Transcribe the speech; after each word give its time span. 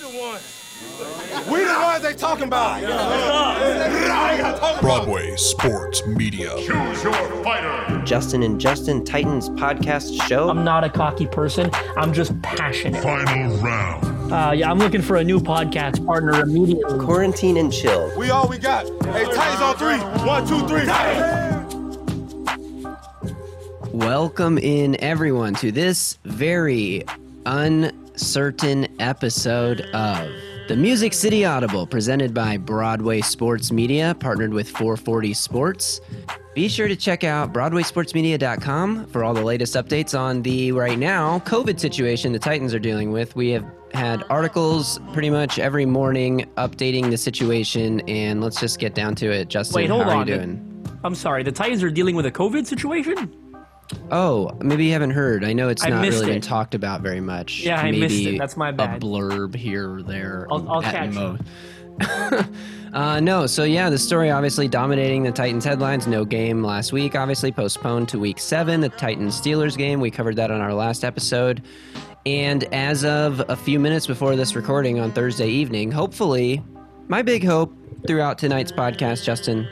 We 0.00 0.06
the 0.06 1.78
ones 1.82 2.02
they 2.02 2.14
talking 2.14 2.44
about. 2.44 2.80
Broadway 4.80 5.36
Sports 5.36 6.06
Media. 6.06 6.54
Choose 6.56 7.04
your 7.04 7.12
fighter. 7.44 8.02
Justin 8.06 8.42
and 8.42 8.58
Justin 8.58 9.04
Titans 9.04 9.50
podcast 9.50 10.26
show. 10.26 10.48
I'm 10.48 10.64
not 10.64 10.84
a 10.84 10.88
cocky 10.88 11.26
person. 11.26 11.70
I'm 11.98 12.14
just 12.14 12.40
passionate. 12.40 13.02
Final 13.02 13.58
round. 13.58 14.32
Uh, 14.32 14.52
yeah, 14.52 14.70
I'm 14.70 14.78
looking 14.78 15.02
for 15.02 15.16
a 15.16 15.24
new 15.24 15.38
podcast 15.38 16.04
partner 16.06 16.40
immediately. 16.40 16.98
Quarantine 16.98 17.58
and 17.58 17.70
chill. 17.70 18.10
We 18.16 18.30
all 18.30 18.48
we 18.48 18.56
got. 18.56 18.86
Hey, 19.04 19.26
Titans 19.26 19.60
on 19.60 19.76
three. 19.76 19.98
One, 20.26 20.46
two, 20.46 20.66
three. 20.66 20.86
Welcome 23.92 24.56
in, 24.56 24.96
everyone, 25.02 25.56
to 25.56 25.70
this 25.70 26.16
very 26.24 27.04
uncertain 28.20 28.86
episode 29.00 29.80
of 29.94 30.30
the 30.68 30.76
Music 30.76 31.14
City 31.14 31.46
Audible, 31.46 31.86
presented 31.86 32.34
by 32.34 32.58
Broadway 32.58 33.22
Sports 33.22 33.72
Media, 33.72 34.14
partnered 34.20 34.52
with 34.52 34.68
440 34.68 35.32
Sports. 35.32 36.02
Be 36.54 36.68
sure 36.68 36.86
to 36.86 36.94
check 36.94 37.24
out 37.24 37.54
BroadwaySportsMedia.com 37.54 39.06
for 39.06 39.24
all 39.24 39.32
the 39.32 39.42
latest 39.42 39.74
updates 39.74 40.16
on 40.16 40.42
the 40.42 40.70
right 40.72 40.98
now 40.98 41.38
COVID 41.40 41.80
situation 41.80 42.32
the 42.32 42.38
Titans 42.38 42.74
are 42.74 42.78
dealing 42.78 43.10
with. 43.10 43.34
We 43.36 43.48
have 43.52 43.64
had 43.94 44.22
articles 44.28 45.00
pretty 45.14 45.30
much 45.30 45.58
every 45.58 45.86
morning 45.86 46.46
updating 46.58 47.08
the 47.08 47.16
situation, 47.16 48.00
and 48.06 48.42
let's 48.42 48.60
just 48.60 48.78
get 48.78 48.94
down 48.94 49.14
to 49.14 49.30
it. 49.32 49.48
Justin, 49.48 49.76
Wait, 49.76 49.88
hold 49.90 50.04
how 50.04 50.10
are 50.10 50.16
on. 50.16 50.28
you 50.28 50.34
doing? 50.34 50.86
I'm 51.02 51.14
sorry. 51.14 51.42
The 51.42 51.52
Titans 51.52 51.82
are 51.82 51.90
dealing 51.90 52.16
with 52.16 52.26
a 52.26 52.32
COVID 52.32 52.66
situation. 52.66 53.34
Oh, 54.10 54.50
maybe 54.60 54.86
you 54.86 54.92
haven't 54.92 55.10
heard. 55.10 55.44
I 55.44 55.52
know 55.52 55.68
it's 55.68 55.84
I 55.84 55.90
not 55.90 56.02
really 56.02 56.26
been 56.26 56.40
talked 56.40 56.74
about 56.74 57.00
very 57.00 57.20
much. 57.20 57.60
Yeah, 57.60 57.80
I 57.80 57.90
missed 57.90 58.24
it. 58.26 58.38
That's 58.38 58.56
my 58.56 58.70
bad. 58.72 58.96
A 59.02 59.06
blurb 59.06 59.54
here 59.54 59.94
or 59.94 60.02
there. 60.02 60.46
I'll- 60.50 60.68
I'll 60.68 60.84
at 60.84 60.92
catch 60.94 61.12
most. 61.12 61.42
uh, 62.94 63.20
no, 63.20 63.46
so 63.46 63.64
yeah, 63.64 63.90
the 63.90 63.98
story 63.98 64.30
obviously 64.30 64.68
dominating 64.68 65.22
the 65.22 65.32
Titans 65.32 65.64
headlines. 65.64 66.06
No 66.06 66.24
game 66.24 66.62
last 66.64 66.92
week, 66.92 67.14
obviously 67.14 67.52
postponed 67.52 68.08
to 68.08 68.18
week 68.18 68.38
seven. 68.38 68.80
The 68.80 68.88
Titans 68.88 69.38
Steelers 69.40 69.76
game. 69.76 70.00
We 70.00 70.10
covered 70.10 70.36
that 70.36 70.50
on 70.50 70.60
our 70.60 70.72
last 70.72 71.04
episode. 71.04 71.62
And 72.26 72.64
as 72.72 73.04
of 73.04 73.42
a 73.48 73.56
few 73.56 73.78
minutes 73.78 74.06
before 74.06 74.36
this 74.36 74.54
recording 74.54 75.00
on 75.00 75.10
Thursday 75.12 75.48
evening, 75.48 75.90
hopefully, 75.90 76.62
my 77.08 77.22
big 77.22 77.44
hope 77.44 77.74
throughout 78.06 78.38
tonight's 78.38 78.72
podcast, 78.72 79.24
Justin, 79.24 79.66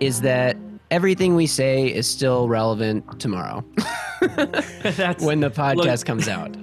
is 0.00 0.20
that 0.20 0.56
everything 0.92 1.34
we 1.34 1.46
say 1.46 1.86
is 1.86 2.06
still 2.06 2.48
relevant 2.48 3.18
tomorrow. 3.18 3.64
That's 4.20 5.24
when 5.24 5.40
the 5.40 5.50
podcast 5.50 5.76
Look- 5.76 6.04
comes 6.04 6.28
out. 6.28 6.54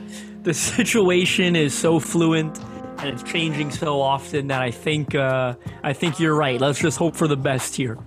the 0.44 0.54
situation 0.54 1.56
is 1.56 1.74
so 1.74 2.00
fluent 2.00 2.58
and 3.00 3.10
it's 3.10 3.24
changing 3.24 3.72
so 3.72 4.00
often 4.00 4.48
that 4.48 4.62
I 4.62 4.72
think 4.72 5.16
uh, 5.16 5.56
I 5.84 5.94
think 5.94 6.20
you're 6.20 6.36
right. 6.36 6.62
Let's 6.62 6.80
just 6.80 6.98
hope 6.98 7.16
for 7.16 7.28
the 7.28 7.38
best 7.38 7.76
here. 7.76 7.98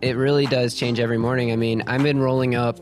It 0.00 0.16
really 0.16 0.46
does 0.46 0.74
change 0.74 0.98
every 0.98 1.18
morning. 1.18 1.52
I 1.52 1.56
mean, 1.56 1.82
I've 1.86 2.02
been 2.02 2.18
rolling 2.18 2.56
up. 2.56 2.78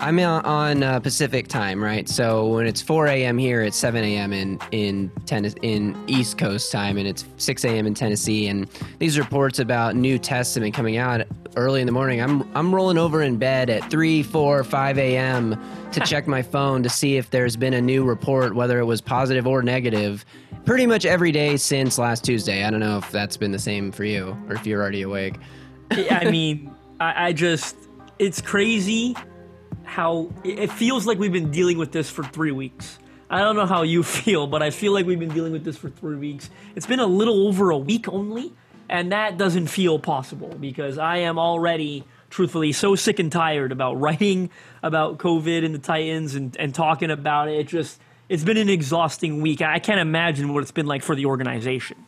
I'm 0.00 0.18
on- 0.18 0.44
on 0.46 0.82
uh, 0.82 0.98
Pacific 1.00 1.46
time, 1.48 1.82
right? 1.82 2.08
So 2.08 2.46
when 2.46 2.66
it's 2.66 2.80
4 2.80 3.06
a.m. 3.08 3.36
here, 3.36 3.62
it's 3.62 3.76
7 3.76 4.02
a.m. 4.02 4.32
in 4.32 4.58
in 4.70 5.10
Tennis 5.26 5.54
in 5.62 5.96
East 6.06 6.38
Coast 6.38 6.72
time, 6.72 6.96
and 6.96 7.06
it's 7.06 7.24
6 7.36 7.64
a.m. 7.64 7.86
in 7.86 7.94
Tennessee. 7.94 8.48
And 8.48 8.66
these 8.98 9.18
reports 9.18 9.58
about 9.58 9.96
new 9.96 10.18
tests 10.18 10.54
have 10.54 10.62
been 10.62 10.72
coming 10.72 10.96
out 10.96 11.26
early 11.56 11.80
in 11.80 11.86
the 11.86 11.92
morning. 11.92 12.20
I'm 12.22 12.48
I'm 12.56 12.74
rolling 12.74 12.96
over 12.98 13.22
in 13.22 13.36
bed 13.36 13.68
at 13.68 13.90
3, 13.90 14.22
4, 14.22 14.64
5 14.64 14.98
a.m. 14.98 15.60
to 15.92 16.00
check 16.06 16.26
my 16.26 16.40
phone 16.40 16.82
to 16.82 16.88
see 16.88 17.16
if 17.18 17.28
there's 17.30 17.56
been 17.56 17.74
a 17.74 17.80
new 17.80 18.02
report, 18.02 18.54
whether 18.54 18.78
it 18.78 18.84
was 18.86 19.00
positive 19.02 19.46
or 19.46 19.62
negative. 19.62 20.24
Pretty 20.64 20.86
much 20.86 21.04
every 21.04 21.32
day 21.32 21.56
since 21.56 21.98
last 21.98 22.24
Tuesday. 22.24 22.64
I 22.64 22.70
don't 22.70 22.80
know 22.80 22.98
if 22.98 23.10
that's 23.10 23.36
been 23.36 23.50
the 23.52 23.58
same 23.58 23.92
for 23.92 24.04
you 24.04 24.36
or 24.48 24.54
if 24.54 24.66
you're 24.66 24.80
already 24.80 25.02
awake. 25.02 25.36
I 25.90 26.24
mean, 26.30 26.70
I, 27.00 27.28
I 27.28 27.32
just 27.32 27.76
it's 28.18 28.40
crazy 28.40 29.14
how 29.90 30.30
it 30.44 30.70
feels 30.70 31.04
like 31.04 31.18
we've 31.18 31.32
been 31.32 31.50
dealing 31.50 31.76
with 31.76 31.90
this 31.90 32.08
for 32.08 32.22
three 32.22 32.52
weeks. 32.52 32.96
I 33.28 33.40
don't 33.40 33.56
know 33.56 33.66
how 33.66 33.82
you 33.82 34.02
feel, 34.20 34.46
but 34.46 34.62
I 34.62 34.70
feel 34.70 34.92
like 34.92 35.04
we've 35.04 35.18
been 35.18 35.34
dealing 35.34 35.52
with 35.52 35.64
this 35.64 35.76
for 35.76 35.90
three 35.90 36.16
weeks. 36.16 36.48
It's 36.76 36.86
been 36.86 37.00
a 37.00 37.06
little 37.06 37.48
over 37.48 37.70
a 37.70 37.76
week 37.76 38.08
only, 38.08 38.52
and 38.88 39.10
that 39.10 39.36
doesn't 39.36 39.66
feel 39.66 39.98
possible 39.98 40.54
because 40.60 40.96
I 40.96 41.18
am 41.18 41.40
already, 41.40 42.04
truthfully, 42.30 42.70
so 42.70 42.94
sick 42.94 43.18
and 43.18 43.32
tired 43.32 43.72
about 43.72 43.94
writing 44.00 44.50
about 44.80 45.18
COVID 45.18 45.64
and 45.64 45.74
the 45.74 45.80
Titans 45.80 46.36
and, 46.36 46.56
and 46.56 46.72
talking 46.72 47.10
about 47.10 47.48
it. 47.48 47.58
It 47.58 47.66
just 47.66 48.00
it's 48.28 48.44
been 48.44 48.58
an 48.58 48.68
exhausting 48.68 49.42
week. 49.42 49.60
I 49.60 49.80
can't 49.80 49.98
imagine 49.98 50.54
what 50.54 50.62
it's 50.62 50.70
been 50.70 50.86
like 50.86 51.02
for 51.02 51.16
the 51.16 51.26
organization. 51.26 52.06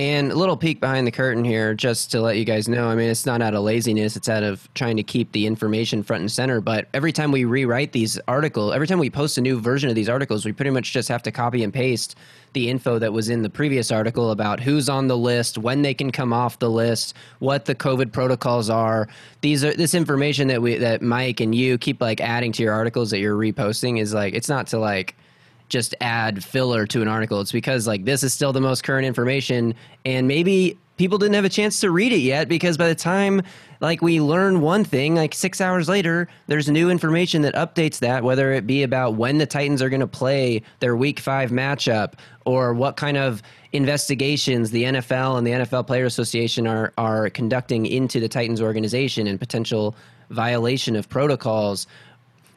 And 0.00 0.30
a 0.30 0.36
little 0.36 0.56
peek 0.56 0.78
behind 0.78 1.08
the 1.08 1.10
curtain 1.10 1.42
here, 1.44 1.74
just 1.74 2.12
to 2.12 2.20
let 2.20 2.36
you 2.36 2.44
guys 2.44 2.68
know. 2.68 2.86
I 2.86 2.94
mean, 2.94 3.10
it's 3.10 3.26
not 3.26 3.42
out 3.42 3.54
of 3.54 3.64
laziness; 3.64 4.14
it's 4.14 4.28
out 4.28 4.44
of 4.44 4.72
trying 4.74 4.96
to 4.96 5.02
keep 5.02 5.32
the 5.32 5.44
information 5.44 6.04
front 6.04 6.20
and 6.20 6.30
center. 6.30 6.60
But 6.60 6.86
every 6.94 7.10
time 7.10 7.32
we 7.32 7.44
rewrite 7.44 7.90
these 7.90 8.16
articles, 8.28 8.72
every 8.72 8.86
time 8.86 9.00
we 9.00 9.10
post 9.10 9.38
a 9.38 9.40
new 9.40 9.60
version 9.60 9.88
of 9.88 9.96
these 9.96 10.08
articles, 10.08 10.44
we 10.44 10.52
pretty 10.52 10.70
much 10.70 10.92
just 10.92 11.08
have 11.08 11.22
to 11.24 11.32
copy 11.32 11.64
and 11.64 11.74
paste 11.74 12.14
the 12.52 12.70
info 12.70 13.00
that 13.00 13.12
was 13.12 13.28
in 13.28 13.42
the 13.42 13.50
previous 13.50 13.90
article 13.90 14.30
about 14.30 14.60
who's 14.60 14.88
on 14.88 15.08
the 15.08 15.16
list, 15.16 15.58
when 15.58 15.82
they 15.82 15.94
can 15.94 16.12
come 16.12 16.32
off 16.32 16.60
the 16.60 16.70
list, 16.70 17.14
what 17.40 17.64
the 17.64 17.74
COVID 17.74 18.12
protocols 18.12 18.70
are. 18.70 19.08
These 19.40 19.64
are 19.64 19.74
this 19.74 19.94
information 19.94 20.46
that 20.46 20.62
we 20.62 20.76
that 20.76 21.02
Mike 21.02 21.40
and 21.40 21.52
you 21.52 21.76
keep 21.76 22.00
like 22.00 22.20
adding 22.20 22.52
to 22.52 22.62
your 22.62 22.72
articles 22.72 23.10
that 23.10 23.18
you're 23.18 23.36
reposting 23.36 24.00
is 24.00 24.14
like 24.14 24.34
it's 24.34 24.48
not 24.48 24.68
to 24.68 24.78
like 24.78 25.16
just 25.68 25.94
add 26.00 26.42
filler 26.42 26.86
to 26.86 27.02
an 27.02 27.08
article. 27.08 27.40
It's 27.40 27.52
because 27.52 27.86
like 27.86 28.04
this 28.04 28.22
is 28.22 28.32
still 28.32 28.52
the 28.52 28.60
most 28.60 28.84
current 28.84 29.06
information 29.06 29.74
and 30.04 30.26
maybe 30.26 30.78
people 30.98 31.16
didn't 31.16 31.34
have 31.34 31.44
a 31.44 31.48
chance 31.48 31.80
to 31.80 31.90
read 31.90 32.12
it 32.12 32.18
yet 32.18 32.48
because 32.48 32.76
by 32.76 32.88
the 32.88 32.94
time 32.94 33.40
like 33.80 34.02
we 34.02 34.20
learn 34.20 34.60
one 34.60 34.84
thing 34.84 35.14
like 35.14 35.32
6 35.32 35.60
hours 35.60 35.88
later 35.88 36.28
there's 36.48 36.68
new 36.68 36.90
information 36.90 37.42
that 37.42 37.54
updates 37.54 38.00
that 38.00 38.24
whether 38.24 38.52
it 38.52 38.66
be 38.66 38.82
about 38.82 39.14
when 39.14 39.38
the 39.38 39.46
Titans 39.46 39.80
are 39.80 39.88
going 39.88 40.00
to 40.00 40.06
play 40.06 40.60
their 40.80 40.96
week 40.96 41.20
5 41.20 41.50
matchup 41.50 42.14
or 42.44 42.74
what 42.74 42.96
kind 42.96 43.16
of 43.16 43.42
investigations 43.72 44.70
the 44.70 44.84
NFL 44.84 45.38
and 45.38 45.46
the 45.46 45.52
NFL 45.52 45.86
Player 45.86 46.04
Association 46.04 46.66
are 46.66 46.92
are 46.98 47.30
conducting 47.30 47.86
into 47.86 48.18
the 48.20 48.28
Titans 48.28 48.60
organization 48.60 49.26
and 49.26 49.38
potential 49.38 49.94
violation 50.30 50.96
of 50.96 51.08
protocols 51.08 51.86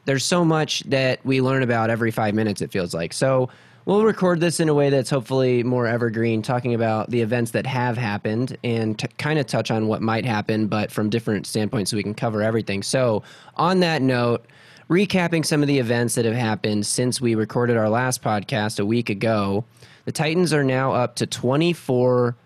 there's 0.04 0.24
so 0.24 0.44
much 0.44 0.80
that 0.84 1.24
we 1.24 1.40
learn 1.40 1.62
about 1.62 1.90
every 1.90 2.10
five 2.10 2.34
minutes 2.34 2.60
it 2.60 2.70
feels 2.70 2.94
like. 2.94 3.12
So 3.12 3.48
we'll 3.84 4.04
record 4.04 4.40
this 4.40 4.60
in 4.60 4.68
a 4.68 4.74
way 4.74 4.90
that's 4.90 5.10
hopefully 5.10 5.62
more 5.62 5.86
evergreen 5.86 6.42
talking 6.42 6.74
about 6.74 7.10
the 7.10 7.20
events 7.20 7.52
that 7.52 7.66
have 7.66 7.96
happened 7.96 8.56
and 8.62 8.98
t- 8.98 9.08
kind 9.18 9.38
of 9.38 9.46
touch 9.46 9.70
on 9.70 9.88
what 9.88 10.02
might 10.02 10.24
happen 10.24 10.66
but 10.66 10.90
from 10.90 11.10
different 11.10 11.46
standpoints 11.46 11.90
so 11.90 11.96
we 11.96 12.02
can 12.02 12.14
cover 12.14 12.42
everything. 12.42 12.82
So 12.82 13.22
on 13.56 13.80
that 13.80 14.02
note 14.02 14.46
recapping 14.88 15.44
some 15.44 15.62
of 15.62 15.68
the 15.68 15.78
events 15.78 16.16
that 16.16 16.24
have 16.24 16.34
happened 16.34 16.86
since 16.86 17.20
we 17.20 17.34
recorded 17.34 17.76
our 17.76 17.88
last 17.88 18.22
podcast 18.22 18.78
a 18.78 18.84
week 18.84 19.08
ago 19.08 19.64
the 20.04 20.12
titans 20.12 20.52
are 20.52 20.64
now 20.64 20.92
up 20.92 21.14
to 21.14 21.26
24 21.26 22.36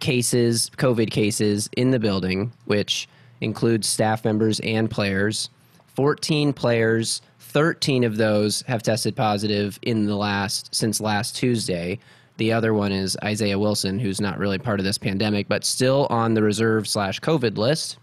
cases 0.00 0.70
covid 0.76 1.10
cases 1.10 1.68
in 1.76 1.90
the 1.90 2.00
building 2.00 2.50
which 2.64 3.08
includes 3.40 3.86
staff 3.86 4.24
members 4.24 4.58
and 4.60 4.90
players 4.90 5.48
14 5.94 6.52
players 6.52 7.22
13 7.38 8.04
of 8.04 8.16
those 8.16 8.62
have 8.62 8.82
tested 8.82 9.14
positive 9.14 9.78
in 9.82 10.06
the 10.06 10.16
last 10.16 10.74
since 10.74 11.00
last 11.00 11.36
tuesday 11.36 11.98
the 12.38 12.52
other 12.52 12.72
one 12.74 12.92
is 12.92 13.16
isaiah 13.24 13.58
wilson 13.58 13.98
who's 13.98 14.20
not 14.20 14.38
really 14.38 14.58
part 14.58 14.80
of 14.80 14.84
this 14.84 14.98
pandemic 14.98 15.48
but 15.48 15.64
still 15.64 16.06
on 16.10 16.34
the 16.34 16.42
reserve 16.42 16.88
slash 16.88 17.20
covid 17.20 17.56
list 17.56 17.98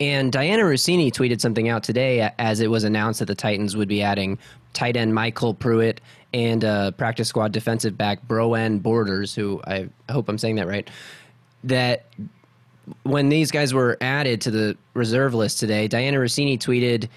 and 0.00 0.32
Dianna 0.32 0.64
Russini 0.64 1.12
tweeted 1.12 1.40
something 1.40 1.68
out 1.68 1.84
today 1.84 2.28
as 2.40 2.58
it 2.58 2.68
was 2.68 2.82
announced 2.82 3.20
that 3.20 3.26
the 3.26 3.36
Titans 3.36 3.76
would 3.76 3.86
be 3.86 4.02
adding 4.02 4.36
tight 4.72 4.96
end 4.96 5.12
MyCole 5.12 5.56
Pruitt 5.56 6.00
and 6.34 6.64
uh, 6.64 6.90
practice 6.92 7.28
squad 7.28 7.52
defensive 7.52 7.96
back 7.96 8.26
Breon 8.26 8.82
Borders, 8.82 9.34
who 9.34 9.60
I 9.66 9.88
hope 10.10 10.28
I'm 10.28 10.38
saying 10.38 10.56
that 10.56 10.66
right. 10.66 10.88
That 11.64 12.06
when 13.04 13.28
these 13.28 13.50
guys 13.50 13.72
were 13.72 13.96
added 14.00 14.40
to 14.42 14.50
the 14.50 14.76
reserve 14.94 15.34
list 15.34 15.60
today, 15.60 15.88
Dianna 15.88 16.14
Russini 16.14 16.58
tweeted, 16.58 17.08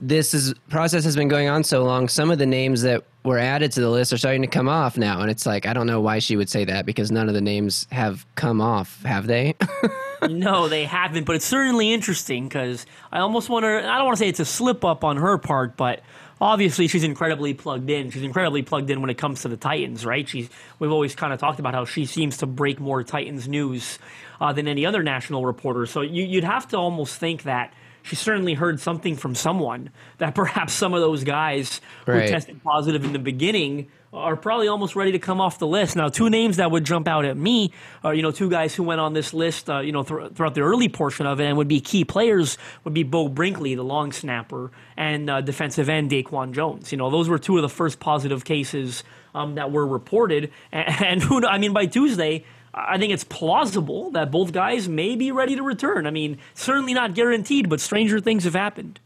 "This 0.00 0.34
is 0.34 0.54
process 0.68 1.04
has 1.04 1.16
been 1.16 1.28
going 1.28 1.48
on 1.48 1.64
so 1.64 1.84
long. 1.84 2.08
Some 2.08 2.30
of 2.30 2.38
the 2.38 2.46
names 2.46 2.82
that 2.82 3.04
were 3.24 3.38
added 3.38 3.72
to 3.72 3.80
the 3.80 3.90
list 3.90 4.12
are 4.12 4.18
starting 4.18 4.42
to 4.42 4.48
come 4.48 4.68
off 4.68 4.96
now." 4.96 5.20
And 5.20 5.30
it's 5.30 5.46
like 5.46 5.66
I 5.66 5.72
don't 5.72 5.86
know 5.86 6.00
why 6.00 6.18
she 6.18 6.36
would 6.36 6.50
say 6.50 6.64
that 6.64 6.86
because 6.86 7.10
none 7.10 7.28
of 7.28 7.34
the 7.34 7.40
names 7.40 7.86
have 7.90 8.26
come 8.34 8.60
off, 8.60 9.02
have 9.04 9.26
they? 9.26 9.54
no, 10.28 10.68
they 10.68 10.84
haven't, 10.84 11.24
but 11.24 11.36
it's 11.36 11.46
certainly 11.46 11.92
interesting 11.92 12.48
because 12.48 12.86
I 13.12 13.20
almost 13.20 13.48
to. 13.48 13.54
I 13.54 13.96
don't 13.96 14.04
want 14.04 14.16
to 14.16 14.20
say 14.22 14.28
it's 14.28 14.40
a 14.40 14.44
slip 14.44 14.84
up 14.84 15.04
on 15.04 15.16
her 15.16 15.38
part, 15.38 15.76
but 15.76 16.02
obviously 16.44 16.86
she's 16.88 17.04
incredibly 17.04 17.54
plugged 17.54 17.88
in. 17.88 18.10
She's 18.10 18.22
incredibly 18.22 18.62
plugged 18.62 18.90
in 18.90 19.00
when 19.00 19.10
it 19.10 19.16
comes 19.18 19.42
to 19.42 19.48
the 19.48 19.56
Titans, 19.56 20.04
right? 20.04 20.28
She's 20.28 20.48
we've 20.78 20.92
always 20.92 21.14
kind 21.14 21.32
of 21.32 21.40
talked 21.40 21.58
about 21.58 21.74
how 21.74 21.84
she 21.86 22.04
seems 22.04 22.36
to 22.38 22.46
break 22.46 22.78
more 22.78 23.02
Titans 23.02 23.48
news 23.48 23.98
uh, 24.40 24.52
than 24.52 24.68
any 24.68 24.84
other 24.84 25.02
national 25.02 25.46
reporter. 25.46 25.86
So 25.86 26.02
you, 26.02 26.22
you'd 26.24 26.44
have 26.44 26.68
to 26.68 26.76
almost 26.76 27.18
think 27.18 27.44
that 27.44 27.72
she 28.02 28.16
certainly 28.16 28.52
heard 28.52 28.80
something 28.80 29.16
from 29.16 29.34
someone 29.34 29.88
that 30.18 30.34
perhaps 30.34 30.74
some 30.74 30.92
of 30.92 31.00
those 31.00 31.24
guys 31.24 31.80
Right. 32.06 32.22
who 32.24 32.28
tested 32.28 32.62
positive 32.62 33.02
in 33.04 33.14
the 33.14 33.18
beginning 33.18 33.88
are 34.14 34.36
probably 34.36 34.68
almost 34.68 34.94
ready 34.94 35.12
to 35.12 35.18
come 35.18 35.40
off 35.40 35.58
the 35.58 35.66
list. 35.66 35.96
Now, 35.96 36.08
two 36.08 36.30
names 36.30 36.56
that 36.58 36.70
would 36.70 36.84
jump 36.84 37.08
out 37.08 37.24
at 37.24 37.36
me 37.36 37.72
are, 38.02 38.14
you 38.14 38.22
know, 38.22 38.30
two 38.30 38.48
guys 38.48 38.74
who 38.74 38.82
went 38.82 39.00
on 39.00 39.12
this 39.12 39.34
list, 39.34 39.68
uh, 39.68 39.80
you 39.80 39.92
know, 39.92 40.02
thr 40.02 40.26
throughout 40.28 40.54
the 40.54 40.60
early 40.60 40.88
portion 40.88 41.26
of 41.26 41.40
it 41.40 41.44
and 41.46 41.56
would 41.56 41.68
be 41.68 41.80
key 41.80 42.04
players 42.04 42.56
would 42.84 42.94
be 42.94 43.02
Beau 43.02 43.28
Brinkley, 43.28 43.74
the 43.74 43.82
long 43.82 44.12
snapper, 44.12 44.70
and 44.96 45.28
uh, 45.28 45.40
defensive 45.40 45.88
end 45.88 46.10
Daquan 46.10 46.52
Jones. 46.52 46.92
You 46.92 46.98
know, 46.98 47.10
those 47.10 47.28
were 47.28 47.38
two 47.38 47.56
of 47.56 47.62
the 47.62 47.68
first 47.68 48.00
positive 48.00 48.44
cases 48.44 49.02
um, 49.34 49.56
that 49.56 49.72
were 49.72 49.86
reported. 49.86 50.52
And, 50.70 50.88
and 51.04 51.22
who, 51.22 51.44
I 51.46 51.58
mean, 51.58 51.72
by 51.72 51.86
Tuesday, 51.86 52.44
I 52.72 52.98
think 52.98 53.12
it's 53.12 53.24
plausible 53.24 54.10
that 54.12 54.30
both 54.30 54.52
guys 54.52 54.88
may 54.88 55.16
be 55.16 55.32
ready 55.32 55.56
to 55.56 55.62
return. 55.62 56.06
I 56.06 56.10
mean, 56.10 56.38
certainly 56.54 56.94
not 56.94 57.14
guaranteed, 57.14 57.68
but 57.68 57.80
stranger 57.80 58.20
things 58.20 58.44
have 58.44 58.54
happened. 58.54 59.00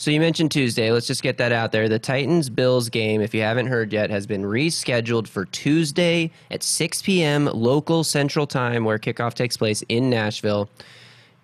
So 0.00 0.12
you 0.12 0.20
mentioned 0.20 0.52
Tuesday. 0.52 0.92
Let's 0.92 1.08
just 1.08 1.24
get 1.24 1.38
that 1.38 1.50
out 1.50 1.72
there. 1.72 1.88
The 1.88 1.98
Titans 1.98 2.48
Bills 2.48 2.88
game, 2.88 3.20
if 3.20 3.34
you 3.34 3.40
haven't 3.40 3.66
heard 3.66 3.92
yet, 3.92 4.10
has 4.10 4.28
been 4.28 4.44
rescheduled 4.44 5.26
for 5.26 5.44
Tuesday 5.46 6.30
at 6.52 6.62
6 6.62 7.02
p.m. 7.02 7.46
local 7.46 8.04
Central 8.04 8.46
Time, 8.46 8.84
where 8.84 9.00
kickoff 9.00 9.34
takes 9.34 9.56
place 9.56 9.82
in 9.88 10.08
Nashville. 10.08 10.70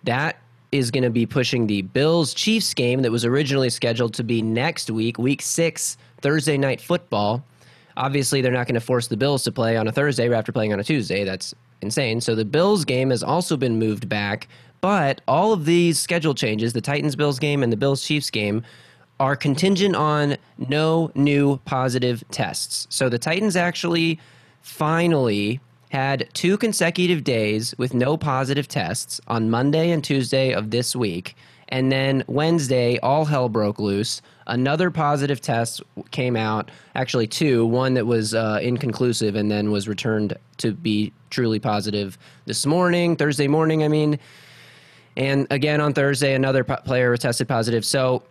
That 0.05 0.37
is 0.71 0.89
going 0.89 1.03
to 1.03 1.09
be 1.09 1.25
pushing 1.25 1.67
the 1.67 1.81
Bills 1.81 2.33
Chiefs 2.33 2.73
game 2.73 3.01
that 3.01 3.11
was 3.11 3.25
originally 3.25 3.69
scheduled 3.69 4.13
to 4.13 4.23
be 4.23 4.41
next 4.41 4.89
week, 4.89 5.17
week 5.17 5.41
six, 5.41 5.97
Thursday 6.21 6.57
night 6.57 6.79
football. 6.79 7.43
Obviously, 7.97 8.39
they're 8.39 8.53
not 8.53 8.67
going 8.67 8.75
to 8.75 8.79
force 8.79 9.09
the 9.09 9.17
Bills 9.17 9.43
to 9.43 9.51
play 9.51 9.75
on 9.75 9.85
a 9.89 9.91
Thursday 9.91 10.33
after 10.33 10.53
playing 10.53 10.71
on 10.71 10.79
a 10.79 10.83
Tuesday. 10.83 11.25
That's 11.25 11.53
insane. 11.81 12.21
So 12.21 12.35
the 12.35 12.45
Bills 12.45 12.85
game 12.85 13.09
has 13.09 13.21
also 13.21 13.57
been 13.57 13.77
moved 13.77 14.07
back. 14.07 14.47
But 14.85 15.21
all 15.27 15.51
of 15.51 15.65
these 15.65 15.97
schedule 15.97 16.35
changes, 16.35 16.73
the 16.73 16.79
Titans 16.79 17.15
Bills 17.15 17.39
game 17.39 17.63
and 17.63 17.73
the 17.73 17.75
Bills 17.75 18.05
Chiefs 18.05 18.29
game, 18.29 18.61
are 19.19 19.35
contingent 19.35 19.95
on 19.95 20.37
no 20.59 21.09
new 21.15 21.57
positive 21.65 22.23
tests. 22.29 22.85
So 22.91 23.09
the 23.09 23.17
Titans 23.17 23.55
actually 23.55 24.19
finally 24.61 25.59
had 25.89 26.29
two 26.33 26.55
consecutive 26.55 27.23
days 27.23 27.73
with 27.79 27.95
no 27.95 28.15
positive 28.15 28.67
tests 28.67 29.19
on 29.27 29.49
Monday 29.49 29.89
and 29.89 30.03
Tuesday 30.03 30.53
of 30.53 30.69
this 30.69 30.95
week. 30.95 31.35
And 31.69 31.91
then 31.91 32.23
Wednesday, 32.27 32.99
all 32.99 33.25
hell 33.25 33.49
broke 33.49 33.79
loose. 33.79 34.21
Another 34.45 34.91
positive 34.91 35.41
test 35.41 35.81
came 36.11 36.35
out, 36.35 36.69
actually, 36.93 37.25
two. 37.25 37.65
One 37.65 37.95
that 37.95 38.05
was 38.05 38.35
uh, 38.35 38.59
inconclusive 38.61 39.33
and 39.33 39.49
then 39.49 39.71
was 39.71 39.87
returned 39.87 40.37
to 40.57 40.73
be 40.73 41.11
truly 41.31 41.57
positive 41.57 42.19
this 42.45 42.67
morning, 42.67 43.15
Thursday 43.15 43.47
morning, 43.47 43.83
I 43.83 43.87
mean. 43.87 44.19
And 45.17 45.47
again 45.49 45.81
on 45.81 45.93
Thursday, 45.93 46.33
another 46.33 46.63
player 46.63 47.15
tested 47.17 47.47
positive. 47.47 47.85
So 47.85 48.23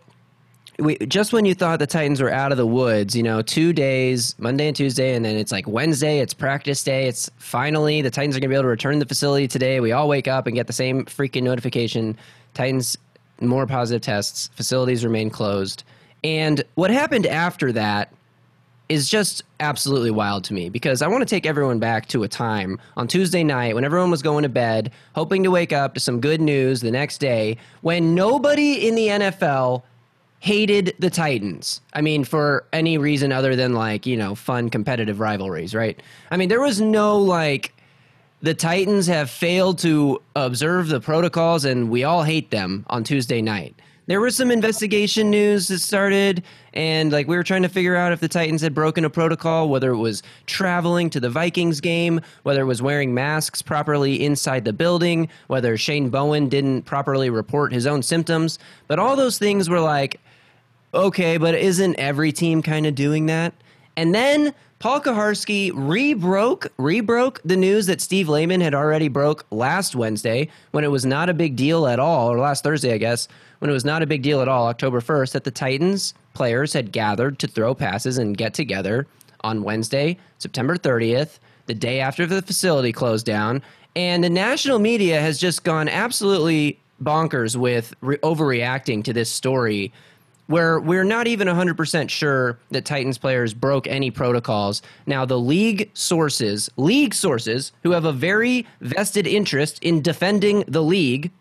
we, 0.77 0.97
just 0.97 1.33
when 1.33 1.45
you 1.45 1.55
thought 1.55 1.79
the 1.79 1.87
Titans 1.87 2.21
were 2.21 2.31
out 2.31 2.51
of 2.51 2.57
the 2.57 2.65
woods, 2.65 3.15
you 3.15 3.23
know, 3.23 3.41
two 3.41 3.73
days, 3.73 4.35
Monday 4.37 4.67
and 4.67 4.75
Tuesday, 4.75 5.15
and 5.15 5.23
then 5.23 5.37
it's 5.37 5.51
like 5.51 5.67
Wednesday, 5.67 6.19
it's 6.19 6.33
practice 6.33 6.83
day. 6.83 7.07
It's 7.07 7.29
finally 7.37 8.01
the 8.01 8.11
Titans 8.11 8.35
are 8.35 8.39
going 8.39 8.49
to 8.49 8.53
be 8.53 8.55
able 8.55 8.63
to 8.63 8.69
return 8.69 8.93
to 8.95 8.99
the 8.99 9.07
facility 9.07 9.47
today. 9.47 9.79
We 9.79 9.93
all 9.93 10.07
wake 10.07 10.27
up 10.27 10.47
and 10.47 10.55
get 10.55 10.67
the 10.67 10.73
same 10.73 11.05
freaking 11.05 11.43
notification. 11.43 12.17
Titans, 12.53 12.97
more 13.39 13.65
positive 13.65 14.01
tests, 14.01 14.49
facilities 14.55 15.05
remain 15.05 15.29
closed. 15.29 15.83
And 16.23 16.63
what 16.75 16.91
happened 16.91 17.25
after 17.25 17.71
that 17.71 18.11
is 18.89 19.09
just 19.09 19.43
absolutely 19.59 20.11
wild 20.11 20.43
to 20.45 20.53
me 20.53 20.69
because 20.69 21.01
I 21.01 21.07
want 21.07 21.21
to 21.21 21.25
take 21.25 21.45
everyone 21.45 21.79
back 21.79 22.07
to 22.09 22.23
a 22.23 22.27
time 22.27 22.79
on 22.95 23.07
Tuesday 23.07 23.43
night 23.43 23.73
when 23.73 23.83
everyone 23.83 24.11
was 24.11 24.21
going 24.21 24.43
to 24.43 24.49
bed, 24.49 24.91
hoping 25.13 25.43
to 25.43 25.51
wake 25.51 25.73
up 25.73 25.95
to 25.95 25.99
some 25.99 26.21
good 26.21 26.41
news 26.41 26.81
the 26.81 26.91
next 26.91 27.17
day, 27.17 27.57
when 27.81 28.13
nobody 28.13 28.87
in 28.87 28.95
the 28.95 29.07
NFL 29.07 29.83
hated 30.39 30.93
the 30.99 31.09
Titans. 31.09 31.81
I 31.93 32.01
mean, 32.01 32.23
for 32.23 32.65
any 32.71 32.99
reason 32.99 33.31
other 33.31 33.55
than 33.55 33.73
like, 33.73 34.05
you 34.05 34.15
know, 34.15 34.35
fun 34.35 34.69
competitive 34.69 35.19
rivalries, 35.19 35.73
right? 35.73 35.99
I 36.29 36.37
mean, 36.37 36.49
there 36.49 36.61
was 36.61 36.79
no 36.79 37.17
like, 37.17 37.73
the 38.41 38.53
Titans 38.53 39.07
have 39.07 39.31
failed 39.31 39.79
to 39.79 40.21
observe 40.35 40.89
the 40.89 40.99
protocols 40.99 41.65
and 41.65 41.89
we 41.89 42.03
all 42.03 42.21
hate 42.21 42.51
them 42.51 42.85
on 42.91 43.03
Tuesday 43.03 43.41
night. 43.41 43.75
There 44.07 44.21
was 44.21 44.35
some 44.35 44.51
investigation 44.51 45.31
news 45.31 45.67
that 45.69 45.79
started, 45.79 46.43
and 46.73 47.11
like 47.11 47.27
we 47.27 47.35
were 47.35 47.43
trying 47.43 47.63
to 47.63 47.69
figure 47.69 47.95
out 47.95 48.11
if 48.11 48.19
the 48.19 48.27
Titans 48.27 48.61
had 48.61 48.75
broken 48.75 49.03
a 49.03 49.09
protocol, 49.09 49.67
whether 49.67 49.91
it 49.91 49.97
was 49.97 50.21
traveling 50.45 51.09
to 51.09 51.19
the 51.19 51.29
Vikings 51.29 51.81
game, 51.81 52.21
whether 52.43 52.61
it 52.61 52.65
was 52.65 52.83
wearing 52.83 53.15
masks 53.15 53.63
properly 53.63 54.23
inside 54.23 54.63
the 54.63 54.73
building, 54.73 55.27
whether 55.47 55.75
Shane 55.75 56.09
Bowen 56.09 56.49
didn't 56.49 56.83
properly 56.83 57.31
report 57.31 57.73
his 57.73 57.87
own 57.87 58.03
symptoms. 58.03 58.59
But 58.87 58.99
all 58.99 59.15
those 59.15 59.39
things 59.39 59.69
were 59.69 59.81
like, 59.81 60.19
okay, 60.93 61.37
but 61.37 61.55
isn't 61.55 61.95
every 61.95 62.31
team 62.31 62.61
kind 62.61 62.85
of 62.85 62.93
doing 62.93 63.25
that? 63.25 63.55
And 63.97 64.13
then 64.13 64.53
Paul 64.77 64.99
Kuharsky 64.99 65.71
rebroke 65.71 66.67
rebroke 66.77 67.41
the 67.43 67.57
news 67.57 67.87
that 67.87 68.01
Steve 68.01 68.29
Lehman 68.29 68.61
had 68.61 68.75
already 68.75 69.07
broke 69.07 69.45
last 69.49 69.95
Wednesday 69.95 70.49
when 70.71 70.83
it 70.83 70.91
was 70.91 71.05
not 71.05 71.29
a 71.29 71.33
big 71.33 71.55
deal 71.55 71.87
at 71.87 71.99
all, 71.99 72.31
or 72.31 72.37
last 72.37 72.63
Thursday, 72.63 72.93
I 72.93 72.99
guess, 72.99 73.27
when 73.59 73.69
it 73.69 73.73
was 73.73 73.85
not 73.85 74.01
a 74.01 74.07
big 74.07 74.21
deal 74.21 74.41
at 74.41 74.47
all, 74.47 74.67
October 74.67 75.01
1st, 75.01 75.33
that 75.33 75.43
the 75.43 75.51
Titans 75.51 76.13
players 76.33 76.73
had 76.73 76.91
gathered 76.91 77.39
to 77.39 77.47
throw 77.47 77.73
passes 77.73 78.17
and 78.17 78.37
get 78.37 78.53
together 78.53 79.07
on 79.41 79.63
Wednesday, 79.63 80.17
September 80.37 80.77
30th, 80.77 81.39
the 81.67 81.73
day 81.73 81.99
after 81.99 82.25
the 82.25 82.41
facility 82.41 82.91
closed 82.91 83.25
down. 83.25 83.61
And 83.95 84.23
the 84.23 84.29
national 84.29 84.79
media 84.79 85.21
has 85.21 85.39
just 85.39 85.63
gone 85.63 85.87
absolutely 85.87 86.79
bonkers 87.01 87.55
with 87.55 87.93
re- 88.01 88.17
overreacting 88.17 89.03
to 89.03 89.13
this 89.13 89.29
story 89.29 89.91
where 90.47 90.79
we're 90.79 91.03
not 91.03 91.27
even 91.27 91.47
100% 91.47 92.09
sure 92.09 92.59
that 92.69 92.85
Titans 92.85 93.17
players 93.17 93.53
broke 93.53 93.87
any 93.87 94.11
protocols. 94.11 94.81
Now, 95.07 95.25
the 95.25 95.39
league 95.39 95.89
sources, 95.93 96.69
league 96.77 97.13
sources 97.13 97.71
who 97.83 97.91
have 97.91 98.05
a 98.05 98.11
very 98.11 98.67
vested 98.81 99.25
interest 99.25 99.79
in 99.81 100.01
defending 100.01 100.63
the 100.67 100.83
league, 100.83 101.31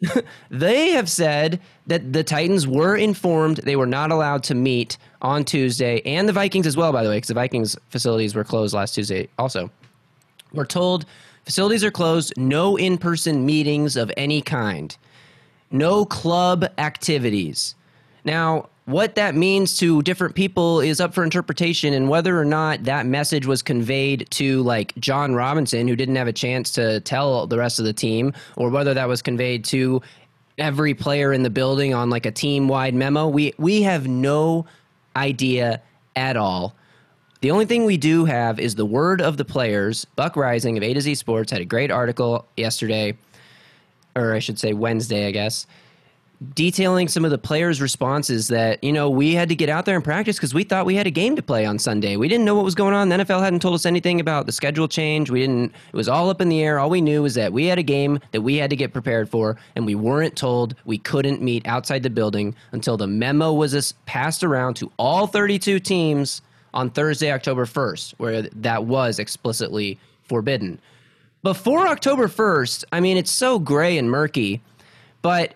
they 0.50 0.90
have 0.90 1.08
said 1.08 1.60
that 1.86 2.12
the 2.12 2.24
Titans 2.24 2.66
were 2.66 2.96
informed 2.96 3.58
they 3.58 3.76
were 3.76 3.86
not 3.86 4.10
allowed 4.10 4.42
to 4.44 4.54
meet 4.54 4.98
on 5.22 5.44
Tuesday, 5.44 6.02
and 6.04 6.28
the 6.28 6.32
Vikings 6.32 6.66
as 6.66 6.76
well, 6.76 6.92
by 6.92 7.02
the 7.02 7.08
way, 7.08 7.16
because 7.16 7.28
the 7.28 7.34
Vikings 7.34 7.76
facilities 7.88 8.34
were 8.34 8.44
closed 8.44 8.74
last 8.74 8.94
Tuesday 8.94 9.28
also. 9.38 9.70
We're 10.52 10.66
told 10.66 11.06
facilities 11.44 11.84
are 11.84 11.90
closed, 11.90 12.34
no 12.36 12.76
in 12.76 12.98
person 12.98 13.46
meetings 13.46 13.96
of 13.96 14.12
any 14.16 14.42
kind, 14.42 14.96
no 15.70 16.04
club 16.04 16.66
activities. 16.78 17.74
Now, 18.24 18.68
what 18.86 19.14
that 19.14 19.34
means 19.34 19.78
to 19.78 20.02
different 20.02 20.34
people 20.34 20.80
is 20.80 21.00
up 21.00 21.14
for 21.14 21.24
interpretation, 21.24 21.94
and 21.94 22.08
whether 22.08 22.38
or 22.38 22.44
not 22.44 22.84
that 22.84 23.06
message 23.06 23.46
was 23.46 23.62
conveyed 23.62 24.26
to 24.32 24.62
like 24.62 24.94
Jon 24.98 25.34
Robinson, 25.34 25.88
who 25.88 25.96
didn't 25.96 26.16
have 26.16 26.28
a 26.28 26.32
chance 26.32 26.70
to 26.72 27.00
tell 27.00 27.46
the 27.46 27.58
rest 27.58 27.78
of 27.78 27.86
the 27.86 27.92
team, 27.92 28.34
or 28.56 28.68
whether 28.68 28.92
that 28.92 29.08
was 29.08 29.22
conveyed 29.22 29.64
to 29.66 30.02
every 30.58 30.94
player 30.94 31.32
in 31.32 31.42
the 31.42 31.50
building 31.50 31.94
on 31.94 32.10
like 32.10 32.26
a 32.26 32.30
team 32.30 32.68
wide 32.68 32.94
memo, 32.94 33.26
we 33.28 33.54
we 33.58 33.82
have 33.82 34.06
no 34.06 34.66
idea 35.16 35.80
at 36.16 36.36
all. 36.36 36.74
The 37.40 37.50
only 37.50 37.66
thing 37.66 37.84
we 37.84 37.96
do 37.96 38.24
have 38.24 38.58
is 38.58 38.74
the 38.74 38.86
word 38.86 39.20
of 39.20 39.36
the 39.36 39.44
players. 39.44 40.04
Buck 40.16 40.34
Reising 40.34 40.76
of 40.76 40.82
A 40.82 40.94
to 40.94 41.00
Z 41.00 41.14
Sports 41.16 41.50
had 41.50 41.60
a 41.60 41.64
great 41.64 41.90
article 41.90 42.46
yesterday, 42.56 43.16
or 44.14 44.34
I 44.34 44.38
should 44.38 44.58
say 44.58 44.72
Wednesday, 44.72 45.26
I 45.26 45.30
guess, 45.30 45.66
detailing 46.54 47.08
some 47.08 47.24
of 47.24 47.30
the 47.30 47.38
players' 47.38 47.80
responses 47.80 48.48
that, 48.48 48.82
you 48.82 48.92
know, 48.92 49.08
we 49.08 49.34
had 49.34 49.48
to 49.48 49.54
get 49.54 49.68
out 49.68 49.84
there 49.84 49.94
and 49.94 50.04
practice 50.04 50.36
because 50.36 50.52
we 50.52 50.64
thought 50.64 50.84
we 50.84 50.94
had 50.94 51.06
a 51.06 51.10
game 51.10 51.36
to 51.36 51.42
play 51.42 51.64
on 51.64 51.78
Sunday. 51.78 52.16
We 52.16 52.28
didn't 52.28 52.44
know 52.44 52.54
what 52.54 52.64
was 52.64 52.74
going 52.74 52.94
on. 52.94 53.08
The 53.08 53.16
NFL 53.16 53.40
hadn't 53.40 53.60
told 53.60 53.74
us 53.74 53.86
anything 53.86 54.20
about 54.20 54.46
the 54.46 54.52
schedule 54.52 54.88
change. 54.88 55.30
We 55.30 55.40
didn't, 55.40 55.72
it 55.72 55.96
was 55.96 56.08
all 56.08 56.28
up 56.30 56.40
in 56.40 56.48
the 56.48 56.62
air. 56.62 56.78
All 56.78 56.90
we 56.90 57.00
knew 57.00 57.22
was 57.22 57.34
that 57.34 57.52
we 57.52 57.66
had 57.66 57.78
a 57.78 57.82
game 57.82 58.18
that 58.32 58.42
we 58.42 58.56
had 58.56 58.70
to 58.70 58.76
get 58.76 58.92
prepared 58.92 59.28
for, 59.28 59.56
and 59.76 59.86
we 59.86 59.94
weren't 59.94 60.36
told 60.36 60.74
we 60.84 60.98
couldn't 60.98 61.40
meet 61.40 61.66
outside 61.66 62.02
the 62.02 62.10
building 62.10 62.54
until 62.72 62.96
the 62.96 63.06
memo 63.06 63.52
was 63.52 63.92
passed 64.06 64.44
around 64.44 64.74
to 64.74 64.90
all 64.98 65.26
32 65.26 65.78
teams 65.80 66.42
on 66.74 66.90
Thursday, 66.90 67.30
October 67.30 67.64
1st, 67.64 68.14
where 68.18 68.42
that 68.42 68.84
was 68.84 69.18
explicitly 69.18 69.98
forbidden. 70.22 70.80
Before 71.42 71.86
October 71.86 72.26
1st, 72.26 72.84
I 72.90 73.00
mean, 73.00 73.16
it's 73.16 73.30
so 73.30 73.58
gray 73.58 73.96
and 73.98 74.10
murky, 74.10 74.60
but 75.22 75.54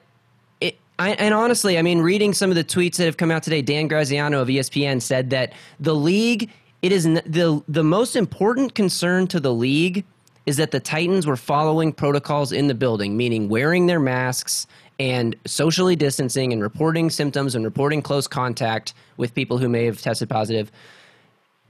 I, 0.99 1.11
and 1.11 1.33
honestly, 1.33 1.79
I 1.79 1.83
mean, 1.83 2.01
reading 2.01 2.33
some 2.33 2.51
of 2.51 2.57
the 2.57 2.65
tweets 2.65 2.97
that 2.97 3.05
have 3.05 3.17
come 3.17 3.31
out 3.31 3.43
today, 3.43 3.63
Dan 3.63 3.87
Graziano 3.87 4.41
of 4.43 4.49
ESPN 4.49 5.01
said 5.01 5.31
that 5.31 5.53
the 5.79 5.95
league, 5.95 6.51
it 6.83 6.93
is 6.93 7.07
n- 7.07 7.23
the 7.25 7.63
the 7.69 7.85
most 7.85 8.17
important 8.17 8.75
concern 8.75 9.27
to 9.29 9.41
the 9.41 9.53
league 9.53 10.05
is 10.47 10.57
that 10.57 10.71
the 10.71 10.81
Titans 10.81 11.27
were 11.27 11.37
following 11.37 11.93
protocols 11.93 12.53
in 12.53 12.67
the 12.69 12.75
building, 12.75 13.17
meaning 13.17 13.49
wearing 13.49 13.87
their 13.87 14.01
masks 14.01 14.67
and 14.99 15.37
socially 15.47 15.95
distancing 15.95 16.53
and 16.53 16.63
reporting 16.63 17.11
symptoms 17.11 17.55
and 17.55 17.65
reporting 17.65 18.03
close 18.03 18.27
contact 18.27 18.95
with 19.19 19.35
people 19.35 19.59
who 19.59 19.69
may 19.69 19.85
have 19.85 20.01
tested 20.01 20.29
positive 20.29 20.73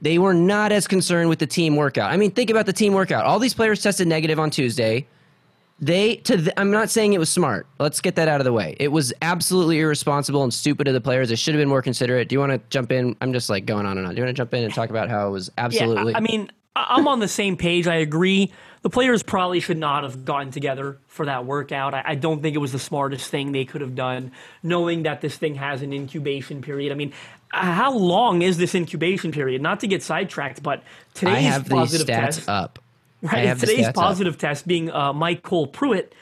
they 0.01 0.17
were 0.17 0.33
not 0.33 0.71
as 0.71 0.87
concerned 0.87 1.29
with 1.29 1.39
the 1.39 1.47
team 1.47 1.75
workout. 1.75 2.11
I 2.11 2.17
mean, 2.17 2.31
think 2.31 2.49
about 2.49 2.65
the 2.65 2.73
team 2.73 2.93
workout. 2.93 3.25
All 3.25 3.39
these 3.39 3.53
players 3.53 3.81
tested 3.81 4.07
negative 4.07 4.39
on 4.39 4.49
Tuesday. 4.49 5.05
They 5.81 6.17
to 6.17 6.37
th- 6.37 6.53
I'm 6.57 6.71
not 6.71 6.89
saying 6.89 7.13
it 7.13 7.19
was 7.19 7.29
smart. 7.29 7.67
Let's 7.79 8.01
get 8.01 8.15
that 8.15 8.27
out 8.27 8.41
of 8.41 8.45
the 8.45 8.53
way. 8.53 8.75
It 8.79 8.89
was 8.89 9.13
absolutely 9.21 9.79
irresponsible 9.79 10.43
and 10.43 10.53
stupid 10.53 10.87
of 10.87 10.93
the 10.93 11.01
players. 11.01 11.29
They 11.29 11.35
should 11.35 11.53
have 11.53 11.61
been 11.61 11.69
more 11.69 11.81
considerate. 11.81 12.29
Do 12.29 12.35
you 12.35 12.39
want 12.39 12.51
to 12.51 12.61
jump 12.69 12.91
in? 12.91 13.15
I'm 13.21 13.33
just 13.33 13.49
like 13.49 13.65
going 13.65 13.85
on 13.85 13.97
and 13.97 14.05
on. 14.05 14.13
Do 14.13 14.19
you 14.19 14.25
want 14.25 14.35
to 14.35 14.39
jump 14.39 14.53
in 14.53 14.63
and 14.63 14.73
talk 14.73 14.89
about 14.89 15.09
how 15.09 15.27
it 15.27 15.31
was 15.31 15.49
absolutely? 15.57 16.11
Yeah, 16.11 16.17
I 16.17 16.21
I 16.21 16.21
mean, 16.21 16.51
I'm 16.75 17.07
on 17.07 17.19
the 17.19 17.27
same 17.27 17.57
page. 17.57 17.87
I 17.87 17.95
agree. 17.95 18.51
The 18.81 18.89
players 18.89 19.23
probably 19.23 19.59
should 19.59 19.77
not 19.77 20.03
have 20.03 20.23
gotten 20.23 20.51
together 20.51 20.99
for 21.07 21.25
that 21.25 21.45
workout. 21.45 21.93
I, 21.93 22.03
I 22.05 22.15
don't 22.15 22.41
think 22.41 22.55
it 22.55 22.59
was 22.59 22.71
the 22.71 22.79
smartest 22.79 23.29
thing 23.29 23.51
they 23.51 23.65
could 23.65 23.81
have 23.81 23.95
done, 23.95 24.31
knowing 24.63 25.03
that 25.03 25.19
this 25.21 25.35
thing 25.35 25.55
has 25.55 25.81
an 25.81 25.91
incubation 25.91 26.61
period. 26.61 26.91
I 26.91 26.95
mean, 26.95 27.11
how 27.49 27.91
long 27.91 28.41
is 28.41 28.57
this 28.57 28.75
incubation 28.75 29.31
period? 29.31 29.61
Not 29.61 29.81
to 29.81 29.87
get 29.87 30.01
sidetracked, 30.03 30.63
but 30.63 30.83
today's 31.13 31.35
I 31.35 31.39
have 31.39 31.63
these 31.65 31.73
positive 31.73 32.07
stats 32.07 32.35
test, 32.35 32.49
up. 32.49 32.79
Right. 33.33 33.57
Today's 33.59 33.85
stats 33.85 33.89
up. 33.89 33.95
positive 33.95 34.37
test 34.37 34.65
being 34.65 34.89
uh, 34.91 35.11
MyCole 35.11 35.73
Pruitt. 35.73 36.13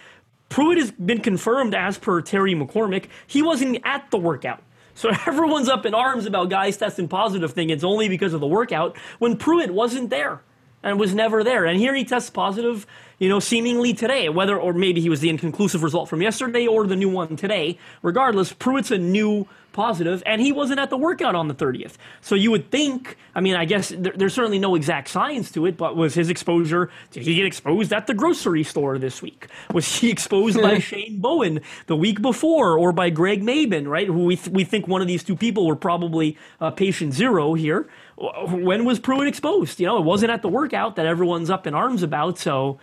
Pruitt 0.50 0.80
has 0.80 0.92
been 0.92 1.22
confirmed 1.22 1.75
as 1.75 1.98
per 1.98 2.22
Terry 2.22 2.56
McCormick. 2.56 3.06
He 3.27 3.44
wasn't 3.44 3.80
at 3.84 4.10
the 4.10 4.18
workout. 4.18 4.63
So 4.96 5.10
everyone's 5.27 5.70
up 5.70 5.86
in 5.86 5.94
arms 5.94 6.25
about 6.25 6.50
guys 6.50 6.75
testing 6.77 7.08
positive 7.08 7.54
thing. 7.54 7.70
It's 7.70 7.84
only 7.84 8.10
because 8.10 8.34
of 8.34 8.42
the 8.42 8.48
workout 8.48 8.98
when 9.20 9.38
Pruitt 9.38 9.72
wasn't 9.72 10.10
there 10.10 10.42
and 10.84 11.00
was 11.00 11.13
never 11.13 11.44
there. 11.44 11.66
And 11.66 11.80
here 11.80 11.94
he 11.94 12.04
tests 12.04 12.30
positive, 12.30 12.88
you 13.20 13.30
know, 13.30 13.39
seemingly 13.39 13.94
today, 13.94 14.30
whether 14.30 14.60
or 14.60 14.74
maybe 14.74 15.01
he 15.01 15.10
was 15.10 15.20
the 15.20 15.30
inconclusive 15.30 15.84
result 15.84 16.10
from 16.10 16.22
yesterday 16.22 16.66
or 16.66 16.88
the 16.88 16.96
new 16.96 17.10
one 17.10 17.36
today. 17.36 17.77
Regardless, 18.01 18.54
Pruitt's 18.54 18.89
a 18.89 18.98
new 18.98 19.48
positive, 19.78 20.22
and 20.26 20.42
he 20.42 20.52
wasn't 20.52 20.80
at 20.80 20.90
the 20.90 20.98
workout 20.98 21.36
on 21.36 21.48
the 21.48 21.54
30th. 21.54 21.94
So 22.20 22.36
you 22.36 22.52
would 22.52 22.70
think, 22.72 23.16
I 23.36 23.40
mean, 23.42 23.56
I 23.56 23.64
guess 23.64 23.94
there, 23.96 24.12
there's 24.14 24.34
certainly 24.34 24.60
no 24.60 24.76
exact 24.76 25.08
science 25.08 25.52
to 25.52 25.66
it, 25.68 25.78
but 25.78 25.96
was 25.96 26.16
his 26.16 26.30
exposure, 26.30 26.90
did 27.12 27.24
he 27.24 27.36
get 27.36 27.46
exposed 27.46 27.94
at 27.94 28.08
the 28.08 28.14
grocery 28.16 28.64
store 28.64 28.98
this 28.98 29.22
week? 29.22 29.48
Was 29.74 29.86
he 30.00 30.10
exposed 30.18 30.60
by 30.62 30.80
Shane 30.90 31.20
Bowen 31.22 31.62
the 31.86 31.96
week 31.96 32.22
before 32.22 32.78
or 32.78 32.92
by 32.92 33.10
Greg 33.12 33.44
Mabin, 33.44 33.88
right? 33.88 34.08
Who 34.08 34.26
we, 34.26 34.36
th- 34.36 34.50
we 34.50 34.64
think 34.66 34.88
one 34.88 35.02
of 35.02 35.08
these 35.08 35.24
two 35.24 35.36
people 35.36 35.66
were 35.68 35.76
probably 35.78 36.38
uh, 36.60 36.72
patient 36.72 37.14
zero 37.14 37.54
here. 37.54 37.88
When 38.18 38.84
was 38.84 39.00
Pruitt 39.00 39.28
exposed? 39.28 39.80
You 39.80 39.86
know, 39.86 39.98
it 40.00 40.04
wasn't 40.04 40.32
at 40.32 40.42
the 40.42 40.50
workout 40.50 40.96
that 40.96 41.06
everyone's 41.06 41.52
up 41.52 41.68
in 41.68 41.76
arms 41.76 42.02
about, 42.02 42.40
so 42.40 42.80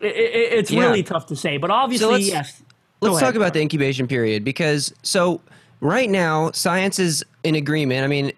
it, 0.00 0.06
it, 0.06 0.52
it's 0.58 0.70
Yeah. 0.70 0.80
really 0.80 1.02
tough 1.02 1.26
to 1.26 1.36
say. 1.36 1.58
But 1.58 1.70
obviously, 1.70 2.08
let's- 2.12 2.26
yes. 2.28 2.62
Let's 3.00 3.16
ahead, 3.16 3.26
talk 3.26 3.34
about 3.34 3.52
the 3.52 3.60
incubation 3.60 4.06
period 4.06 4.44
because 4.44 4.94
so 5.02 5.42
right 5.84 6.08
now 6.08 6.50
science 6.52 6.98
is 6.98 7.24
in 7.44 7.54
agreement. 7.54 8.02
I 8.02 8.06
mean, 8.08 8.32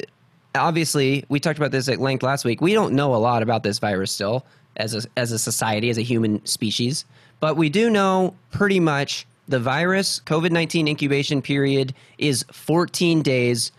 obviously 0.55 1.25
we 1.29 1.41
talked 1.41 1.59
about 1.59 1.71
this 1.71 1.89
at 1.89 2.01
length 2.01 2.23
last 2.23 2.45
week. 2.45 2.61
We 2.61 2.75
don't 2.75 2.93
know 2.93 3.15
a 3.15 3.17
lot 3.17 3.43
about 3.43 3.63
this 3.63 3.79
virus 3.79 4.13
still 4.13 4.45
as 4.77 4.95
a 4.95 5.09
as 5.17 5.33
a 5.33 5.39
society 5.39 5.89
as 5.89 5.97
a 5.97 6.03
human 6.03 6.45
species, 6.45 7.07
but 7.41 7.57
we 7.57 7.71
do 7.71 7.89
know 7.89 8.35
pretty 8.51 8.81
much 8.81 9.27
the 9.49 9.61
virus 9.61 10.21
COVID 10.27 10.51
nineteen 10.51 10.89
incubation 10.89 11.41
period 11.41 11.95
is 12.19 12.45
14 12.53 13.23
days 13.23 13.73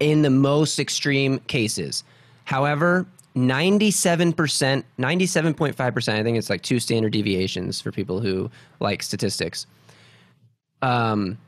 in 0.00 0.22
the 0.22 0.30
most 0.30 0.78
extreme 0.78 1.38
cases. 1.46 2.04
However, 2.44 3.06
97%, 3.34 4.34
97.5%, 4.98 6.08
I 6.08 6.22
think 6.22 6.38
it's 6.38 6.48
like 6.48 6.62
two 6.62 6.80
standard 6.80 7.12
deviations 7.12 7.80
for 7.80 7.92
people 7.92 8.20
who 8.20 8.50
like 8.80 9.02
statistics. 9.02 9.66
Um, 10.82 11.38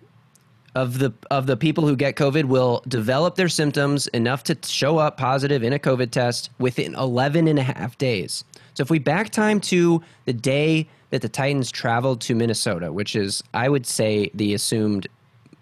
of 0.75 0.99
the 0.99 1.13
of 1.31 1.47
the 1.47 1.57
people 1.57 1.87
who 1.87 1.97
get 1.97 2.17
COVID 2.17 2.45
will 2.45 2.83
develop 2.89 3.37
their 3.37 3.49
symptoms 3.49 4.07
enough 4.09 4.45
to 4.45 4.57
show 4.65 4.99
up 4.99 5.17
positive 5.17 5.63
in 5.63 5.73
a 5.73 5.79
COVID 5.79 6.11
test 6.11 6.51
within 6.59 6.95
11 6.95 7.49
and 7.49 7.59
a 7.59 7.63
half 7.63 7.97
days. 7.99 8.45
So 8.75 8.83
if 8.83 8.91
we 8.91 8.99
back 8.99 9.31
time 9.31 9.61
to 9.63 10.03
the 10.25 10.33
day 10.33 10.89
that 11.11 11.23
the 11.23 11.29
Titans 11.29 11.71
traveled 11.71 12.21
to 12.23 12.35
Minnesota, 12.35 12.93
which 12.93 13.17
is 13.17 13.43
I 13.55 13.69
would 13.69 13.87
say 13.87 14.31
the 14.35 14.55
assumed 14.55 15.07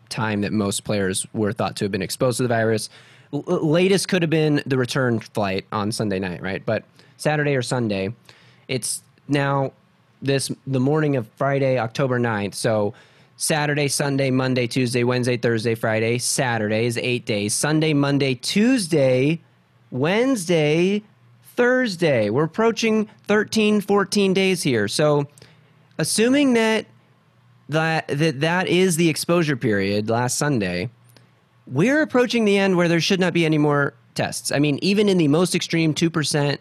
time 0.08 0.40
that 0.42 0.52
most 0.52 0.84
players 0.84 1.26
were 1.32 1.52
thought 1.52 1.76
to 1.76 1.84
have 1.84 1.92
been 1.92 2.02
exposed 2.02 2.36
to 2.38 2.42
the 2.42 2.48
virus. 2.48 2.88
L- 3.32 3.42
latest 3.46 4.08
could 4.08 4.22
have 4.22 4.30
been 4.30 4.62
the 4.66 4.78
return 4.78 5.20
flight 5.20 5.66
on 5.72 5.92
Sunday 5.92 6.18
night, 6.18 6.42
right? 6.42 6.64
But 6.64 6.84
Saturday 7.16 7.56
or 7.56 7.62
Sunday, 7.62 8.14
it's 8.68 9.02
now 9.28 9.72
this 10.22 10.50
the 10.66 10.80
morning 10.80 11.16
of 11.16 11.26
Friday, 11.36 11.78
October 11.78 12.18
9th. 12.18 12.54
So 12.54 12.94
Saturday, 13.36 13.88
Sunday, 13.88 14.30
Monday, 14.30 14.66
Tuesday, 14.66 15.04
Wednesday, 15.04 15.36
Thursday, 15.36 15.74
Friday, 15.74 16.18
Saturday 16.18 16.86
is 16.86 16.96
8 16.96 17.26
days. 17.26 17.54
Sunday, 17.54 17.92
Monday, 17.92 18.34
Tuesday, 18.34 19.40
Wednesday, 19.90 21.02
Thursday. 21.54 22.30
We're 22.30 22.44
approaching 22.44 23.08
13, 23.26 23.80
14 23.80 24.34
days 24.34 24.62
here. 24.62 24.88
So 24.88 25.26
assuming 25.98 26.54
that 26.54 26.86
that 27.68 28.06
that 28.08 28.40
that 28.40 28.68
is 28.68 28.96
the 28.96 29.08
exposure 29.08 29.56
period 29.56 30.08
last 30.08 30.38
Sunday, 30.38 30.88
we're 31.66 32.02
approaching 32.02 32.44
the 32.44 32.56
end 32.56 32.76
where 32.76 32.88
there 32.88 33.00
should 33.00 33.20
not 33.20 33.32
be 33.32 33.44
any 33.44 33.58
more 33.58 33.94
tests. 34.14 34.52
I 34.52 34.58
mean, 34.58 34.78
even 34.82 35.08
in 35.08 35.18
the 35.18 35.28
most 35.28 35.54
extreme 35.54 35.92
2%, 35.92 36.58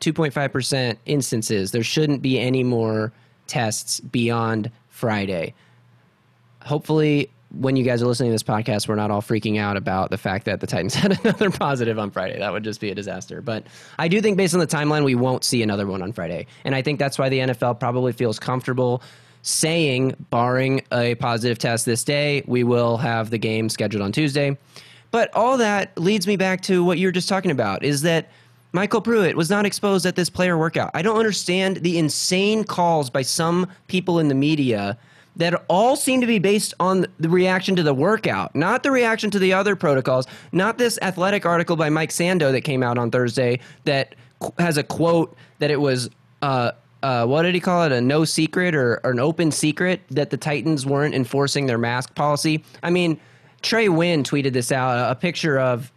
2.5% 0.00 0.96
instances, 1.06 1.72
there 1.72 1.82
shouldn't 1.82 2.22
be 2.22 2.38
any 2.38 2.62
more 2.62 3.12
tests 3.46 4.00
beyond 4.00 4.70
Friday. 4.88 5.54
Hopefully, 6.64 7.30
when 7.50 7.76
you 7.76 7.84
guys 7.84 8.02
are 8.02 8.06
listening 8.06 8.30
to 8.30 8.34
this 8.34 8.42
podcast, 8.42 8.88
we're 8.88 8.94
not 8.94 9.10
all 9.10 9.22
freaking 9.22 9.58
out 9.58 9.76
about 9.76 10.10
the 10.10 10.18
fact 10.18 10.44
that 10.46 10.60
the 10.60 10.66
Titans 10.66 10.94
had 10.94 11.18
another 11.24 11.50
positive 11.50 11.98
on 11.98 12.10
Friday. 12.10 12.38
That 12.38 12.52
would 12.52 12.64
just 12.64 12.80
be 12.80 12.90
a 12.90 12.94
disaster. 12.94 13.40
But 13.40 13.66
I 13.98 14.08
do 14.08 14.20
think, 14.20 14.36
based 14.36 14.54
on 14.54 14.60
the 14.60 14.66
timeline, 14.66 15.04
we 15.04 15.14
won't 15.14 15.44
see 15.44 15.62
another 15.62 15.86
one 15.86 16.02
on 16.02 16.12
Friday. 16.12 16.46
And 16.64 16.74
I 16.74 16.82
think 16.82 16.98
that's 16.98 17.18
why 17.18 17.28
the 17.28 17.38
NFL 17.40 17.78
probably 17.78 18.12
feels 18.12 18.38
comfortable 18.38 19.02
saying, 19.42 20.16
barring 20.30 20.82
a 20.90 21.14
positive 21.16 21.58
test 21.58 21.84
this 21.84 22.02
day, 22.02 22.42
we 22.46 22.64
will 22.64 22.96
have 22.96 23.28
the 23.30 23.38
game 23.38 23.68
scheduled 23.68 24.02
on 24.02 24.10
Tuesday. 24.10 24.56
But 25.10 25.32
all 25.34 25.58
that 25.58 25.96
leads 25.98 26.26
me 26.26 26.36
back 26.36 26.62
to 26.62 26.82
what 26.82 26.98
you 26.98 27.06
were 27.06 27.12
just 27.12 27.28
talking 27.28 27.50
about 27.50 27.84
is 27.84 28.02
that 28.02 28.30
MyCole 28.72 29.04
Pruitt 29.04 29.36
was 29.36 29.50
not 29.50 29.66
exposed 29.66 30.06
at 30.06 30.16
this 30.16 30.28
player 30.28 30.58
workout. 30.58 30.90
I 30.94 31.02
don't 31.02 31.18
understand 31.18 31.76
the 31.76 31.98
insane 31.98 32.64
calls 32.64 33.10
by 33.10 33.22
some 33.22 33.70
people 33.86 34.18
in 34.18 34.26
the 34.28 34.34
media 34.34 34.98
that 35.36 35.64
all 35.68 35.96
seem 35.96 36.20
to 36.20 36.26
be 36.26 36.38
based 36.38 36.74
on 36.78 37.06
the 37.18 37.28
reaction 37.28 37.74
to 37.76 37.82
the 37.82 37.94
workout, 37.94 38.54
not 38.54 38.82
the 38.82 38.90
reaction 38.90 39.30
to 39.30 39.38
the 39.38 39.52
other 39.52 39.74
protocols, 39.74 40.26
not 40.52 40.78
this 40.78 40.98
athletic 41.02 41.44
article 41.44 41.76
by 41.76 41.88
Mike 41.88 42.10
Sando 42.10 42.52
that 42.52 42.62
came 42.62 42.82
out 42.82 42.98
on 42.98 43.10
Thursday 43.10 43.60
that 43.84 44.14
has 44.58 44.76
a 44.76 44.82
quote 44.82 45.36
that 45.58 45.70
it 45.70 45.80
was 45.80 46.10
uh, 46.42 46.72
uh, 47.04 47.26
what 47.26 47.42
did 47.42 47.54
he 47.54 47.60
call 47.60 47.84
it? 47.84 47.92
A 47.92 48.00
no 48.00 48.24
secret 48.24 48.74
or, 48.74 48.98
or 49.04 49.10
an 49.10 49.20
open 49.20 49.50
secret 49.50 50.00
that 50.10 50.30
the 50.30 50.38
Titans 50.38 50.86
weren't 50.86 51.14
enforcing 51.14 51.66
their 51.66 51.76
mask 51.76 52.14
policy. 52.14 52.64
I 52.82 52.88
mean, 52.88 53.20
Trey 53.60 53.90
Wynn 53.90 54.22
tweeted 54.22 54.54
this 54.54 54.72
out 54.72 55.10
a 55.10 55.14
picture 55.14 55.58
of 55.58 55.92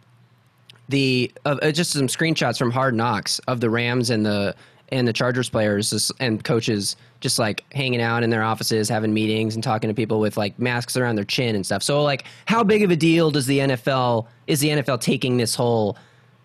the 0.90 1.32
of 1.46 1.58
uh, 1.62 1.72
just 1.72 1.92
some 1.92 2.08
screenshots 2.08 2.58
from 2.58 2.70
Hard 2.70 2.94
Knocks 2.94 3.38
of 3.40 3.60
the 3.60 3.70
Rams 3.70 4.10
and 4.10 4.24
the 4.24 4.54
and 4.90 5.06
the 5.06 5.12
Chargers 5.12 5.48
players 5.48 6.12
and 6.20 6.42
coaches 6.44 6.96
just 7.20 7.38
like 7.38 7.64
hanging 7.72 8.00
out 8.00 8.22
in 8.22 8.30
their 8.30 8.42
offices, 8.42 8.88
having 8.88 9.12
meetings 9.12 9.54
and 9.54 9.62
talking 9.62 9.88
to 9.88 9.94
people 9.94 10.20
with 10.20 10.36
like 10.36 10.58
masks 10.58 10.96
around 10.96 11.16
their 11.16 11.24
chin 11.24 11.54
and 11.54 11.66
stuff. 11.66 11.82
So 11.82 12.02
like, 12.02 12.24
how 12.46 12.62
big 12.62 12.82
of 12.82 12.90
a 12.90 12.96
deal 12.96 13.30
does 13.30 13.46
the 13.46 13.58
NFL 13.58 14.26
is 14.46 14.60
the 14.60 14.68
NFL 14.68 15.00
taking 15.00 15.36
this 15.36 15.54
whole 15.54 15.96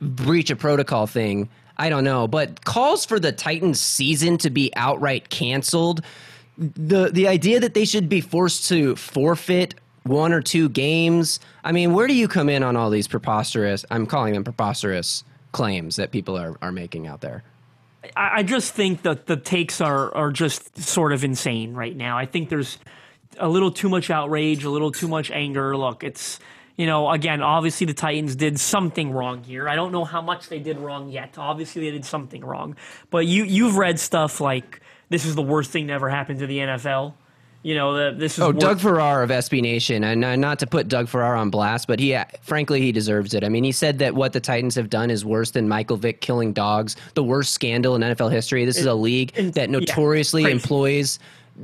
breach 0.01 0.49
of 0.49 0.59
protocol 0.59 1.07
thing? 1.07 1.49
I 1.77 1.89
don't 1.89 2.03
know, 2.03 2.27
but 2.27 2.63
calls 2.65 3.05
for 3.05 3.19
the 3.19 3.31
Titans 3.31 3.79
season 3.79 4.37
to 4.39 4.49
be 4.49 4.71
outright 4.75 5.29
canceled. 5.29 6.01
The 6.57 7.09
the 7.11 7.27
idea 7.27 7.59
that 7.59 7.73
they 7.73 7.85
should 7.85 8.09
be 8.09 8.21
forced 8.21 8.67
to 8.69 8.95
forfeit 8.95 9.73
one 10.03 10.33
or 10.33 10.41
two 10.41 10.69
games. 10.69 11.39
I 11.63 11.71
mean, 11.71 11.93
where 11.93 12.07
do 12.07 12.13
you 12.13 12.27
come 12.27 12.49
in 12.49 12.61
on 12.61 12.75
all 12.75 12.89
these 12.89 13.07
preposterous? 13.07 13.85
I'm 13.89 14.05
calling 14.05 14.33
them 14.33 14.43
preposterous 14.43 15.23
claims 15.51 15.95
that 15.95 16.11
people 16.11 16.37
are, 16.37 16.57
are 16.61 16.71
making 16.71 17.07
out 17.07 17.21
there. 17.21 17.43
I 18.15 18.39
I 18.39 18.43
just 18.43 18.73
think 18.73 19.03
that 19.03 19.27
the 19.27 19.37
takes 19.37 19.81
are 19.81 20.13
are 20.15 20.31
just 20.31 20.77
sort 20.77 21.13
of 21.13 21.23
insane 21.23 21.73
right 21.73 21.95
now. 21.95 22.17
I 22.17 22.25
think 22.25 22.49
there's 22.49 22.77
a 23.37 23.47
little 23.47 23.71
too 23.71 23.89
much 23.89 24.09
outrage, 24.09 24.63
a 24.63 24.69
little 24.69 24.91
too 24.91 25.07
much 25.07 25.31
anger. 25.31 25.75
Look, 25.77 26.03
it's 26.03 26.39
you 26.75 26.87
know, 26.87 27.09
again, 27.11 27.41
obviously 27.41 27.85
the 27.85 27.93
Titans 27.93 28.35
did 28.35 28.59
something 28.59 29.11
wrong 29.11 29.43
here. 29.43 29.69
I 29.69 29.75
don't 29.75 29.91
know 29.91 30.05
how 30.05 30.21
much 30.21 30.49
they 30.49 30.59
did 30.59 30.79
wrong 30.79 31.09
yet. 31.09 31.37
Obviously 31.37 31.83
they 31.83 31.91
did 31.91 32.05
something 32.05 32.43
wrong. 32.43 32.75
But 33.09 33.27
you 33.27 33.43
you've 33.43 33.77
read 33.77 33.99
stuff 33.99 34.41
like 34.41 34.81
this 35.09 35.25
is 35.25 35.35
the 35.35 35.43
worst 35.43 35.71
thing 35.71 35.87
to 35.87 35.93
ever 35.93 36.09
happened 36.09 36.39
to 36.39 36.47
the 36.47 36.57
NFL. 36.59 37.13
You 37.63 37.75
know, 37.75 37.93
the, 38.11 38.17
this 38.17 38.33
is 38.33 38.39
Oh, 38.39 38.51
wor- 38.51 38.53
Doug 38.53 38.79
Farrar 38.79 39.23
of 39.23 39.29
SB 39.29 39.61
Nation, 39.61 40.03
and 40.03 40.23
uh, 40.23 40.35
not 40.35 40.59
to 40.59 40.67
put 40.67 40.89
Doug 40.89 41.07
Farrar 41.07 41.35
on 41.35 41.49
blast, 41.49 41.87
but 41.87 41.97
he, 41.99 42.13
uh, 42.13 42.25
frankly, 42.41 42.81
he 42.81 42.91
deserves 42.91 43.33
it. 43.33 43.43
I 43.43 43.49
mean, 43.49 43.63
he 43.63 43.71
said 43.71 43.99
that 43.99 44.13
what 44.15 44.33
the 44.33 44.41
Titans 44.41 44.75
have 44.75 44.89
done 44.89 45.09
is 45.09 45.23
worse 45.23 45.51
than 45.51 45.67
Michael 45.69 45.95
Vick 45.97 46.19
killing 46.21 46.51
dogs, 46.53 46.95
the 47.13 47.23
worst 47.23 47.53
scandal 47.53 47.95
in 47.95 48.01
NFL 48.01 48.31
history. 48.31 48.65
This 48.65 48.77
is 48.77 48.85
a 48.85 48.93
league 48.93 49.33
that 49.53 49.69
notoriously 49.69 50.43
crazy. 50.43 50.55
employs 50.55 51.19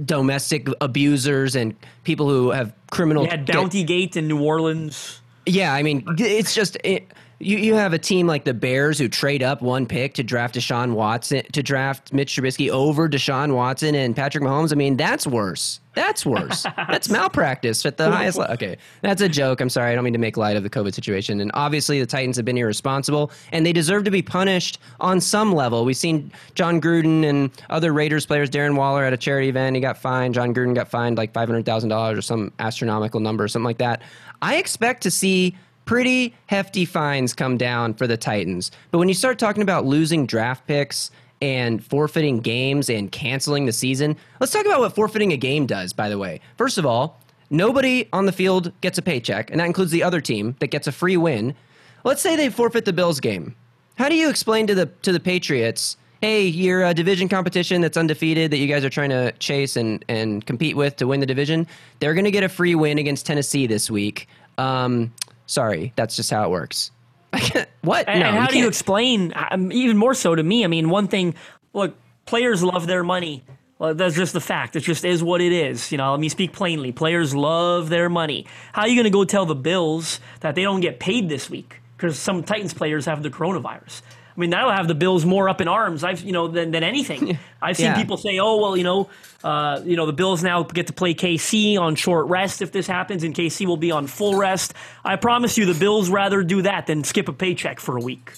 domestic 0.06 0.68
abusers 0.82 1.56
and 1.56 1.75
people 2.03 2.29
who 2.29 2.51
have 2.51 2.74
criminal. 2.91 3.24
You 3.24 3.29
had 3.32 3.46
Bounty 3.46 3.84
Gate 3.84 4.15
in 4.15 4.27
New 4.27 4.41
Orleans. 4.41 5.20
Yeah, 5.46 5.74
I 5.74 5.84
mean, 5.84 6.03
it's 6.18 6.53
just 6.53 6.77
it, 6.84 7.08
you, 7.39 7.58
you 7.58 7.75
have 7.75 7.93
a 7.93 7.98
team 7.98 8.27
like 8.27 8.43
the 8.43 8.53
Bears 8.53 9.00
who 9.00 9.08
trade 9.08 9.41
up 9.41 9.62
one 9.62 9.86
pick 9.86 10.13
to 10.15 10.24
draft 10.24 10.55
Deshaun 10.55 10.93
Watson 10.93 11.43
to 11.53 11.63
draft 11.63 12.12
Mitch 12.12 12.36
Trubisky 12.36 12.69
over 12.69 13.08
Deshaun 13.08 13.55
Watson 13.55 13.96
and 13.96 14.15
Patrick 14.15 14.43
Mahomes. 14.43 14.74
I 14.74 14.75
mean, 14.75 14.98
that's 14.98 15.25
worse. 15.25 15.79
That's 15.96 16.25
worse. 16.25 16.65
that's 16.75 17.10
malpractice 17.10 17.86
at 17.86 17.98
the 17.98 18.12
highest 18.12 18.38
level. 18.38 18.53
Okay, 18.53 18.77
that's 19.01 19.22
a 19.22 19.29
joke. 19.29 19.62
I'm 19.62 19.69
sorry. 19.69 19.91
I 19.91 19.96
don't 19.96 20.03
mean 20.03 20.13
to 20.13 20.19
make 20.19 20.38
light 20.38 20.58
of 20.58 20.63
the 20.63 20.69
COVID 20.69 20.93
situation. 20.93 21.39
And 21.39 21.50
obviously, 21.53 22.00
the 22.00 22.05
Titans 22.05 22.36
have 22.36 22.46
been 22.46 22.58
irresponsible, 22.58 23.31
and 23.51 23.65
they 23.65 23.74
deserve 23.74 24.03
to 24.03 24.12
be 24.12 24.22
punished 24.22 24.79
on 25.00 25.22
some 25.22 25.53
level. 25.53 25.86
We've 25.86 25.98
seen 25.98 26.31
Jon 26.55 26.81
Gruden 26.81 27.25
and 27.25 27.50
other 27.69 27.93
Raiders 27.93 28.25
players, 28.25 28.50
Darren 28.50 28.75
Waller, 28.75 29.03
at 29.03 29.13
a 29.13 29.17
charity 29.17 29.50
event. 29.50 29.75
He 29.75 29.81
got 29.81 29.98
fined. 29.98 30.36
Jon 30.36 30.53
Gruden 30.53 30.75
got 30.75 30.89
fined 30.89 31.17
like 31.17 31.34
five 31.34 31.48
hundred 31.48 31.65
thousand 31.65 31.89
dollars 31.89 32.17
or 32.17 32.22
some 32.22 32.51
astronomical 32.60 33.19
number, 33.19 33.46
or 33.46 33.48
something 33.48 33.65
like 33.65 33.79
that. 33.79 34.01
I 34.41 34.58
expect 34.58 35.03
to 35.03 35.12
see 35.12 35.55
pretty 35.89 36.36
hefty 36.46 36.86
fines 36.86 37.34
come 37.34 37.58
down 37.58 37.96
for 37.96 38.05
the 38.05 38.15
Titans. 38.15 38.69
But 38.91 39.00
when 39.00 39.08
you 39.08 39.15
start 39.15 39.39
talking 39.39 39.63
about 39.63 39.88
losing 39.88 40.27
draft 40.27 40.67
picks 40.67 41.10
and 41.41 41.84
forfeiting 41.84 42.41
games 42.41 42.91
and 42.91 43.12
canceling 43.12 43.65
the 43.65 43.72
season, 43.72 44.15
let's 44.39 44.51
talk 44.51 44.67
about 44.67 44.81
what 44.81 44.93
forfeiting 44.93 45.34
a 45.34 45.38
game 45.38 45.65
does, 45.65 45.91
by 45.91 46.08
the 46.08 46.19
way. 46.19 46.41
First 46.60 46.77
of 46.77 46.86
all, 46.86 47.19
nobody 47.50 48.08
on 48.13 48.27
the 48.27 48.31
field 48.31 48.72
gets 48.81 49.00
a 49.00 49.01
paycheck, 49.01 49.50
and 49.50 49.60
that 49.60 49.65
includes 49.65 49.89
the 49.89 50.03
other 50.03 50.22
team 50.22 50.55
that 50.60 50.67
gets 50.67 50.86
a 50.86 50.91
free 50.91 51.17
win. 51.17 51.55
Let's 52.03 52.22
say 52.22 52.36
they 52.36 52.51
forfeit 52.51 52.86
the 52.86 52.93
Bills 52.93 53.19
game. 53.19 53.55
How 53.96 54.10
do 54.10 54.15
you 54.15 54.29
explain 54.29 54.67
to 54.67 54.75
the 54.75 54.86
to 55.01 55.12
the 55.12 55.19
Patriots, 55.19 55.98
hey, 56.22 56.46
you're 56.46 56.86
a 56.86 56.93
division 56.93 57.27
competition 57.27 57.81
that's 57.81 57.98
undefeated 57.98 58.51
that 58.51 58.58
you 58.58 58.67
guys 58.67 58.86
are 58.86 58.91
trying 58.91 59.10
to 59.10 59.31
chase 59.39 59.75
and, 59.75 60.05
and 60.08 60.46
compete 60.46 60.75
with 60.75 60.98
to 60.98 61.08
win 61.08 61.19
the 61.19 61.25
division? 61.25 61.65
They're 62.00 62.13
going 62.13 62.25
to 62.25 62.31
get 62.31 62.43
a 62.43 62.50
free 62.50 62.75
win 62.75 63.00
against 63.00 63.25
Tennessee 63.25 63.65
this 63.65 63.89
week. 63.89 64.27
Um, 64.60 65.13
Sorry, 65.50 65.94
that's 65.96 66.15
just 66.15 66.29
how 66.29 66.46
it 66.46 66.51
works. 66.51 66.91
what? 67.82 68.08
And, 68.08 68.20
no, 68.20 68.27
and 68.27 68.38
how 68.38 68.44
you 68.44 68.50
do 68.50 68.60
you 68.60 68.68
explain? 68.68 69.34
um, 69.36 69.72
Even 69.72 69.98
more 69.98 70.13
so 70.13 70.36
to 70.36 70.44
me. 70.44 70.63
I 70.63 70.68
mean, 70.68 70.91
one 70.91 71.08
thing. 71.08 71.34
Look, 71.74 71.96
players 72.27 72.62
love 72.62 72.86
their 72.86 73.03
money. 73.03 73.44
Well, 73.79 73.96
that's 73.96 74.13
just 74.15 74.34
the 74.34 74.41
fact. 74.41 74.75
It 74.75 74.82
just 74.82 75.03
is 75.03 75.24
what 75.24 75.41
it 75.41 75.51
is. 75.51 75.91
You 75.91 75.98
know, 75.98 76.12
let 76.12 76.20
me 76.20 76.29
speak 76.29 76.53
plainly. 76.53 76.91
Players 76.91 77.34
love 77.34 77.89
their 77.89 78.10
money. 78.10 78.46
How 78.74 78.84
are 78.84 78.88
you 78.88 78.96
going 78.96 79.06
to 79.06 79.10
go 79.10 79.24
tell 79.25 79.48
the 79.48 79.56
Bills 79.56 80.20
that 80.41 80.53
they 80.53 80.62
don't 80.62 80.82
get 80.82 81.00
paid 81.00 81.29
this 81.29 81.50
week 81.50 81.82
because 81.98 82.20
some 82.20 82.44
Titans 82.44 82.75
players 82.75 83.06
have 83.08 83.24
the 83.24 83.32
coronavirus? 83.32 84.03
I 84.39 84.41
mean, 84.41 84.51
that'll 84.51 84.72
have 84.72 84.88
the 84.88 84.96
Bills 84.96 85.25
more 85.25 85.50
up 85.50 85.60
in 85.60 85.67
arms. 85.67 86.01
I've 86.01 86.22
you 86.22 86.31
know 86.31 86.48
than, 86.48 86.72
than 86.72 86.81
anything. 86.81 87.38
I've 87.62 87.75
seen 87.75 87.88
Yeah. 87.88 87.96
people 87.98 88.15
say, 88.15 88.39
"Oh, 88.39 88.55
well, 88.55 88.77
you 88.77 88.86
know, 88.86 89.10
uh, 89.43 89.81
you 89.84 89.98
know, 89.98 90.05
the 90.05 90.13
Bills 90.13 90.41
now 90.41 90.63
get 90.63 90.88
to 90.88 90.93
play 90.93 91.13
KC 91.13 91.77
on 91.77 91.96
short 91.96 92.27
rest 92.27 92.62
if 92.62 92.72
this 92.72 92.88
happens, 92.88 93.25
and 93.25 93.36
KC 93.36 93.65
will 93.65 93.75
be 93.75 93.91
on 93.91 94.08
full 94.08 94.38
rest." 94.38 94.74
I 95.03 95.17
promise 95.17 95.58
you, 95.58 95.65
the 95.65 95.77
Bills 95.77 96.10
rather 96.10 96.41
do 96.41 96.62
that 96.62 96.88
than 96.88 97.03
skip 97.03 97.27
a 97.27 97.34
paycheck 97.34 97.81
for 97.81 97.98
a 97.98 98.01
week. 98.01 98.31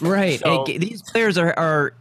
Right. 0.00 0.40
So- 0.40 0.64
It- 0.64 0.80
these 0.80 1.02
players 1.02 1.38
are, 1.38 1.56
are. 1.56 1.94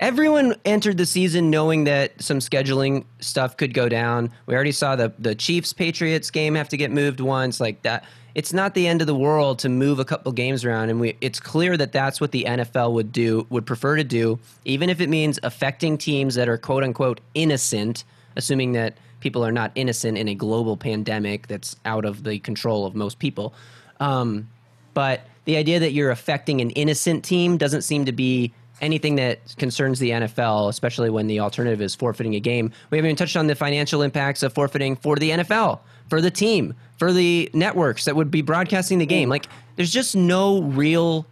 Everyone 0.00 0.56
entered 0.64 0.98
the 0.98 1.06
season 1.06 1.48
knowing 1.48 1.84
that 1.84 2.20
some 2.20 2.40
scheduling 2.40 3.04
stuff 3.20 3.56
could 3.56 3.72
go 3.72 3.88
down. 3.88 4.32
We 4.46 4.54
already 4.56 4.72
saw 4.72 4.96
the 4.96 5.12
the 5.20 5.36
Chiefs 5.36 5.72
Patriots 5.72 6.32
game 6.32 6.56
have 6.56 6.68
to 6.70 6.76
get 6.76 6.90
moved 6.90 7.20
once, 7.20 7.60
like 7.60 7.82
that. 7.82 8.02
It's 8.36 8.52
not 8.52 8.74
the 8.74 8.86
end 8.86 9.00
of 9.00 9.06
the 9.06 9.14
world 9.14 9.58
to 9.60 9.70
move 9.70 9.98
a 9.98 10.04
couple 10.04 10.30
games 10.30 10.62
around, 10.62 10.90
and 10.90 11.00
we. 11.00 11.16
It's 11.22 11.40
clear 11.40 11.74
that 11.78 11.92
that's 11.92 12.20
what 12.20 12.32
the 12.32 12.44
NFL 12.46 12.92
would 12.92 13.10
do, 13.10 13.46
would 13.48 13.64
prefer 13.64 13.96
to 13.96 14.04
do, 14.04 14.38
even 14.66 14.90
if 14.90 15.00
it 15.00 15.08
means 15.08 15.38
affecting 15.42 15.96
teams 15.96 16.34
that 16.34 16.46
are 16.46 16.58
quote 16.58 16.84
unquote 16.84 17.22
innocent, 17.32 18.04
assuming 18.36 18.72
that 18.72 18.98
people 19.20 19.42
are 19.42 19.52
not 19.52 19.72
innocent 19.74 20.18
in 20.18 20.28
a 20.28 20.34
global 20.34 20.76
pandemic 20.76 21.46
that's 21.46 21.76
out 21.86 22.04
of 22.04 22.24
the 22.24 22.38
control 22.40 22.84
of 22.84 22.94
most 22.94 23.18
people. 23.18 23.54
Um, 24.00 24.50
but 24.92 25.22
the 25.46 25.56
idea 25.56 25.80
that 25.80 25.92
you're 25.92 26.10
affecting 26.10 26.60
an 26.60 26.68
innocent 26.72 27.24
team 27.24 27.56
doesn't 27.56 27.82
seem 27.82 28.04
to 28.04 28.12
be 28.12 28.52
anything 28.80 29.16
that 29.16 29.40
concerns 29.56 29.98
the 29.98 30.10
NFL, 30.10 30.68
especially 30.68 31.10
when 31.10 31.26
the 31.26 31.40
alternative 31.40 31.80
is 31.80 31.94
forfeiting 31.94 32.34
a 32.34 32.40
game. 32.40 32.70
We 32.90 32.98
haven't 32.98 33.08
even 33.08 33.16
touched 33.16 33.36
on 33.36 33.46
the 33.46 33.54
financial 33.54 34.02
impacts 34.02 34.42
of 34.42 34.52
forfeiting 34.52 34.96
for 34.96 35.16
the 35.16 35.30
NFL, 35.30 35.80
for 36.08 36.20
the 36.20 36.30
team, 36.30 36.74
for 36.98 37.12
the 37.12 37.50
networks 37.54 38.04
that 38.04 38.16
would 38.16 38.30
be 38.30 38.42
broadcasting 38.42 38.98
the 38.98 39.06
game. 39.06 39.28
Like, 39.28 39.46
there's 39.76 39.92
just 39.92 40.16
no 40.16 40.62
real 40.62 41.26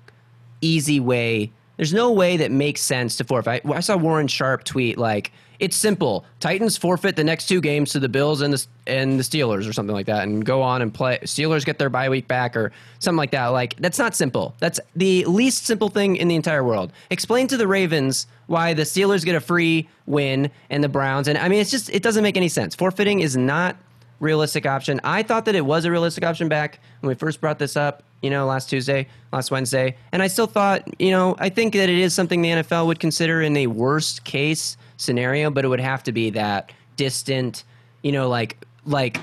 easy 0.61 1.01
way. 1.01 1.51
There's 1.77 1.93
no 1.93 2.13
way 2.13 2.37
that 2.37 2.51
makes 2.51 2.81
sense 2.81 3.17
to 3.17 3.25
forfeit. 3.25 3.63
I, 3.65 3.73
I 3.73 3.81
saw 3.81 3.97
Warren 3.97 4.29
Sharp 4.29 4.65
tweet 4.65 4.97
like, 4.99 5.33
"It's 5.59 5.77
simple. 5.77 6.25
Titans 6.41 6.77
forfeit 6.77 7.17
the 7.17 7.25
next 7.25 7.47
two 7.47 7.61
games 7.61 7.93
to 7.93 8.01
the 8.01 8.09
Bills 8.09 8.41
and 8.41 8.53
the 8.53 8.67
and 8.87 9.19
the 9.19 9.25
Steelers 9.25 9.69
or 9.69 9.73
something 9.73 9.95
like 9.95 10.07
that, 10.07 10.23
and 10.25 10.45
go 10.45 10.63
on 10.63 10.83
and 10.83 10.93
play. 10.93 11.19
Steelers 11.25 11.65
get 11.65 11.79
their 11.79 11.91
bye 11.91 12.09
week 12.09 12.29
back 12.29 12.57
or 12.57 12.73
something 12.99 13.19
like 13.19 13.33
that. 13.33 13.49
Like 13.49 13.77
that's 13.77 13.99
not 13.99 14.15
simple. 14.15 14.55
That's 14.61 14.79
the 14.95 15.25
least 15.25 15.67
simple 15.67 15.89
thing 15.89 16.17
in 16.17 16.29
the 16.29 16.37
entire 16.37 16.63
world. 16.63 16.93
Explain 17.11 17.49
to 17.49 17.57
the 17.57 17.67
Ravens 17.67 18.27
why 18.47 18.75
the 18.75 18.83
Steelers 18.83 19.25
get 19.25 19.35
a 19.35 19.41
free 19.41 19.89
win 20.07 20.51
and 20.71 20.85
the 20.85 20.89
Browns. 20.89 21.29
And 21.29 21.39
I 21.39 21.49
mean, 21.49 21.61
it's 21.61 21.71
just 21.71 21.91
it 21.91 22.03
doesn't 22.03 22.23
make 22.23 22.37
any 22.37 22.49
sense. 22.49 22.75
Forfeiting 22.75 23.21
is 23.21 23.37
not 23.37 23.77
realistic 24.21 24.65
option. 24.67 25.01
I 25.05 25.23
thought 25.23 25.45
that 25.47 25.55
it 25.55 25.65
was 25.67 25.85
a 25.85 25.91
realistic 25.91 26.25
option 26.25 26.49
back 26.49 26.79
when 27.01 27.09
we 27.09 27.15
first 27.15 27.41
brought 27.41 27.59
this 27.59 27.77
up, 27.77 28.03
you 28.25 28.31
know, 28.31 28.47
last 28.47 28.71
Tuesday, 28.71 29.07
last 29.35 29.51
Wednesday. 29.51 29.99
And 30.11 30.23
I 30.23 30.29
still 30.29 30.47
thought, 30.47 30.99
you 30.99 31.11
know, 31.11 31.37
I 31.39 31.51
think 31.51 31.75
that 31.75 31.91
it 31.91 31.99
is 31.99 32.15
something 32.15 32.41
the 32.41 32.49
NFL 32.49 32.87
would 32.87 32.99
consider 32.99 33.43
in 33.43 33.55
a 33.55 33.67
worst 33.67 34.25
case 34.25 34.79
scenario, 34.97 35.51
but 35.51 35.63
it 35.63 35.69
would 35.69 35.79
have 35.79 36.03
to 36.05 36.13
be 36.13 36.31
that 36.31 36.73
distant, 36.97 37.65
you 38.03 38.13
know, 38.13 38.31
like 38.31 38.65
like 38.87 39.21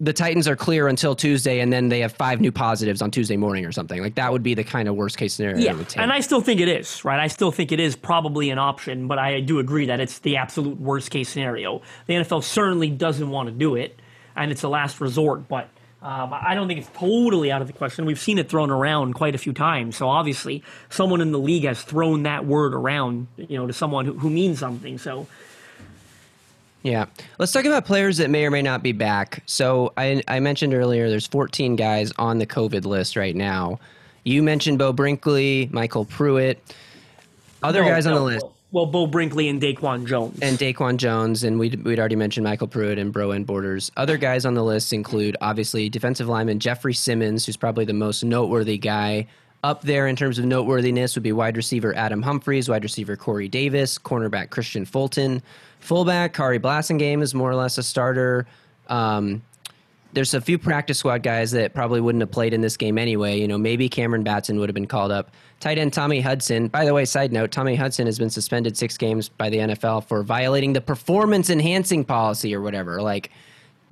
the 0.00 0.12
Titans 0.12 0.48
are 0.48 0.56
clear 0.56 0.88
until 0.88 1.14
Tuesday 1.14 1.60
and 1.60 1.72
then 1.72 1.88
they 1.88 2.00
have 2.00 2.10
five 2.10 2.40
new 2.40 2.50
positives 2.50 3.00
on 3.00 3.12
Tuesday 3.12 3.36
morning 3.36 3.64
or 3.64 3.70
something. 3.70 4.02
Like 4.02 4.16
that 4.16 4.32
would 4.32 4.42
be 4.42 4.54
the 4.54 4.64
kind 4.64 4.88
of 4.88 4.96
worst 4.96 5.18
case 5.18 5.34
scenario 5.34 5.58
Yeah, 5.58 5.84
and 6.02 6.12
I 6.12 6.18
still 6.18 6.40
think 6.40 6.60
it 6.60 6.66
is, 6.66 7.04
right? 7.04 7.20
I 7.20 7.28
still 7.28 7.52
think 7.52 7.70
it 7.70 7.78
is 7.78 7.94
probably 7.94 8.50
an 8.50 8.58
option, 8.58 9.06
but 9.06 9.20
I 9.20 9.38
do 9.38 9.60
agree 9.60 9.86
that 9.86 10.00
it's 10.00 10.18
the 10.18 10.36
absolute 10.38 10.80
worst 10.80 11.12
case 11.12 11.28
scenario. 11.28 11.80
The 12.06 12.14
NFL 12.14 12.42
certainly 12.42 12.90
doesn't 12.90 13.30
want 13.30 13.50
to 13.50 13.54
do 13.54 13.76
it, 13.76 14.00
and 14.34 14.50
it's 14.50 14.64
a 14.64 14.68
last 14.68 15.00
resort, 15.00 15.46
but 15.46 15.68
um, 16.02 16.32
I 16.32 16.54
don't 16.54 16.66
think 16.66 16.80
it's 16.80 16.90
totally 16.98 17.52
out 17.52 17.60
of 17.60 17.68
the 17.68 17.72
question. 17.72 18.04
We've 18.04 18.18
seen 18.18 18.38
it 18.38 18.48
thrown 18.48 18.70
around 18.70 19.14
quite 19.14 19.34
a 19.34 19.38
few 19.38 19.52
times, 19.52 19.96
so 19.96 20.08
obviously 20.08 20.62
someone 20.90 21.20
in 21.20 21.30
the 21.30 21.38
league 21.38 21.64
has 21.64 21.80
thrown 21.82 22.24
that 22.24 22.44
word 22.44 22.74
around, 22.74 23.28
you 23.36 23.56
know, 23.56 23.66
to 23.68 23.72
someone 23.72 24.04
who, 24.04 24.14
who 24.14 24.28
means 24.28 24.58
something. 24.58 24.98
So 24.98 25.28
Yeah. 26.82 27.06
Let's 27.38 27.52
talk 27.52 27.64
about 27.64 27.84
players 27.84 28.16
that 28.16 28.30
may 28.30 28.44
or 28.44 28.50
may 28.50 28.62
not 28.62 28.82
be 28.82 28.90
back. 28.92 29.42
So 29.46 29.92
I, 29.96 30.22
I 30.26 30.40
mentioned 30.40 30.74
earlier 30.74 31.08
there's 31.08 31.28
14 31.28 31.76
guys 31.76 32.12
on 32.18 32.38
the 32.38 32.46
COVID 32.46 32.84
list 32.84 33.14
right 33.14 33.36
now. 33.36 33.78
You 34.24 34.42
mentioned 34.42 34.78
Beau 34.78 34.92
Brinkley, 34.92 35.68
MyCole 35.72 36.08
Pruitt, 36.08 36.60
other 37.62 37.82
No, 37.82 37.88
guys 37.88 38.06
on 38.06 38.14
the 38.14 38.22
list, 38.22 38.46
Well, 38.72 38.86
Beau 38.86 39.06
Brinkley 39.06 39.50
and 39.50 39.60
Daquan 39.60 40.06
Jones. 40.06 40.38
and 40.40 40.58
Daquan 40.58 40.96
Jones, 40.96 41.44
and 41.44 41.58
we'd, 41.58 41.84
we'd 41.84 41.98
already 41.98 42.16
mentioned 42.16 42.46
MyCole 42.46 42.70
Pruitt 42.70 42.98
and 42.98 43.12
Breon 43.12 43.44
Borders. 43.44 43.92
Other 43.98 44.16
guys 44.16 44.46
on 44.46 44.54
the 44.54 44.64
list 44.64 44.94
include 44.94 45.36
obviously 45.42 45.90
defensive 45.90 46.26
lineman 46.26 46.58
Jeffrey 46.58 46.94
Simmons, 46.94 47.44
who's 47.44 47.58
probably 47.58 47.84
the 47.84 47.92
most 47.92 48.24
noteworthy 48.24 48.78
guy. 48.78 49.26
Up 49.62 49.82
there 49.82 50.06
in 50.06 50.16
terms 50.16 50.38
of 50.38 50.46
noteworthiness 50.46 51.14
would 51.14 51.22
be 51.22 51.32
wide 51.32 51.56
receiver 51.56 51.94
Adam 51.94 52.22
Humphries, 52.22 52.68
wide 52.68 52.82
receiver 52.82 53.14
Corey 53.14 53.46
Davis, 53.46 53.98
cornerback 53.98 54.48
Kristian 54.48 54.88
Fulton, 54.88 55.42
fullback 55.78 56.34
Khari 56.34 56.58
Blasingame 56.58 57.22
is 57.22 57.34
more 57.34 57.50
or 57.50 57.54
less 57.54 57.76
a 57.76 57.82
starter. 57.82 58.46
Um, 58.88 59.42
there's 60.12 60.34
a 60.34 60.40
few 60.40 60.58
practice 60.58 60.98
squad 60.98 61.22
guys 61.22 61.50
that 61.52 61.74
probably 61.74 62.00
wouldn't 62.00 62.20
have 62.20 62.30
played 62.30 62.52
in 62.52 62.60
this 62.60 62.76
game 62.76 62.98
anyway. 62.98 63.38
You 63.38 63.48
know, 63.48 63.58
maybe 63.58 63.88
Cameron 63.88 64.22
Batson 64.22 64.58
would 64.58 64.68
have 64.68 64.74
been 64.74 64.86
called 64.86 65.10
up. 65.10 65.30
Tight 65.60 65.78
end 65.78 65.92
Tommy 65.92 66.20
Hudson. 66.20 66.68
By 66.68 66.84
the 66.84 66.92
way, 66.92 67.04
side 67.04 67.32
note, 67.32 67.50
Tommy 67.50 67.74
Hudson 67.76 68.06
has 68.06 68.18
been 68.18 68.30
suspended 68.30 68.76
six 68.76 68.98
games 68.98 69.28
by 69.28 69.48
the 69.48 69.58
NFL 69.58 70.06
for 70.06 70.22
violating 70.22 70.72
the 70.72 70.80
performance 70.80 71.50
enhancing 71.50 72.04
policy 72.04 72.54
or 72.54 72.60
whatever. 72.60 73.00
Like, 73.00 73.30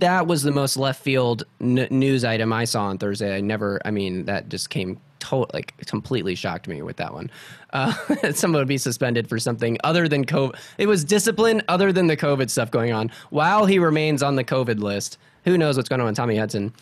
that 0.00 0.26
was 0.26 0.42
the 0.42 0.50
most 0.50 0.76
left 0.76 1.02
field 1.02 1.44
n- 1.60 1.86
news 1.90 2.24
item 2.24 2.52
I 2.52 2.64
saw 2.64 2.84
on 2.86 2.98
Thursday. 2.98 3.36
I 3.36 3.40
never, 3.40 3.80
I 3.84 3.90
mean, 3.90 4.24
that 4.24 4.48
just 4.48 4.70
came 4.70 4.98
to- 5.20 5.46
like 5.52 5.74
completely 5.86 6.34
shocked 6.34 6.66
me 6.66 6.82
with 6.82 6.96
that 6.96 7.12
one. 7.14 7.30
Uh, 7.72 7.92
someone 8.32 8.60
would 8.60 8.68
be 8.68 8.78
suspended 8.78 9.28
for 9.28 9.38
something 9.38 9.78
other 9.84 10.08
than 10.08 10.24
COVID. 10.24 10.56
It 10.78 10.86
was 10.86 11.04
discipline 11.04 11.62
other 11.68 11.92
than 11.92 12.08
the 12.08 12.16
COVID 12.16 12.50
stuff 12.50 12.70
going 12.70 12.92
on 12.92 13.12
while 13.30 13.66
he 13.66 13.78
remains 13.78 14.22
on 14.22 14.36
the 14.36 14.44
COVID 14.44 14.80
list. 14.80 15.18
Who 15.44 15.56
knows 15.56 15.76
what's 15.76 15.88
going 15.88 16.00
on 16.00 16.06
with 16.06 16.16
Tommy 16.16 16.36
Hudson? 16.36 16.72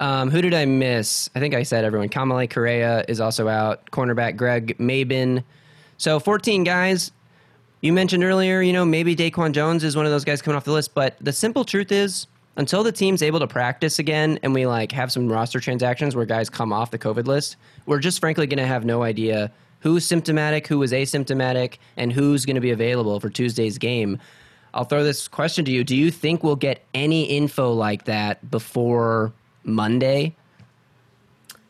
Um, 0.00 0.30
who 0.30 0.42
did 0.42 0.54
I 0.54 0.64
miss? 0.64 1.28
I 1.34 1.40
think 1.40 1.54
I 1.54 1.62
said 1.62 1.84
everyone. 1.84 2.08
Kamalei 2.08 2.48
Correa 2.50 3.04
is 3.08 3.20
also 3.20 3.48
out. 3.48 3.90
Cornerback 3.90 4.36
Greg 4.36 4.76
Mabin. 4.78 5.42
So 5.96 6.20
14 6.20 6.64
guys. 6.64 7.12
You 7.80 7.92
mentioned 7.92 8.24
earlier, 8.24 8.60
you 8.60 8.72
know, 8.72 8.84
maybe 8.84 9.14
Daquan 9.14 9.52
Jones 9.52 9.84
is 9.84 9.96
one 9.96 10.04
of 10.04 10.10
those 10.10 10.24
guys 10.24 10.42
coming 10.42 10.56
off 10.56 10.64
the 10.64 10.72
list, 10.72 10.94
but 10.94 11.16
the 11.20 11.32
simple 11.32 11.64
truth 11.64 11.92
is, 11.92 12.26
until 12.56 12.82
the 12.82 12.90
team's 12.90 13.22
able 13.22 13.38
to 13.38 13.46
practice 13.46 14.00
again 14.00 14.36
and 14.42 14.52
we 14.52 14.66
like 14.66 14.90
have 14.90 15.12
some 15.12 15.30
roster 15.30 15.60
transactions 15.60 16.16
where 16.16 16.26
guys 16.26 16.50
come 16.50 16.72
off 16.72 16.90
the 16.90 16.98
COVID 16.98 17.26
list, 17.26 17.56
we're 17.86 18.00
just 18.00 18.18
frankly 18.18 18.48
going 18.48 18.58
to 18.58 18.66
have 18.66 18.84
no 18.84 19.04
idea 19.04 19.52
who's 19.80 20.04
symptomatic, 20.04 20.66
who 20.66 20.82
is 20.82 20.92
asymptomatic, 20.92 21.78
and 21.96 22.12
who's 22.12 22.44
going 22.44 22.56
to 22.56 22.60
be 22.60 22.72
available 22.72 23.20
for 23.20 23.30
Tuesday's 23.30 23.78
game. 23.78 24.18
I'll 24.74 24.84
throw 24.84 25.02
this 25.02 25.28
question 25.28 25.64
to 25.64 25.70
you. 25.70 25.84
Do 25.84 25.96
you 25.96 26.10
think 26.10 26.42
we'll 26.42 26.56
get 26.56 26.84
any 26.94 27.24
info 27.24 27.72
like 27.72 28.04
that 28.04 28.50
before 28.50 29.32
Monday? 29.64 30.34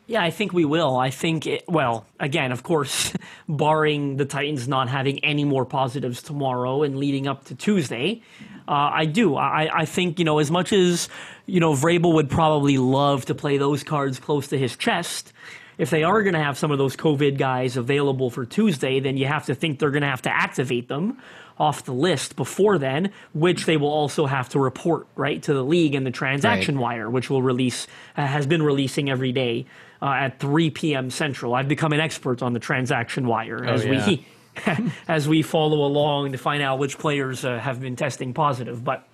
Yeah, 0.06 0.22
I 0.22 0.30
think 0.30 0.54
we 0.54 0.64
will. 0.64 0.96
I 0.96 1.10
think, 1.10 1.46
it, 1.46 1.64
well, 1.68 2.06
again, 2.18 2.50
of 2.50 2.62
course, 2.62 3.12
barring 3.48 4.16
the 4.16 4.24
Titans 4.24 4.66
not 4.66 4.88
having 4.88 5.22
any 5.22 5.44
more 5.44 5.66
positives 5.66 6.22
tomorrow 6.22 6.82
and 6.82 6.96
leading 6.96 7.26
up 7.26 7.44
to 7.44 7.54
Tuesday, 7.54 8.22
uh, 8.66 8.90
I 8.92 9.04
do. 9.04 9.36
I, 9.36 9.80
I 9.80 9.84
think, 9.84 10.18
you 10.18 10.24
know, 10.24 10.38
as 10.38 10.50
much 10.50 10.72
as, 10.72 11.10
you 11.44 11.60
know, 11.60 11.74
Vrabel 11.74 12.14
would 12.14 12.30
probably 12.30 12.78
love 12.78 13.26
to 13.26 13.34
play 13.34 13.58
those 13.58 13.84
cards 13.84 14.18
close 14.18 14.48
to 14.48 14.58
his 14.58 14.76
chest, 14.76 15.34
if 15.76 15.90
they 15.90 16.02
are 16.02 16.22
going 16.22 16.34
to 16.34 16.42
have 16.42 16.58
some 16.58 16.70
of 16.70 16.78
those 16.78 16.96
COVID 16.96 17.38
guys 17.38 17.76
available 17.76 18.30
for 18.30 18.44
Tuesday, 18.44 19.00
then 19.00 19.16
you 19.16 19.26
have 19.26 19.46
to 19.46 19.54
think 19.54 19.78
they're 19.78 19.92
going 19.92 20.02
to 20.02 20.08
have 20.08 20.22
to 20.22 20.34
activate 20.34 20.88
them 20.88 21.18
off 21.58 21.84
the 21.84 21.92
list 21.92 22.36
before 22.36 22.78
then, 22.78 23.12
which 23.34 23.66
they 23.66 23.76
will 23.76 23.90
also 23.90 24.26
have 24.26 24.48
to 24.50 24.60
report 24.60 25.06
right 25.16 25.42
to 25.42 25.52
the 25.52 25.64
league 25.64 25.94
and 25.94 26.06
the 26.06 26.10
transaction 26.10 26.76
Right. 26.76 26.82
wire, 26.82 27.10
which 27.10 27.30
will 27.30 27.42
release 27.42 27.86
uh, 28.16 28.26
has 28.26 28.46
been 28.46 28.62
releasing 28.62 29.10
every 29.10 29.32
day 29.32 29.66
uh, 30.00 30.10
at 30.10 30.38
3 30.38 30.70
p.m. 30.70 31.10
Central. 31.10 31.54
I've 31.54 31.68
become 31.68 31.92
an 31.92 32.00
expert 32.00 32.42
on 32.42 32.52
the 32.52 32.60
transaction 32.60 33.26
wire 33.26 33.64
as 33.64 33.84
yeah. 33.84 34.06
we 34.06 34.26
as 35.08 35.28
we 35.28 35.42
follow 35.42 35.84
along 35.84 36.32
to 36.32 36.38
find 36.38 36.62
out 36.62 36.78
which 36.78 36.98
players 36.98 37.44
uh, 37.44 37.58
have 37.58 37.80
been 37.80 37.96
testing 37.96 38.34
positive. 38.34 38.82
But 38.84 39.06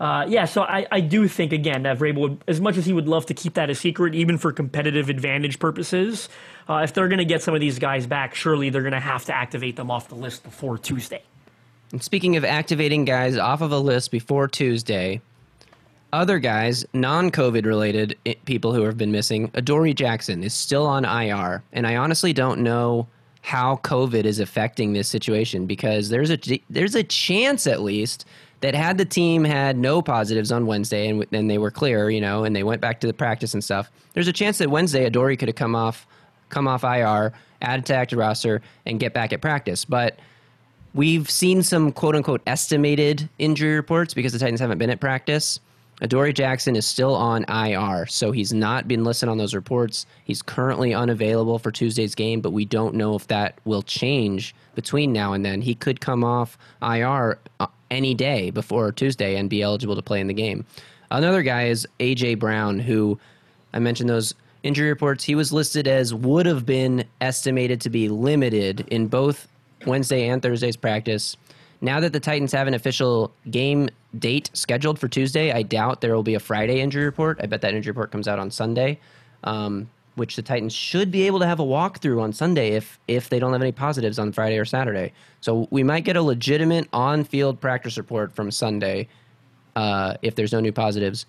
uh, 0.00 0.26
yeah, 0.28 0.44
so 0.44 0.62
I, 0.62 0.86
I 0.90 1.00
do 1.00 1.28
think 1.28 1.52
again 1.52 1.82
that 1.84 1.98
Vrabel 1.98 2.18
would, 2.18 2.44
as 2.48 2.60
much 2.60 2.76
as 2.76 2.86
he 2.86 2.92
would 2.92 3.08
love 3.08 3.26
to 3.26 3.34
keep 3.34 3.54
that 3.54 3.70
a 3.70 3.74
secret, 3.74 4.14
even 4.14 4.38
for 4.38 4.52
competitive 4.52 5.08
advantage 5.08 5.58
purposes, 5.58 6.28
uh, 6.68 6.76
if 6.84 6.92
they're 6.94 7.08
going 7.08 7.18
to 7.18 7.24
get 7.24 7.42
some 7.42 7.54
of 7.54 7.60
these 7.60 7.78
guys 7.78 8.06
back, 8.06 8.34
surely 8.34 8.70
they're 8.70 8.82
going 8.82 8.92
to 8.92 9.00
have 9.00 9.24
to 9.26 9.34
activate 9.34 9.76
them 9.76 9.90
off 9.90 10.08
the 10.08 10.14
list 10.14 10.42
before 10.42 10.78
Tuesday. 10.78 11.22
And 11.92 12.02
speaking 12.02 12.36
of 12.36 12.44
activating 12.44 13.04
guys 13.04 13.36
off 13.36 13.60
of 13.60 13.70
a 13.70 13.78
list 13.78 14.10
before 14.10 14.48
Tuesday, 14.48 15.20
other 16.12 16.38
guys, 16.38 16.84
non-COVID 16.92 17.64
related 17.64 18.18
people 18.44 18.72
who 18.72 18.82
have 18.82 18.98
been 18.98 19.12
missing, 19.12 19.50
Adoree 19.54 19.94
Jackson 19.94 20.42
is 20.42 20.54
still 20.54 20.86
on 20.86 21.04
IR, 21.04 21.62
and 21.72 21.86
I 21.86 21.96
honestly 21.96 22.32
don't 22.32 22.60
know 22.60 23.06
how 23.42 23.76
COVID 23.82 24.24
is 24.24 24.38
affecting 24.38 24.92
this 24.92 25.08
situation 25.08 25.66
because 25.66 26.08
there's 26.08 26.30
a 26.30 26.38
there's 26.70 26.94
a 26.94 27.02
chance 27.02 27.66
at 27.66 27.82
least 27.82 28.24
that 28.60 28.74
had 28.74 28.96
the 28.96 29.04
team 29.04 29.42
had 29.42 29.76
no 29.76 30.00
positives 30.00 30.52
on 30.52 30.66
Wednesday 30.66 31.08
and 31.08 31.26
then 31.30 31.48
they 31.48 31.58
were 31.58 31.70
clear, 31.70 32.08
you 32.08 32.20
know, 32.20 32.44
and 32.44 32.54
they 32.54 32.62
went 32.62 32.80
back 32.80 33.00
to 33.00 33.08
the 33.08 33.12
practice 33.12 33.52
and 33.52 33.64
stuff. 33.64 33.90
There's 34.14 34.28
a 34.28 34.32
chance 34.32 34.58
that 34.58 34.70
Wednesday 34.70 35.04
Adoree 35.04 35.36
could 35.36 35.48
have 35.48 35.56
come 35.56 35.74
off 35.74 36.06
come 36.50 36.68
off 36.68 36.84
IR, 36.84 37.32
added 37.62 37.86
to 37.86 37.94
active 37.96 38.18
roster, 38.18 38.62
and 38.86 39.00
get 39.00 39.12
back 39.12 39.32
at 39.34 39.42
practice, 39.42 39.84
but. 39.84 40.18
We've 40.94 41.30
seen 41.30 41.62
some 41.62 41.92
quote 41.92 42.14
unquote 42.14 42.42
estimated 42.46 43.28
injury 43.38 43.74
reports 43.74 44.12
because 44.12 44.32
the 44.32 44.38
Titans 44.38 44.60
haven't 44.60 44.78
been 44.78 44.90
at 44.90 45.00
practice. 45.00 45.58
Adoree 46.02 46.32
Jackson 46.32 46.74
is 46.74 46.84
still 46.84 47.14
on 47.14 47.44
IR, 47.44 48.06
so 48.06 48.32
he's 48.32 48.52
not 48.52 48.88
been 48.88 49.04
listed 49.04 49.28
on 49.28 49.38
those 49.38 49.54
reports. 49.54 50.04
He's 50.24 50.42
currently 50.42 50.92
unavailable 50.92 51.60
for 51.60 51.70
Tuesday's 51.70 52.14
game, 52.16 52.40
but 52.40 52.50
we 52.50 52.64
don't 52.64 52.96
know 52.96 53.14
if 53.14 53.28
that 53.28 53.58
will 53.64 53.82
change 53.82 54.54
between 54.74 55.12
now 55.12 55.32
and 55.32 55.44
then. 55.44 55.62
He 55.62 55.76
could 55.76 56.00
come 56.00 56.24
off 56.24 56.58
IR 56.82 57.38
uh, 57.60 57.68
any 57.90 58.14
day 58.14 58.50
before 58.50 58.90
Tuesday 58.90 59.36
and 59.36 59.48
be 59.48 59.62
eligible 59.62 59.94
to 59.94 60.02
play 60.02 60.20
in 60.20 60.26
the 60.26 60.34
game. 60.34 60.66
Another 61.12 61.42
guy 61.42 61.66
is 61.66 61.86
AJ 62.00 62.40
Brown, 62.40 62.80
who 62.80 63.18
I 63.72 63.78
mentioned 63.78 64.10
those 64.10 64.34
injury 64.64 64.88
reports. 64.88 65.22
He 65.22 65.36
was 65.36 65.52
listed 65.52 65.86
as 65.86 66.12
would 66.12 66.46
have 66.46 66.66
been 66.66 67.04
estimated 67.20 67.80
to 67.82 67.90
be 67.90 68.08
limited 68.08 68.86
in 68.90 69.06
both 69.06 69.46
Wednesday 69.86 70.28
and 70.28 70.42
Thursday's 70.42 70.76
practice. 70.76 71.36
Now 71.80 71.98
that 72.00 72.12
the 72.12 72.20
Titans 72.20 72.52
have 72.52 72.68
an 72.68 72.74
official 72.74 73.32
game 73.50 73.88
date 74.18 74.50
scheduled 74.52 74.98
for 74.98 75.08
Tuesday, 75.08 75.50
I 75.52 75.62
doubt 75.62 76.00
there 76.00 76.14
will 76.14 76.22
be 76.22 76.34
a 76.34 76.40
Friday 76.40 76.80
injury 76.80 77.04
report. 77.04 77.40
I 77.42 77.46
bet 77.46 77.60
that 77.62 77.74
injury 77.74 77.90
report 77.90 78.12
comes 78.12 78.28
out 78.28 78.38
on 78.38 78.50
Sunday, 78.50 79.00
um, 79.42 79.90
which 80.14 80.36
the 80.36 80.42
Titans 80.42 80.72
should 80.72 81.10
be 81.10 81.26
able 81.26 81.40
to 81.40 81.46
have 81.46 81.58
a 81.58 81.64
walkthrough 81.64 82.22
on 82.22 82.32
Sunday 82.32 82.72
if 82.72 83.00
if 83.08 83.28
they 83.28 83.40
don't 83.40 83.52
have 83.52 83.62
any 83.62 83.72
positives 83.72 84.18
on 84.18 84.30
Friday 84.30 84.58
or 84.58 84.64
Saturday. 84.64 85.12
So 85.40 85.66
we 85.70 85.82
might 85.82 86.04
get 86.04 86.16
a 86.16 86.22
legitimate 86.22 86.88
on-field 86.92 87.60
practice 87.60 87.96
report 87.96 88.32
from 88.32 88.50
Sunday 88.52 89.08
uh, 89.74 90.14
if 90.22 90.36
there's 90.36 90.52
no 90.52 90.60
new 90.60 90.72
positives, 90.72 91.26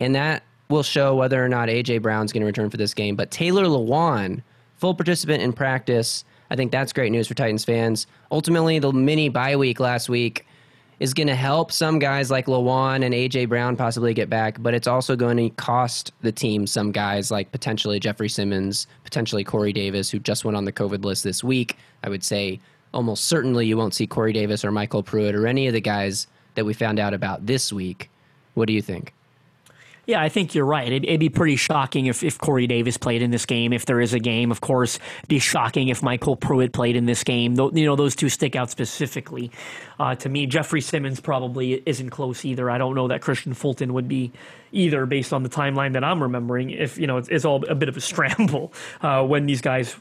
and 0.00 0.14
that 0.14 0.42
will 0.68 0.82
show 0.82 1.14
whether 1.14 1.44
or 1.44 1.48
not 1.48 1.68
AJ 1.68 2.00
Brown's 2.00 2.32
going 2.32 2.40
to 2.40 2.46
return 2.46 2.70
for 2.70 2.76
this 2.76 2.94
game. 2.94 3.14
But 3.14 3.30
Taylor 3.30 3.64
Lewan, 3.64 4.42
full 4.78 4.94
participant 4.94 5.42
in 5.42 5.52
practice, 5.52 6.24
I 6.50 6.56
think 6.56 6.72
that's 6.72 6.92
great 6.92 7.12
news 7.12 7.28
for 7.28 7.34
Titans 7.34 7.64
fans. 7.64 8.06
Ultimately, 8.30 8.78
the 8.78 8.92
mini 8.92 9.28
bye 9.28 9.56
week 9.56 9.80
last 9.80 10.08
week 10.08 10.46
is 10.98 11.12
going 11.12 11.26
to 11.26 11.34
help 11.34 11.72
some 11.72 11.98
guys 11.98 12.30
like 12.30 12.46
Lewan 12.46 13.04
and 13.04 13.14
AJ 13.14 13.48
Brown 13.48 13.76
possibly 13.76 14.14
get 14.14 14.30
back, 14.30 14.56
but 14.62 14.72
it's 14.72 14.86
also 14.86 15.14
going 15.14 15.36
to 15.36 15.50
cost 15.50 16.12
the 16.22 16.32
team 16.32 16.66
some 16.66 16.90
guys 16.90 17.30
like 17.30 17.52
potentially 17.52 18.00
Jeffrey 18.00 18.28
Simmons, 18.28 18.86
potentially 19.04 19.44
Corey 19.44 19.72
Davis, 19.72 20.10
who 20.10 20.18
just 20.18 20.44
went 20.44 20.56
on 20.56 20.64
the 20.64 20.72
COVID 20.72 21.04
list 21.04 21.22
this 21.22 21.44
week. 21.44 21.76
I 22.02 22.08
would 22.08 22.24
say 22.24 22.60
almost 22.94 23.24
certainly 23.24 23.66
you 23.66 23.76
won't 23.76 23.94
see 23.94 24.06
Corey 24.06 24.32
Davis 24.32 24.64
or 24.64 24.72
MyCole 24.72 25.04
Pruitt 25.04 25.34
or 25.34 25.46
any 25.46 25.66
of 25.66 25.74
the 25.74 25.80
guys 25.80 26.26
that 26.54 26.64
we 26.64 26.72
found 26.72 26.98
out 26.98 27.12
about 27.12 27.44
this 27.44 27.72
week. 27.72 28.08
What 28.54 28.66
do 28.66 28.72
you 28.72 28.80
think? 28.80 29.12
Yeah, 30.06 30.22
I 30.22 30.28
think 30.28 30.54
you're 30.54 30.64
right. 30.64 30.86
It'd, 30.86 31.04
it'd 31.04 31.18
be 31.18 31.28
pretty 31.28 31.56
shocking 31.56 32.06
if, 32.06 32.22
if 32.22 32.38
Corey 32.38 32.68
Davis 32.68 32.96
played 32.96 33.22
in 33.22 33.32
this 33.32 33.44
game. 33.44 33.72
If 33.72 33.86
there 33.86 34.00
is 34.00 34.14
a 34.14 34.20
game, 34.20 34.52
of 34.52 34.60
course, 34.60 35.00
it'd 35.18 35.28
be 35.28 35.40
shocking 35.40 35.88
if 35.88 36.00
MyCole 36.00 36.38
Pruitt 36.38 36.72
played 36.72 36.94
in 36.94 37.06
this 37.06 37.24
game. 37.24 37.56
Tho- 37.56 37.72
You 37.74 37.86
know, 37.86 37.96
those 37.96 38.14
two 38.14 38.28
stick 38.28 38.54
out 38.54 38.70
specifically 38.70 39.50
uh, 39.98 40.14
to 40.14 40.28
me. 40.28 40.46
Jeffrey 40.46 40.80
Simmons 40.80 41.18
probably 41.20 41.82
isn't 41.86 42.10
close 42.10 42.44
either. 42.44 42.70
I 42.70 42.78
don't 42.78 42.94
know 42.94 43.08
that 43.08 43.20
Kristian 43.20 43.56
Fulton 43.56 43.94
would 43.94 44.06
be 44.06 44.30
either, 44.70 45.06
based 45.06 45.32
on 45.32 45.42
the 45.42 45.48
timeline 45.48 45.94
that 45.94 46.04
I'm 46.04 46.22
remembering. 46.22 46.70
If 46.70 46.98
you 46.98 47.08
know, 47.08 47.16
it's, 47.16 47.28
it's 47.28 47.44
all 47.44 47.64
a 47.68 47.74
bit 47.74 47.88
of 47.88 47.96
a 47.96 48.00
scramble 48.12 48.72
uh, 49.02 49.24
when 49.24 49.46
these 49.46 49.60
guys 49.60 49.96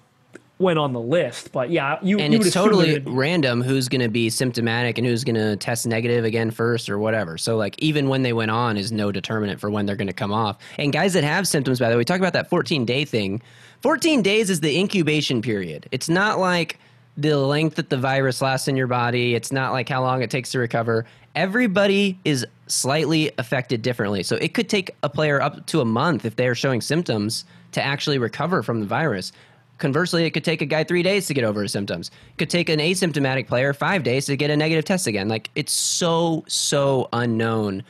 went 0.57 0.79
on 0.79 0.93
the 0.93 1.01
list. 1.01 1.51
But 1.51 1.69
yeah, 1.69 1.99
you 2.01 2.19
and 2.19 2.33
you 2.33 2.39
it's 2.39 2.51
totally 2.51 2.99
random 2.99 3.61
who's 3.61 3.89
going 3.89 4.01
to 4.01 4.09
be 4.09 4.29
symptomatic 4.29 4.97
and 4.97 5.05
who's 5.05 5.23
going 5.23 5.35
to 5.35 5.57
test 5.57 5.85
negative 5.85 6.23
again 6.23 6.51
first 6.51 6.89
or 6.89 6.97
whatever. 6.97 7.37
So 7.37 7.57
like 7.57 7.75
even 7.79 8.07
when 8.07 8.23
they 8.23 8.33
went 8.33 8.51
on 8.51 8.77
is 8.77 8.91
no 8.91 9.11
determinant 9.11 9.59
for 9.59 9.69
when 9.69 9.85
they're 9.85 9.95
going 9.95 10.07
to 10.07 10.13
come 10.13 10.31
off. 10.31 10.57
And 10.77 10.93
guys 10.93 11.13
that 11.13 11.23
have 11.23 11.47
symptoms, 11.47 11.79
by 11.79 11.89
the 11.89 11.95
way, 11.95 11.99
we 11.99 12.05
talk 12.05 12.19
about 12.19 12.33
that 12.33 12.49
14 12.49 12.85
day 12.85 13.05
thing. 13.05 13.41
14 13.81 14.21
days 14.21 14.49
is 14.49 14.61
the 14.61 14.77
incubation 14.77 15.41
period. 15.41 15.87
It's 15.91 16.09
not 16.09 16.39
like 16.39 16.79
the 17.17 17.37
length 17.37 17.75
that 17.75 17.89
the 17.89 17.97
virus 17.97 18.41
lasts 18.41 18.67
in 18.67 18.75
your 18.75 18.87
body. 18.87 19.35
It's 19.35 19.51
not 19.51 19.71
like 19.71 19.87
how 19.87 20.01
long 20.01 20.21
it 20.21 20.29
takes 20.29 20.51
to 20.51 20.59
recover. 20.59 21.05
Everybody 21.35 22.17
is 22.23 22.45
slightly 22.67 23.31
affected 23.37 23.81
differently. 23.81 24.23
So 24.23 24.37
it 24.37 24.53
could 24.53 24.69
take 24.69 24.95
a 25.03 25.09
player 25.09 25.41
up 25.41 25.65
to 25.67 25.81
a 25.81 25.85
month 25.85 26.25
if 26.25 26.35
they're 26.35 26.55
showing 26.55 26.81
symptoms 26.81 27.45
to 27.73 27.83
actually 27.83 28.17
recover 28.17 28.63
from 28.63 28.79
the 28.79 28.85
virus. 28.85 29.31
Conversely, 29.77 30.25
it 30.25 30.31
could 30.31 30.45
take 30.45 30.61
a 30.61 30.65
guy 30.65 30.83
three 30.83 31.03
days 31.03 31.27
to 31.27 31.33
get 31.33 31.43
over 31.43 31.61
his 31.61 31.71
symptoms. 31.71 32.09
It 32.31 32.37
could 32.37 32.49
take 32.49 32.69
an 32.69 32.79
asymptomatic 32.79 33.47
player 33.47 33.73
five 33.73 34.03
days 34.03 34.25
to 34.27 34.37
get 34.37 34.49
a 34.49 34.55
negative 34.55 34.85
test 34.85 35.05
again. 35.05 35.27
Like 35.27 35.49
it's 35.55 35.73
so 35.73 36.45
so 36.47 37.09
unknown. 37.11 37.83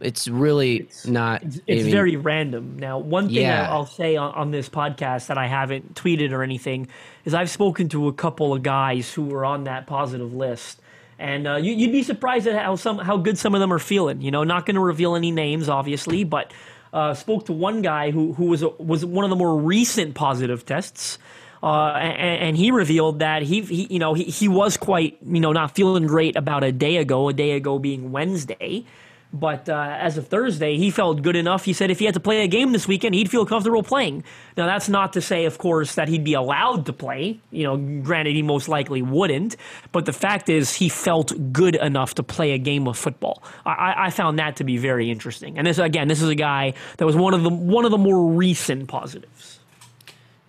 It's 0.00 0.26
really 0.28 0.88
not. 1.04 1.42
It's 1.42 1.60
I 1.68 1.74
mean, 1.74 1.90
very 1.90 2.16
random. 2.16 2.76
Now, 2.78 2.98
one 2.98 3.26
thing 3.26 3.36
Yeah. 3.36 3.70
I'll, 3.70 3.86
say 3.86 4.16
on, 4.16 4.34
on 4.34 4.50
this 4.50 4.68
podcast 4.68 5.28
that 5.28 5.38
I 5.38 5.46
haven't 5.46 5.94
tweeted 5.94 6.32
or 6.32 6.42
anything 6.42 6.88
is 7.24 7.34
I've 7.34 7.50
spoken 7.50 7.88
to 7.90 8.08
a 8.08 8.12
couple 8.12 8.52
of 8.52 8.62
guys 8.62 9.12
who 9.12 9.24
were 9.24 9.44
on 9.44 9.64
that 9.64 9.86
positive 9.86 10.34
list, 10.34 10.80
and 11.18 11.46
uh, 11.46 11.56
you, 11.56 11.72
you'd 11.72 11.92
be 11.92 12.02
surprised 12.02 12.48
at 12.48 12.60
how 12.64 12.74
some 12.76 12.98
how 12.98 13.16
good 13.16 13.38
some 13.38 13.54
of 13.54 13.60
them 13.60 13.72
are 13.72 13.78
feeling. 13.78 14.20
You 14.22 14.30
know, 14.32 14.42
not 14.44 14.66
going 14.66 14.74
to 14.74 14.80
reveal 14.80 15.14
any 15.14 15.30
names, 15.30 15.68
obviously, 15.68 16.24
but 16.24 16.52
uh, 16.92 17.14
spoke 17.14 17.46
to 17.46 17.52
one 17.52 17.82
guy 17.82 18.10
who 18.10 18.32
who 18.34 18.46
was 18.46 18.62
a, 18.62 18.68
was 18.68 19.04
one 19.04 19.24
of 19.24 19.30
the 19.30 19.36
more 19.36 19.56
recent 19.56 20.14
positive 20.14 20.64
tests. 20.66 21.18
Uh, 21.62 21.92
and, 21.92 22.42
and 22.42 22.56
he 22.56 22.72
revealed 22.72 23.20
that 23.20 23.42
he, 23.42 23.60
he 23.60 23.86
you 23.88 23.98
know, 24.00 24.14
he, 24.14 24.24
he 24.24 24.48
was 24.48 24.76
quite, 24.76 25.16
you 25.24 25.38
know, 25.38 25.52
not 25.52 25.76
feeling 25.76 26.08
great 26.08 26.34
about 26.34 26.64
a 26.64 26.72
day 26.72 26.96
ago, 26.96 27.28
a 27.28 27.32
day 27.32 27.52
ago 27.52 27.78
being 27.78 28.10
Wednesday. 28.10 28.84
But 29.32 29.68
uh, 29.68 29.96
as 29.98 30.18
of 30.18 30.28
Thursday, 30.28 30.76
he 30.76 30.90
felt 30.90 31.22
good 31.22 31.36
enough. 31.36 31.64
He 31.64 31.72
said 31.72 31.90
if 31.90 31.98
he 31.98 32.04
had 32.04 32.14
to 32.14 32.20
play 32.20 32.44
a 32.44 32.48
game 32.48 32.72
this 32.72 32.86
weekend, 32.86 33.14
he'd 33.14 33.30
feel 33.30 33.46
comfortable 33.46 33.82
playing. 33.82 34.24
Now, 34.58 34.66
that's 34.66 34.90
not 34.90 35.14
to 35.14 35.22
say, 35.22 35.46
of 35.46 35.56
course, 35.56 35.94
that 35.94 36.08
he'd 36.08 36.22
be 36.22 36.34
allowed 36.34 36.84
to 36.86 36.92
play. 36.92 37.40
You 37.50 37.64
know, 37.64 37.76
granted, 38.02 38.34
he 38.34 38.42
most 38.42 38.68
likely 38.68 39.00
wouldn't. 39.00 39.56
But 39.90 40.04
the 40.04 40.12
fact 40.12 40.50
is, 40.50 40.74
he 40.74 40.90
felt 40.90 41.32
good 41.50 41.76
enough 41.76 42.14
to 42.16 42.22
play 42.22 42.52
a 42.52 42.58
game 42.58 42.86
of 42.86 42.98
football. 42.98 43.42
I, 43.64 43.94
I 43.96 44.10
found 44.10 44.38
that 44.38 44.56
to 44.56 44.64
be 44.64 44.76
very 44.76 45.10
interesting. 45.10 45.56
And 45.56 45.66
this, 45.66 45.78
again, 45.78 46.08
this 46.08 46.20
is 46.20 46.28
a 46.28 46.34
guy 46.34 46.74
that 46.98 47.06
was 47.06 47.16
one 47.16 47.32
of 47.32 47.42
the 47.42 47.50
one 47.50 47.86
of 47.86 47.90
the 47.90 47.98
more 47.98 48.30
recent 48.30 48.88
positives. 48.88 49.60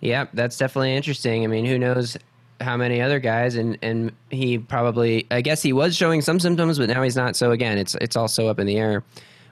Yeah, 0.00 0.26
that's 0.34 0.58
definitely 0.58 0.94
interesting. 0.94 1.44
I 1.44 1.46
mean, 1.46 1.64
who 1.64 1.78
knows 1.78 2.18
how 2.60 2.76
many 2.76 3.00
other 3.00 3.18
guys 3.18 3.56
and 3.56 3.78
and 3.82 4.12
he 4.30 4.58
probably 4.58 5.26
I 5.30 5.40
guess 5.40 5.62
he 5.62 5.72
was 5.72 5.96
showing 5.96 6.20
some 6.20 6.40
symptoms, 6.40 6.78
but 6.78 6.88
now 6.88 7.02
he's 7.02 7.16
not. 7.16 7.36
So 7.36 7.50
again, 7.50 7.78
it's 7.78 7.94
it's 7.96 8.16
all 8.16 8.28
so 8.28 8.48
up 8.48 8.58
in 8.58 8.66
the 8.66 8.76
air. 8.76 9.02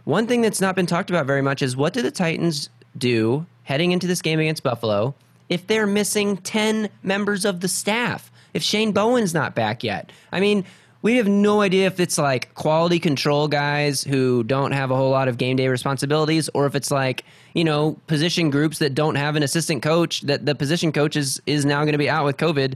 One 0.04 0.26
thing 0.26 0.40
that's 0.42 0.60
not 0.60 0.74
been 0.74 0.86
talked 0.86 1.10
about 1.10 1.26
very 1.26 1.42
much 1.42 1.62
is 1.62 1.76
what 1.76 1.92
do 1.92 2.02
the 2.02 2.10
Titans 2.10 2.68
do 2.98 3.46
heading 3.64 3.92
into 3.92 4.06
this 4.06 4.20
game 4.20 4.40
against 4.40 4.62
Buffalo 4.62 5.14
if 5.48 5.66
they're 5.66 5.86
missing 5.86 6.36
10 6.38 6.88
members 7.02 7.44
of 7.44 7.60
the 7.60 7.68
staff? 7.68 8.30
If 8.52 8.62
Shane 8.62 8.92
Bowen's 8.92 9.32
not 9.32 9.54
back 9.54 9.84
yet? 9.84 10.10
I 10.32 10.40
mean, 10.40 10.64
we 11.02 11.16
have 11.16 11.28
no 11.28 11.60
idea 11.60 11.86
if 11.86 11.98
it's 12.00 12.16
like 12.16 12.54
quality 12.54 12.98
control 12.98 13.48
guys 13.48 14.02
who 14.02 14.44
don't 14.44 14.72
have 14.72 14.90
a 14.90 14.96
whole 14.96 15.10
lot 15.10 15.28
of 15.28 15.36
game 15.36 15.56
day 15.56 15.68
responsibilities 15.68 16.48
or 16.54 16.66
if 16.66 16.74
it's 16.74 16.90
like 16.90 17.24
you 17.54 17.64
know 17.64 17.98
position 18.06 18.50
groups 18.50 18.78
that 18.78 18.94
don't 18.94 19.16
have 19.16 19.36
an 19.36 19.42
assistant 19.42 19.82
coach 19.82 20.22
that 20.22 20.46
the 20.46 20.54
position 20.54 20.92
coach 20.92 21.16
is, 21.16 21.42
is 21.46 21.64
now 21.64 21.80
going 21.80 21.92
to 21.92 21.98
be 21.98 22.08
out 22.08 22.24
with 22.24 22.36
covid. 22.36 22.74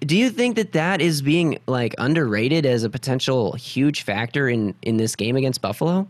Do 0.00 0.14
you 0.14 0.28
think 0.28 0.56
that 0.56 0.72
that 0.72 1.00
is 1.00 1.22
being 1.22 1.58
like 1.66 1.94
underrated 1.96 2.66
as 2.66 2.82
a 2.82 2.90
potential 2.90 3.52
huge 3.52 4.02
factor 4.02 4.48
in 4.48 4.74
in 4.82 4.98
this 4.98 5.16
game 5.16 5.36
against 5.36 5.62
buffalo 5.62 6.06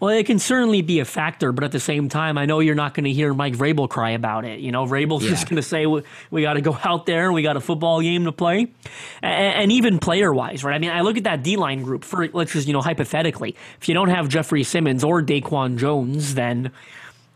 Well, 0.00 0.08
it 0.16 0.24
can 0.24 0.38
certainly 0.38 0.80
be 0.80 1.00
a 1.00 1.04
factor, 1.04 1.52
but 1.52 1.62
at 1.62 1.72
the 1.72 1.78
same 1.80 2.08
time, 2.08 2.38
I 2.38 2.46
know 2.46 2.60
you're 2.60 2.74
not 2.74 2.94
going 2.94 3.04
to 3.04 3.12
hear 3.12 3.34
Mike 3.34 3.52
Vrabel 3.54 3.86
cry 3.88 4.10
about 4.12 4.46
it. 4.46 4.60
You 4.60 4.72
know, 4.72 4.86
Vrabel's 4.86 5.22
Yeah. 5.22 5.30
just 5.30 5.46
going 5.46 5.56
to 5.56 5.62
say 5.62 5.84
we, 5.84 6.02
we 6.30 6.40
got 6.40 6.54
to 6.54 6.62
go 6.62 6.76
out 6.82 7.04
there 7.04 7.30
we 7.30 7.42
got 7.42 7.58
a 7.58 7.60
football 7.60 8.00
game 8.00 8.24
to 8.24 8.32
play, 8.32 8.72
and, 9.22 9.54
and 9.62 9.72
even 9.72 9.98
player 9.98 10.32
wise, 10.32 10.64
right? 10.64 10.74
I 10.74 10.78
mean, 10.78 10.90
I 10.90 11.02
look 11.02 11.18
at 11.18 11.24
that 11.24 11.42
D 11.42 11.56
line 11.56 11.82
group 11.82 12.02
for 12.04 12.26
let's 12.28 12.52
just 12.52 12.66
you 12.66 12.72
know 12.72 12.80
hypothetically, 12.80 13.54
if 13.80 13.88
you 13.88 13.94
don't 13.94 14.08
have 14.08 14.28
Jeffrey 14.28 14.64
Simmons 14.64 15.04
or 15.04 15.22
Daquan 15.22 15.76
Jones, 15.76 16.34
then 16.34 16.72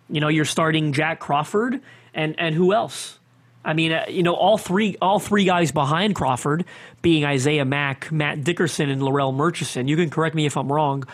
you 0.09 0.20
know 0.20 0.29
you're 0.29 0.44
starting 0.46 0.94
Jack 0.94 1.20
Crawford 1.20 1.81
and 2.14 2.35
and 2.38 2.55
who 2.55 2.72
else? 2.72 3.18
I 3.66 3.72
mean, 3.72 3.92
uh, 3.92 4.05
you 4.09 4.22
know, 4.22 4.35
all 4.35 4.57
three 4.59 4.96
all 5.03 5.18
three 5.18 5.44
guys 5.44 5.70
behind 5.72 6.14
Crawford, 6.14 6.64
being 7.03 7.24
Isaiah 7.27 7.64
Mack, 7.64 8.11
Matt 8.12 8.42
Dickerson, 8.42 8.88
and 8.90 9.03
Larrell 9.03 9.35
Murchison. 9.35 9.87
You 9.88 9.96
can 9.96 10.09
correct 10.11 10.35
me 10.35 10.46
if 10.46 10.57
I'm 10.57 10.70
wrong. 10.72 11.05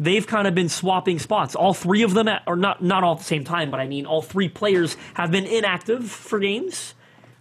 They've 0.00 0.26
kind 0.26 0.48
of 0.48 0.54
been 0.54 0.70
swapping 0.70 1.18
spots. 1.18 1.54
All 1.54 1.74
three 1.74 2.02
of 2.02 2.14
them, 2.14 2.26
at, 2.26 2.42
or 2.46 2.56
not 2.56 2.82
not 2.82 3.04
all 3.04 3.12
at 3.12 3.18
the 3.18 3.24
same 3.24 3.44
time, 3.44 3.70
but 3.70 3.80
I 3.80 3.86
mean, 3.86 4.06
all 4.06 4.22
three 4.22 4.48
players 4.48 4.96
have 5.12 5.30
been 5.30 5.44
inactive 5.44 6.10
for 6.10 6.38
games. 6.38 6.94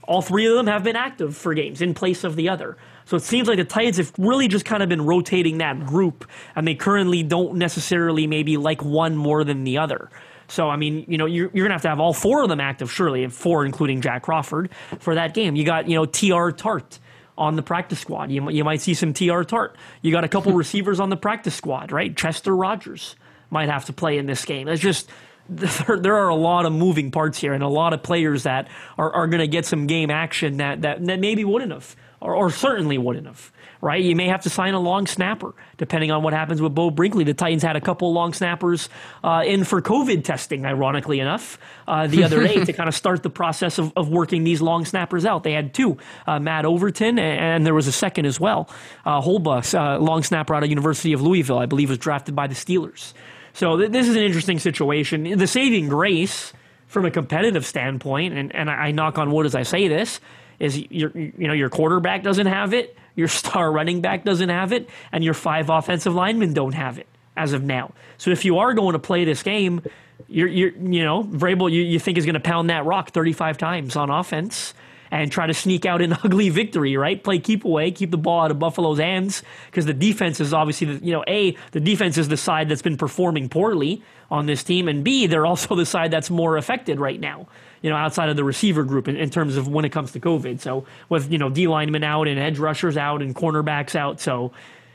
All 0.03 0.21
three 0.21 0.45
of 0.45 0.55
them 0.55 0.67
have 0.67 0.83
been 0.83 0.97
active 0.97 1.37
for 1.37 1.53
games 1.53 1.81
in 1.81 1.93
place 1.93 2.25
of 2.25 2.35
the 2.35 2.49
other. 2.49 2.77
So 3.05 3.15
it 3.15 3.23
seems 3.23 3.47
like 3.47 3.57
the 3.57 3.63
Titans 3.63 3.95
have 3.95 4.11
really 4.17 4.49
just 4.49 4.65
kind 4.65 4.83
of 4.83 4.89
been 4.89 5.05
rotating 5.05 5.59
that 5.59 5.85
group, 5.85 6.29
and 6.53 6.67
they 6.67 6.75
currently 6.75 7.23
don't 7.23 7.55
necessarily 7.55 8.27
maybe 8.27 8.57
like 8.57 8.83
one 8.83 9.15
more 9.15 9.45
than 9.45 9.63
the 9.63 9.77
other. 9.77 10.09
So 10.49 10.69
I 10.69 10.75
mean, 10.75 11.05
you 11.07 11.17
know, 11.17 11.27
you're, 11.27 11.49
you're 11.53 11.63
gonna 11.65 11.75
have 11.75 11.83
to 11.83 11.89
have 11.89 12.01
all 12.01 12.11
four 12.11 12.43
of 12.43 12.49
them 12.49 12.59
active, 12.59 12.91
surely, 12.91 13.25
four 13.29 13.65
including 13.65 14.01
Jack 14.01 14.23
Crawford 14.23 14.69
for 14.99 15.15
that 15.15 15.33
game. 15.33 15.55
You 15.55 15.63
got 15.63 15.87
you 15.87 15.95
know 15.95 16.05
Teair 16.05 16.57
Tart 16.57 16.99
on 17.39 17.55
the 17.55 17.63
practice 17.63 17.99
squad. 17.99 18.29
You, 18.29 18.49
you 18.51 18.63
might 18.63 18.81
see 18.81 18.93
some 18.93 19.13
Teair 19.13 19.47
Tart. 19.47 19.75
You 20.01 20.11
got 20.11 20.23
a 20.23 20.27
couple 20.27 20.51
receivers 20.53 20.99
on 20.99 21.09
the 21.09 21.17
practice 21.17 21.55
squad, 21.55 21.91
right? 21.91 22.15
Chester 22.15 22.55
Rogers 22.55 23.15
might 23.49 23.69
have 23.69 23.85
to 23.85 23.93
play 23.93 24.17
in 24.17 24.27
this 24.27 24.45
game. 24.45 24.67
It's 24.67 24.81
just 24.81 25.09
there, 25.49 25.97
there 25.97 26.15
are 26.15 26.29
a 26.29 26.35
lot 26.35 26.65
of 26.65 26.73
moving 26.73 27.09
parts 27.09 27.39
here 27.39 27.53
and 27.53 27.63
a 27.63 27.67
lot 27.67 27.93
of 27.93 28.03
players 28.03 28.43
that 28.43 28.67
are, 28.97 29.11
are 29.11 29.27
going 29.27 29.39
to 29.39 29.47
get 29.47 29.65
some 29.65 29.87
game 29.87 30.11
action 30.11 30.57
that, 30.57 30.83
that, 30.83 31.03
that 31.05 31.19
maybe 31.19 31.43
wouldn't 31.43 31.71
have 31.71 31.95
or, 32.21 32.35
or 32.35 32.51
certainly 32.51 32.97
wouldn't 32.97 33.25
have 33.25 33.51
right? 33.81 34.01
You 34.01 34.15
may 34.15 34.27
have 34.27 34.41
to 34.41 34.49
sign 34.49 34.73
a 34.73 34.79
long 34.79 35.07
snapper 35.07 35.53
depending 35.77 36.11
on 36.11 36.23
what 36.23 36.33
happens 36.33 36.61
with 36.61 36.75
beau 36.75 36.91
brinkley. 36.91 37.23
The 37.23 37.33
titans 37.33 37.63
had 37.63 37.75
a 37.75 37.81
couple 37.81 38.11
long 38.11 38.33
snappers 38.33 38.89
uh, 39.23 39.43
in 39.45 39.63
for 39.63 39.81
covid 39.81 40.23
testing 40.23 40.65
ironically 40.65 41.19
enough 41.19 41.57
uh, 41.87 42.07
the 42.07 42.23
other 42.23 42.45
day 42.45 42.63
to 42.65 42.73
kind 42.73 42.89
of 42.89 42.95
start 42.95 43.23
the 43.23 43.29
process 43.29 43.77
of, 43.77 43.93
of 43.95 44.09
working 44.09 44.43
these 44.43 44.61
long 44.61 44.85
snappers 44.85 45.25
out. 45.25 45.43
They 45.43 45.53
had 45.53 45.73
two 45.73 45.97
uh, 46.27 46.39
matt 46.39 46.65
overton 46.65 47.17
and, 47.19 47.39
and 47.39 47.65
there 47.65 47.73
was 47.73 47.87
a 47.87 47.91
second 47.91 48.25
as 48.25 48.39
well. 48.39 48.69
Uh, 49.05 49.21
holbus 49.21 49.73
uh, 49.73 49.99
long 49.99 50.23
snapper 50.23 50.53
out 50.53 50.63
of 50.63 50.69
university 50.69 51.13
of 51.13 51.21
louisville 51.21 51.59
i 51.59 51.65
believe 51.65 51.89
was 51.89 51.97
drafted 51.97 52.35
by 52.35 52.47
the 52.47 52.55
steelers. 52.55 53.13
So 53.53 53.77
th- 53.77 53.91
this 53.91 54.07
is 54.07 54.15
an 54.15 54.23
interesting 54.23 54.59
situation. 54.59 55.37
The 55.37 55.47
saving 55.47 55.89
grace 55.89 56.53
from 56.87 57.05
a 57.05 57.11
competitive 57.11 57.65
standpoint, 57.65 58.33
and, 58.33 58.53
and 58.55 58.69
I, 58.69 58.73
I 58.73 58.91
knock 58.91 59.17
on 59.17 59.31
wood 59.31 59.45
as 59.45 59.55
I 59.55 59.63
say 59.63 59.87
this, 59.87 60.19
is 60.59 60.77
your 60.91 61.11
you 61.15 61.47
know 61.47 61.53
your 61.53 61.69
quarterback 61.69 62.21
doesn't 62.21 62.47
have 62.47 62.73
it, 62.73 62.97
your 63.19 63.27
star 63.27 63.71
running 63.71 64.01
back 64.01 64.23
doesn't 64.23 64.49
have 64.49 64.73
it, 64.73 64.89
and 65.11 65.23
your 65.23 65.35
five 65.35 65.69
offensive 65.69 66.15
linemen 66.15 66.53
don't 66.53 66.73
have 66.73 66.97
it 66.97 67.07
as 67.37 67.53
of 67.53 67.63
now. 67.63 67.91
So 68.17 68.31
if 68.31 68.43
you 68.45 68.57
are 68.57 68.73
going 68.73 68.93
to 68.93 68.99
play 68.99 69.25
this 69.25 69.43
game, 69.43 69.81
you're 70.27 70.47
you're 70.47 70.71
you 70.71 71.03
know 71.03 71.23
Vrabel 71.23 71.71
you, 71.71 71.81
you 71.81 71.99
think 71.99 72.17
is 72.17 72.25
going 72.25 72.33
to 72.33 72.39
pound 72.39 72.69
that 72.69 72.85
rock 72.85 73.11
35 73.11 73.57
times 73.57 73.95
on 73.95 74.09
offense 74.09 74.73
and 75.11 75.31
try 75.31 75.47
to 75.47 75.53
sneak 75.53 75.85
out 75.85 76.01
an 76.01 76.13
ugly 76.23 76.49
victory, 76.49 76.97
right? 76.97 77.23
Play 77.23 77.39
keep 77.39 77.65
away, 77.65 77.91
keep 77.91 78.11
the 78.11 78.17
ball 78.17 78.41
out 78.41 78.51
of 78.51 78.59
Buffalo's 78.59 78.99
hands 78.99 79.43
because 79.67 79.85
the 79.85 79.93
defense 79.93 80.39
is 80.39 80.53
obviously, 80.53 80.87
the, 80.87 81.05
you 81.05 81.11
know, 81.11 81.23
A, 81.27 81.55
the 81.71 81.79
defense 81.79 82.17
is 82.17 82.27
the 82.27 82.37
side 82.37 82.69
that's 82.69 82.81
been 82.81 82.97
performing 82.97 83.49
poorly 83.49 84.03
on 84.31 84.45
this 84.45 84.63
team, 84.63 84.87
and 84.87 85.03
B, 85.03 85.27
they're 85.27 85.45
also 85.45 85.75
the 85.75 85.85
side 85.85 86.11
that's 86.11 86.29
more 86.29 86.57
affected 86.57 86.99
right 86.99 87.19
now, 87.19 87.47
you 87.81 87.89
know, 87.89 87.95
outside 87.95 88.29
of 88.29 88.35
the 88.35 88.43
receiver 88.43 88.83
group 88.83 89.07
in, 89.07 89.15
in 89.15 89.29
terms 89.29 89.57
of 89.57 89.67
when 89.67 89.85
it 89.85 89.89
comes 89.89 90.11
to 90.11 90.19
COVID. 90.19 90.59
So 90.59 90.85
with, 91.09 91.31
you 91.31 91.37
know, 91.37 91.49
D 91.49 91.67
linemen 91.67 92.03
out 92.03 92.27
and 92.27 92.39
edge 92.39 92.59
rushers 92.59 92.97
out 92.97 93.21
and 93.21 93.35
cornerbacks 93.35 93.95
out. 93.95 94.19
So 94.19 94.51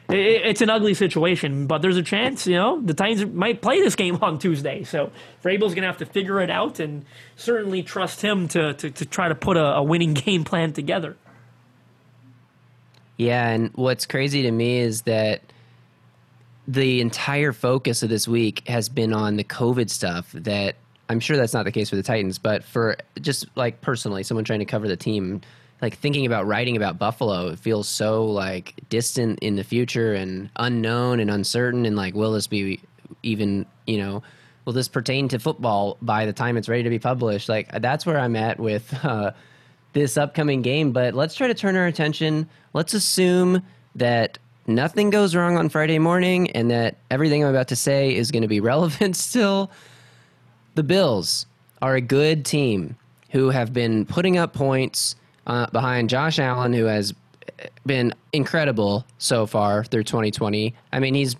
it, 0.09 0.17
it's 0.17 0.61
an 0.61 0.71
ugly 0.71 0.95
situation, 0.95 1.67
but 1.67 1.83
there's 1.83 1.97
a 1.97 2.03
chance, 2.03 2.47
you 2.47 2.57
know, 2.57 2.81
the 2.81 2.95
Titans 2.95 3.33
might 3.33 3.63
play 3.63 3.81
this 3.81 3.95
game 3.95 4.19
on 4.23 4.39
Tuesday. 4.39 4.85
So 4.85 5.11
Vrabel's 5.43 5.75
going 5.75 5.83
to 5.83 5.89
have 5.89 5.99
to 5.99 6.07
figure 6.07 6.41
it 6.41 6.51
out 6.51 6.81
and 6.81 7.05
certainly 7.37 7.83
trust 7.83 8.21
him 8.21 8.49
to, 8.49 8.75
to, 8.75 8.91
to 8.91 9.07
try 9.07 9.29
to 9.29 9.35
put 9.35 9.57
a, 9.57 9.77
a 9.77 9.83
winning 9.83 10.15
game 10.15 10.45
plan 10.45 10.73
together. 10.73 11.17
Yeah, 13.17 13.49
and 13.49 13.71
what's 13.75 14.07
crazy 14.07 14.43
to 14.43 14.51
me 14.51 14.79
is 14.79 15.03
that 15.03 15.41
the 16.67 17.01
entire 17.01 17.53
focus 17.53 18.03
of 18.03 18.09
this 18.09 18.27
week 18.27 18.67
has 18.69 18.89
been 18.89 19.13
on 19.13 19.37
the 19.37 19.45
COVID 19.45 19.89
stuff. 19.91 20.33
That 20.33 20.77
I'm 21.09 21.21
sure 21.21 21.37
that's 21.37 21.55
not 21.55 21.65
the 21.65 21.73
case 21.73 21.91
for 21.91 21.97
the 21.97 22.03
Titans, 22.03 22.39
but 22.39 22.65
for 22.65 22.97
just 23.21 23.47
like 23.57 23.81
personally, 23.83 24.23
someone 24.25 24.45
trying 24.45 24.59
to 24.61 24.65
cover 24.65 24.89
the 24.89 24.97
team, 24.97 25.43
like 25.85 25.99
thinking 25.99 26.25
about 26.25 26.47
writing 26.47 26.77
about 26.77 26.99
Buffalo, 26.99 27.49
it 27.49 27.59
feels 27.59 27.87
so 27.87 28.25
like 28.25 28.75
distant 28.89 29.39
in 29.41 29.57
the 29.57 29.65
future 29.65 30.15
and 30.15 30.49
unknown 30.57 31.21
and 31.21 31.31
uncertain. 31.31 31.85
And 31.85 31.95
like, 31.95 32.15
will 32.15 32.33
this 32.33 32.47
be 32.47 32.81
even, 33.23 33.67
you 33.87 33.99
know, 33.99 34.23
will 34.65 34.73
this 34.73 34.89
pertain 34.89 35.29
to 35.29 35.39
football 35.39 35.99
by 36.01 36.25
the 36.25 36.33
time 36.33 36.57
it's 36.57 36.71
ready 36.71 36.85
to 36.85 36.91
be 36.91 36.99
published? 36.99 37.51
Like, 37.51 37.71
that's 37.83 38.07
where 38.07 38.19
I'm 38.19 38.35
at 38.35 38.59
with. 38.59 38.93
Uh, 39.05 39.33
this 39.95 40.17
upcoming 40.17 40.61
game, 40.61 40.91
but 40.91 41.15
let's 41.15 41.35
try 41.35 41.47
to 41.47 41.55
turn 41.55 41.77
our 41.77 41.87
attention. 41.87 42.49
Let's 42.73 42.95
assume 42.95 43.63
that 43.95 44.39
nothing 44.67 45.11
goes 45.11 45.35
wrong 45.37 45.57
on 45.57 45.69
Friday 45.69 45.99
morning 45.99 46.51
and 46.51 46.71
that 46.71 46.97
everything 47.11 47.45
I'm 47.45 47.51
about 47.51 47.69
to 47.69 47.77
say 47.77 48.15
is 48.15 48.31
going 48.31 48.43
to 48.43 48.49
be 48.49 48.61
relevant 48.73 49.17
still. 49.17 49.71
The 50.75 50.83
Bills 50.83 51.47
are 51.81 51.95
a 51.95 52.01
good 52.01 52.45
team 52.45 52.97
who 53.31 53.51
have 53.51 53.73
been 53.73 54.05
putting 54.05 54.37
up 54.37 54.53
points 54.53 55.15
uh, 55.47 55.67
behind 55.69 56.11
Josh 56.11 56.39
Allen, 56.39 56.73
who 56.73 56.85
has 56.85 57.15
been 57.87 58.15
incredible 58.33 59.05
so 59.19 59.47
far 59.47 59.85
through 59.85 60.05
2020. 60.05 60.75
I 60.93 60.99
mean, 60.99 61.15
he's 61.15 61.37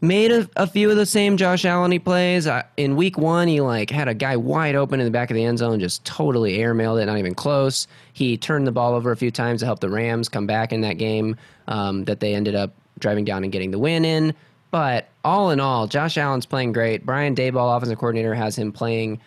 made 0.00 0.32
a, 0.32 0.48
a 0.56 0.66
few 0.66 0.90
of 0.90 0.96
the 0.96 1.06
same 1.06 1.36
Josh 1.36 1.64
Allen 1.64 1.92
he 1.92 1.98
plays. 1.98 2.48
In 2.76 2.96
week 2.96 3.18
one, 3.18 3.48
he 3.48 3.60
like 3.60 3.90
had 3.90 4.08
a 4.08 4.14
guy 4.14 4.36
wide 4.36 4.74
open 4.74 5.00
in 5.00 5.04
the 5.04 5.10
back 5.10 5.30
of 5.30 5.34
the 5.34 5.44
end 5.44 5.58
zone, 5.58 5.80
just 5.80 6.04
totally 6.04 6.58
airmailed 6.58 7.02
it, 7.02 7.06
not 7.06 7.18
even 7.18 7.34
close. 7.34 7.86
He 8.12 8.36
turned 8.36 8.66
the 8.66 8.72
ball 8.72 8.94
over 8.94 9.10
a 9.10 9.16
few 9.16 9.30
times 9.30 9.60
to 9.60 9.66
help 9.66 9.80
the 9.80 9.90
Rams 9.90 10.28
come 10.28 10.46
back 10.46 10.72
in 10.72 10.80
that 10.82 10.94
game 10.94 11.36
um, 11.68 12.04
that 12.04 12.20
they 12.20 12.34
ended 12.34 12.54
up 12.54 12.72
driving 12.98 13.24
down 13.24 13.44
and 13.44 13.52
getting 13.52 13.70
the 13.70 13.78
win 13.78 14.04
in. 14.04 14.34
But 14.70 15.08
all 15.24 15.50
in 15.50 15.58
all, 15.58 15.86
Josh 15.86 16.16
Allen's 16.16 16.46
playing 16.46 16.72
great. 16.72 17.04
Brian 17.04 17.34
Daboll, 17.34 17.76
offensive 17.76 17.98
coordinator, 17.98 18.34
has 18.34 18.56
him 18.56 18.72
playing 18.72 19.20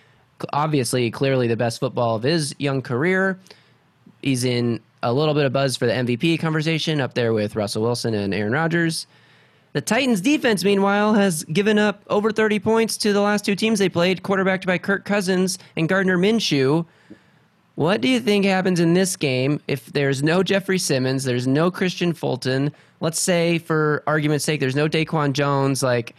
obviously 0.51 1.09
clearly 1.11 1.47
the 1.47 1.57
best 1.57 1.79
football 1.79 2.15
of 2.15 2.23
his 2.23 2.55
young 2.59 2.81
career. 2.81 3.39
He's 4.23 4.43
in 4.45 4.79
a 5.03 5.11
little 5.11 5.33
bit 5.33 5.45
of 5.45 5.53
buzz 5.53 5.75
for 5.75 5.85
the 5.85 5.93
MVP 5.93 6.39
conversation 6.39 7.01
up 7.01 7.13
there 7.13 7.33
with 7.33 7.55
Russell 7.55 7.83
Wilson 7.83 8.13
and 8.13 8.33
Aaron 8.33 8.53
Rodgers. 8.53 9.05
The 9.73 9.81
Titans 9.81 10.21
defense, 10.21 10.63
meanwhile, 10.63 11.13
has 11.15 11.43
given 11.45 11.77
up 11.77 12.03
over 12.07 12.31
30 12.31 12.59
points 12.59 12.95
to 12.97 13.11
the 13.11 13.21
last 13.21 13.43
two 13.43 13.55
teams 13.55 13.79
they 13.79 13.89
played, 13.89 14.23
quarterbacked 14.23 14.65
by 14.65 14.77
Kirk 14.77 15.03
Cousins 15.03 15.57
and 15.75 15.89
Gardner 15.89 16.17
Minshew. 16.17 16.85
What 17.75 17.99
do 17.99 18.07
you 18.07 18.19
think 18.19 18.45
happens 18.45 18.79
in 18.79 18.93
this 18.93 19.15
game 19.15 19.59
if 19.67 19.87
there's 19.87 20.21
no 20.21 20.43
Jeffrey 20.43 20.77
Simmons, 20.77 21.23
there's 21.23 21.47
no 21.47 21.71
Kristian 21.71 22.15
Fulton? 22.15 22.71
Let's 22.99 23.19
say, 23.19 23.57
for 23.57 24.03
argument's 24.05 24.45
sake, 24.45 24.59
there's 24.59 24.75
no 24.75 24.87
Daquan 24.87 25.33
Jones. 25.33 25.81
Like, 25.81 26.15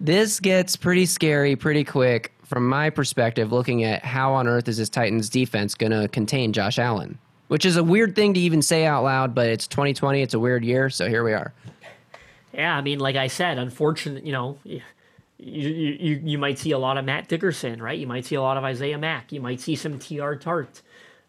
this 0.00 0.38
gets 0.38 0.76
pretty 0.76 1.06
scary 1.06 1.56
pretty 1.56 1.84
quick 1.84 2.32
from 2.44 2.68
my 2.68 2.90
perspective, 2.90 3.50
looking 3.50 3.84
at 3.84 4.04
how 4.04 4.34
on 4.34 4.46
earth 4.46 4.68
is 4.68 4.76
this 4.76 4.90
Titans 4.90 5.30
defense 5.30 5.74
going 5.74 5.92
to 5.92 6.08
contain 6.08 6.52
Josh 6.52 6.78
Allen? 6.78 7.18
Which 7.52 7.66
is 7.66 7.76
a 7.76 7.84
weird 7.84 8.16
thing 8.16 8.32
to 8.32 8.40
even 8.40 8.62
say 8.62 8.86
out 8.86 9.04
loud, 9.04 9.34
but 9.34 9.50
it's 9.50 9.66
2020. 9.66 10.22
It's 10.22 10.32
a 10.32 10.38
weird 10.38 10.64
year, 10.64 10.88
so 10.88 11.06
here 11.06 11.22
we 11.22 11.34
are. 11.34 11.52
Yeah, 12.54 12.74
I 12.74 12.80
mean, 12.80 12.98
like 12.98 13.14
I 13.14 13.26
said, 13.26 13.58
unfortunate, 13.58 14.24
you 14.24 14.32
know, 14.32 14.56
you, 14.64 14.80
you, 15.36 16.20
you, 16.24 16.38
might 16.38 16.58
see 16.58 16.70
a 16.70 16.78
lot 16.78 16.96
of 16.96 17.04
Matt 17.04 17.28
Dickerson, 17.28 17.82
right? 17.82 17.98
You 17.98 18.06
might 18.06 18.24
see 18.24 18.36
a 18.36 18.40
lot 18.40 18.56
of 18.56 18.64
Isaiah 18.64 18.96
Mack. 18.96 19.32
You 19.32 19.42
might 19.42 19.60
see 19.60 19.76
some 19.76 19.98
Teair 19.98 20.40
Tart. 20.40 20.80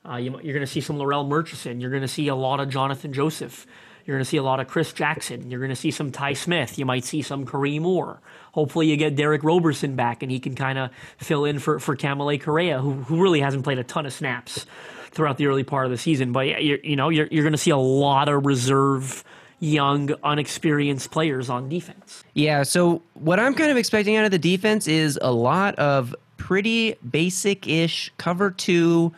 Uh, 0.10 0.16
you, 0.16 0.32
you're 0.42 0.54
going 0.54 0.66
to 0.66 0.72
see 0.72 0.80
some 0.80 0.98
Larrell 0.98 1.28
Murchison. 1.28 1.82
You're 1.82 1.90
going 1.90 2.04
to 2.04 2.08
see 2.08 2.30
a 2.30 2.36
lot 2.36 2.62
of 2.62 2.70
Johnathan 2.70 3.12
Joseph. 3.12 3.68
You're 4.06 4.16
going 4.16 4.24
to 4.24 4.30
see 4.30 4.38
a 4.38 4.44
lot 4.44 4.62
of 4.62 4.70
Chris 4.70 4.94
Jackson. 4.94 5.52
You're 5.52 5.60
going 5.60 5.72
to 5.72 5.76
see 5.76 5.92
some 5.92 6.10
Tye 6.10 6.36
Smith. 6.36 6.80
You 6.80 6.86
might 6.86 7.04
see 7.04 7.22
some 7.22 7.46
Kareem 7.46 7.86
Orr. 7.86 8.22
Hopefully, 8.54 8.88
you 8.88 8.96
get 8.96 9.18
Derick 9.18 9.44
Roberson 9.44 9.98
back 9.98 10.24
and 10.24 10.32
he 10.32 10.40
can 10.40 10.56
kind 10.56 10.80
of 10.80 10.90
fill 11.18 11.44
in 11.44 11.60
for, 11.60 11.82
for 11.82 11.98
Kamalei 11.98 12.42
Correa, 12.42 12.80
who, 12.80 12.94
who 12.94 13.22
really 13.22 13.42
hasn't 13.42 13.66
played 13.66 13.78
a 13.78 13.84
ton 13.84 14.06
of 14.06 14.14
snaps 14.14 14.66
throughout 15.14 15.38
the 15.38 15.48
early 15.48 15.64
part 15.64 15.86
of 15.86 15.92
the 15.92 15.98
season. 15.98 16.32
But, 16.32 16.64
you're, 16.64 16.80
you 16.80 16.96
know, 16.96 17.10
you're, 17.10 17.28
you're 17.32 17.44
going 17.44 17.54
to 17.54 17.58
see 17.58 17.72
a 17.72 17.78
lot 17.78 18.30
of 18.30 18.46
reserve 18.46 19.24
young, 19.60 20.14
unexperienced 20.24 21.10
players 21.10 21.50
on 21.50 21.70
defense. 21.70 22.24
Yeah, 22.34 22.64
so 22.64 23.02
what 23.14 23.40
I'm 23.40 23.54
kind 23.54 23.72
of 23.72 23.78
expecting 23.78 24.18
out 24.18 24.26
of 24.26 24.32
the 24.32 24.40
defense 24.40 24.88
is 24.88 25.18
a 25.22 25.32
lot 25.32 25.76
of 25.76 26.14
pretty 26.36 26.96
basic 27.10 27.66
ish 27.66 28.12
cover 28.18 28.52
two, 28.52 29.14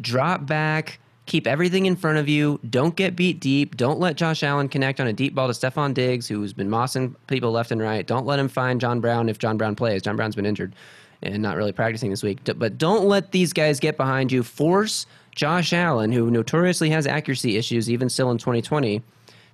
drop 0.00 0.46
back, 0.46 0.98
keep 1.26 1.46
everything 1.46 1.84
in 1.84 1.96
front 1.96 2.16
of 2.16 2.28
you, 2.28 2.58
don't 2.70 2.96
get 2.96 3.14
beat 3.14 3.40
deep, 3.40 3.76
don't 3.76 4.00
let 4.00 4.16
Josh 4.16 4.42
Allen 4.42 4.68
connect 4.70 5.00
on 5.00 5.06
a 5.06 5.12
deep 5.12 5.34
ball 5.34 5.48
to 5.48 5.52
Stefon 5.52 5.92
Diggs, 5.92 6.26
who's 6.26 6.54
been 6.54 6.70
mossing 6.70 7.14
people 7.26 7.52
left 7.52 7.70
and 7.70 7.82
right. 7.82 8.06
Don't 8.06 8.24
let 8.24 8.38
him 8.38 8.48
find 8.48 8.80
John 8.80 9.00
Brown 9.00 9.28
if 9.28 9.38
John 9.38 9.58
Brown 9.58 9.74
plays. 9.74 10.00
John 10.00 10.16
Brown's 10.16 10.34
been 10.34 10.46
injured 10.46 10.74
and 11.22 11.42
not 11.42 11.56
really 11.56 11.72
practicing 11.72 12.08
this 12.10 12.22
week. 12.22 12.38
But 12.44 12.78
don't 12.78 13.06
let 13.06 13.32
these 13.32 13.52
guys 13.52 13.80
get 13.80 13.96
behind 13.96 14.32
you. 14.32 14.42
Force 14.42 15.06
Josh 15.34 15.72
Allen, 15.72 16.12
who 16.12 16.30
notoriously 16.30 16.90
has 16.90 17.06
accuracy 17.06 17.56
issues 17.56 17.90
even 17.90 18.08
still 18.08 18.30
in 18.30 18.38
2020, 18.38 19.02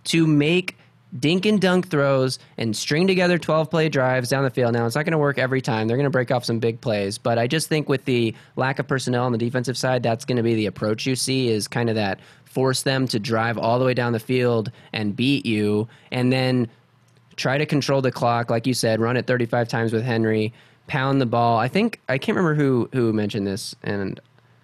to 0.05 0.27
make 0.27 0.77
dink 1.19 1.45
and 1.45 1.61
dunk 1.61 1.89
throws 1.89 2.39
and 2.57 2.77
string 2.77 3.07
together 3.07 3.39
12 3.39 3.71
play 3.71 3.89
drives 3.89 4.29
down 4.29 4.45
the 4.45 4.51
field. 4.51 4.73
Now, 4.73 4.87
it's 4.87 4.95
not 4.95 5.05
going 5.05 5.13
to 5.13 5.19
work 5.19 5.39
every 5.39 5.61
time. 5.61 5.89
They're 5.89 5.97
going 5.97 6.05
to 6.05 6.11
break 6.11 6.31
off 6.31 6.45
some 6.45 6.59
big 6.59 6.81
plays, 6.81 7.19
but 7.19 7.39
I 7.39 7.47
just 7.47 7.69
think 7.69 7.89
with 7.89 8.05
the 8.05 8.35
lack 8.57 8.79
of 8.79 8.87
personnel 8.87 9.25
on 9.25 9.33
the 9.33 9.39
defensive 9.39 9.77
side, 9.77 10.03
that's 10.03 10.25
going 10.25 10.37
to 10.37 10.43
be 10.43 10.55
the 10.55 10.67
approach 10.67 11.07
you 11.07 11.17
see 11.17 11.49
is 11.49 11.67
kind 11.67 11.89
of 11.89 11.97
that 11.97 12.21
force 12.45 12.83
them 12.83 13.07
to 13.09 13.19
drive 13.19 13.59
all 13.59 13.79
the 13.79 13.85
way 13.85 13.95
down 13.95 14.13
the 14.13 14.21
field 14.21 14.71
and 14.93 15.15
beat 15.15 15.47
you 15.47 15.89
and 16.11 16.33
then 16.33 16.69
try 17.37 17.57
to 17.57 17.65
control 17.65 18.03
the 18.03 18.13
clock 18.13 18.51
like 18.51 18.67
you 18.67 18.75
said, 18.75 19.01
run 19.01 19.17
it 19.17 19.27
35 19.27 19.69
times 19.69 19.93
with 19.93 20.05
Henry, 20.05 20.53
pound 20.89 21.21
the 21.21 21.27
ball. 21.27 21.59
I 21.59 21.69
think 21.69 22.01
I 22.09 22.19
can't 22.19 22.37
remember 22.37 22.55
who 22.55 22.89
who 22.93 23.13
mentioned 23.13 23.47
this 23.47 23.75
and 23.83 24.21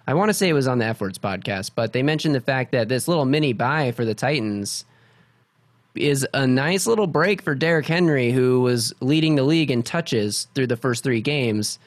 I 0.07 0.13
want 0.13 0.29
to 0.29 0.33
say 0.33 0.47
it 0.47 0.53
was 0.53 0.67
on 0.67 0.77
the 0.77 0.85
F 0.85 1.01
Words 1.01 1.19
podcast, 1.19 1.71
but 1.75 1.91
they 1.91 2.01
mentioned 2.01 2.33
the 2.33 2.41
fact 2.41 2.71
that 2.71 2.87
this 2.87 3.09
little 3.09 3.25
mini 3.25 3.51
bye 3.51 3.91
for 3.91 4.05
the 4.05 4.15
Titans 4.15 4.85
is 5.95 6.25
a 6.33 6.47
nice 6.47 6.87
little 6.87 7.07
break 7.07 7.41
for 7.41 7.55
Derrick 7.55 7.87
Henry, 7.87 8.31
who 8.31 8.61
was 8.61 8.93
leading 9.01 9.35
the 9.35 9.43
league 9.43 9.69
in 9.69 9.83
touches 9.83 10.47
through 10.55 10.67
the 10.67 10.77
first 10.77 11.03
three 11.03 11.21
games. 11.21 11.77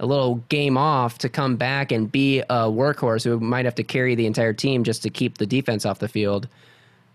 A 0.00 0.06
little 0.06 0.36
game 0.48 0.76
off 0.76 1.18
to 1.18 1.28
come 1.28 1.56
back 1.56 1.92
and 1.92 2.10
be 2.10 2.40
a 2.40 2.66
workhorse 2.66 3.24
who 3.24 3.38
might 3.40 3.64
have 3.64 3.74
to 3.76 3.84
carry 3.84 4.14
the 4.14 4.26
entire 4.26 4.52
team 4.52 4.84
just 4.84 5.02
to 5.02 5.10
keep 5.10 5.38
the 5.38 5.46
defense 5.46 5.84
off 5.84 5.98
the 5.98 6.08
field. 6.08 6.48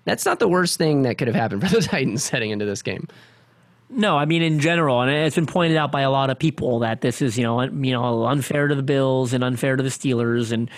That's 0.05 0.25
not 0.25 0.39
the 0.39 0.49
worst 0.49 0.77
thing 0.77 1.03
that 1.03 1.17
could 1.17 1.27
have 1.27 1.35
happened 1.35 1.61
for 1.61 1.75
the 1.75 1.81
Titans 1.87 2.29
heading 2.29 2.51
into 2.51 2.65
this 2.65 2.81
game. 2.81 3.07
No, 3.95 4.17
I 4.17 4.25
mean 4.25 4.41
in 4.41 4.59
general, 4.59 5.01
and 5.01 5.11
it's 5.11 5.35
been 5.35 5.45
pointed 5.45 5.77
out 5.77 5.91
by 5.91 6.01
a 6.01 6.11
lot 6.11 6.29
of 6.29 6.39
people 6.39 6.79
that 6.79 7.01
this 7.01 7.21
is 7.21 7.37
you 7.37 7.43
know 7.43 7.61
you 7.61 7.91
know 7.91 8.25
unfair 8.25 8.67
to 8.67 8.75
the 8.75 8.83
Bills 8.83 9.33
and 9.33 9.43
unfair 9.43 9.75
to 9.75 9.83
the 9.83 9.89
Steelers, 9.89 10.51
and 10.51 10.69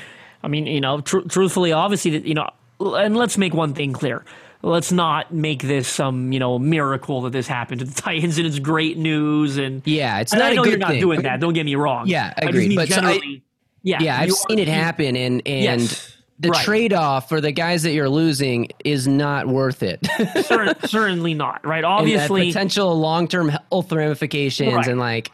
I 0.43 0.47
mean 0.47 0.67
you 0.67 0.81
know 0.81 1.01
tr- 1.01 1.21
truthfully, 1.27 1.71
obviously 1.71 2.11
that 2.11 2.25
you 2.25 2.33
know, 2.33 2.49
and 2.79 3.15
let's 3.15 3.37
make 3.37 3.53
one 3.53 3.73
thing 3.73 3.93
clear. 3.93 4.23
Let's 4.61 4.91
not 4.91 5.31
make 5.33 5.61
this 5.61 5.87
some 5.87 6.31
you 6.31 6.39
know 6.39 6.57
miracle 6.59 7.21
that 7.21 7.31
this 7.31 7.47
happened 7.47 7.79
to 7.79 7.85
the 7.85 7.93
Titans 8.01 8.37
and 8.37 8.47
it's 8.47 8.59
great 8.59 8.97
news 8.97 9.57
and 9.57 9.81
Yeah, 9.85 10.19
it's 10.19 10.31
and 10.33 10.39
not 10.39 10.51
I 10.51 10.55
know 10.55 10.65
you're 10.65 10.77
not 10.77 10.89
thing. 10.91 11.01
doing 11.01 11.21
that. 11.21 11.39
Don't 11.39 11.53
get 11.53 11.65
me 11.65 11.75
wrong. 11.75 12.07
Yeah, 12.07 12.33
I 12.35 12.41
just 12.41 12.49
agree, 12.49 12.67
mean 12.69 12.75
but 12.77 12.89
so 12.89 12.95
I- 12.95 12.99
generally, 13.01 13.43
yeah, 13.83 14.01
Yeah, 14.01 14.19
I've 14.19 14.31
seen 14.31 14.57
are- 14.59 14.61
it 14.63 14.67
happen, 14.67 15.15
and 15.15 15.41
and 15.45 15.81
Yes, 15.81 16.17
the 16.39 16.49
right. 16.49 16.63
trade 16.65 16.93
off 16.93 17.29
for 17.29 17.39
the 17.39 17.51
guys 17.51 17.83
that 17.83 17.91
you're 17.93 18.09
losing 18.09 18.67
is 18.83 19.07
not 19.07 19.47
worth 19.47 19.83
it. 19.83 20.05
cer- 20.45 20.75
certainly 20.85 21.33
not 21.33 21.65
right. 21.65 21.83
Obviously, 21.83 22.47
potential 22.47 22.93
long-term 22.99 23.49
health 23.49 23.91
ramifications 23.91 24.73
Right. 24.73 24.87
and 24.87 24.99
like 24.99 25.31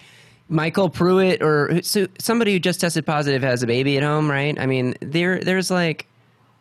MyCole 0.52 0.94
Pruitt 0.94 1.42
or 1.42 1.82
so 1.82 2.08
somebody 2.20 2.54
who 2.54 2.60
just 2.60 2.82
tested 2.82 3.06
positive 3.06 3.42
has 3.42 3.64
a 3.64 3.68
baby 3.68 3.98
at 3.98 4.04
home, 4.04 4.30
right? 4.30 4.60
I 4.60 4.66
mean, 4.66 4.94
there 5.02 5.40
there's 5.40 5.72
like 5.72 6.06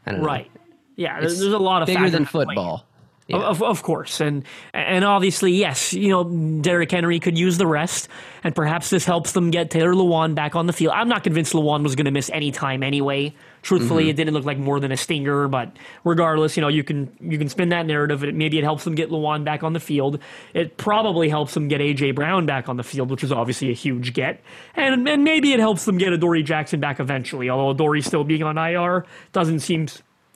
I 0.06 0.12
don't 0.12 0.20
know. 0.20 0.26
right. 0.26 0.50
Yeah, 0.96 1.20
there's, 1.20 1.38
there's 1.38 1.52
a 1.52 1.58
lot 1.58 1.82
of 1.82 1.86
bigger 1.86 1.98
factors 1.98 2.12
than 2.12 2.24
football. 2.26 2.86
Of, 3.32 3.62
of 3.62 3.82
course, 3.84 4.20
and 4.20 4.44
and 4.74 5.04
obviously, 5.04 5.52
yes, 5.52 5.92
you 5.92 6.08
know, 6.08 6.24
Derrick 6.62 6.90
Henry 6.90 7.20
could 7.20 7.38
use 7.38 7.58
the 7.58 7.66
rest, 7.66 8.08
and 8.42 8.54
perhaps 8.56 8.90
this 8.90 9.04
helps 9.04 9.32
them 9.32 9.52
get 9.52 9.70
Taylor 9.70 9.94
Lewan 9.94 10.34
back 10.34 10.56
on 10.56 10.66
the 10.66 10.72
field. 10.72 10.94
I'm 10.96 11.08
not 11.08 11.22
convinced 11.22 11.52
Lewan 11.52 11.84
was 11.84 11.94
going 11.94 12.06
to 12.06 12.10
miss 12.10 12.28
any 12.30 12.50
time 12.50 12.82
anyway. 12.82 13.32
Truthfully, 13.62 14.04
Mm-hmm. 14.04 14.10
it 14.10 14.16
didn't 14.16 14.34
look 14.34 14.44
like 14.44 14.58
more 14.58 14.80
than 14.80 14.90
a 14.90 14.96
stinger, 14.96 15.46
but 15.48 15.76
regardless, 16.04 16.56
you 16.56 16.60
know, 16.62 16.68
you 16.68 16.82
can 16.82 17.14
you 17.20 17.36
can 17.38 17.48
spin 17.48 17.68
that 17.70 17.84
narrative. 17.86 18.24
It, 18.24 18.34
maybe 18.34 18.58
it 18.58 18.64
helps 18.64 18.84
them 18.84 18.94
get 18.94 19.10
Lewan 19.10 19.44
back 19.44 19.62
on 19.62 19.72
the 19.74 19.80
field. 19.80 20.18
It 20.54 20.76
probably 20.78 21.28
helps 21.28 21.52
them 21.54 21.68
get 21.68 21.80
AJ 21.80 22.14
Brown 22.14 22.46
back 22.46 22.68
on 22.68 22.76
the 22.78 22.82
field, 22.82 23.10
which 23.10 23.22
is 23.22 23.30
obviously 23.32 23.70
a 23.70 23.74
huge 23.74 24.12
get, 24.14 24.40
and 24.74 25.06
and 25.08 25.24
maybe 25.24 25.52
it 25.52 25.60
helps 25.60 25.84
them 25.84 25.98
get 25.98 26.12
Adoree 26.12 26.42
Jackson 26.42 26.80
back 26.80 27.00
eventually. 27.00 27.50
Although 27.50 27.70
Adoree 27.70 28.00
still 28.00 28.24
being 28.24 28.42
on 28.42 28.56
IR 28.56 29.04
doesn't 29.32 29.60
seem 29.60 29.88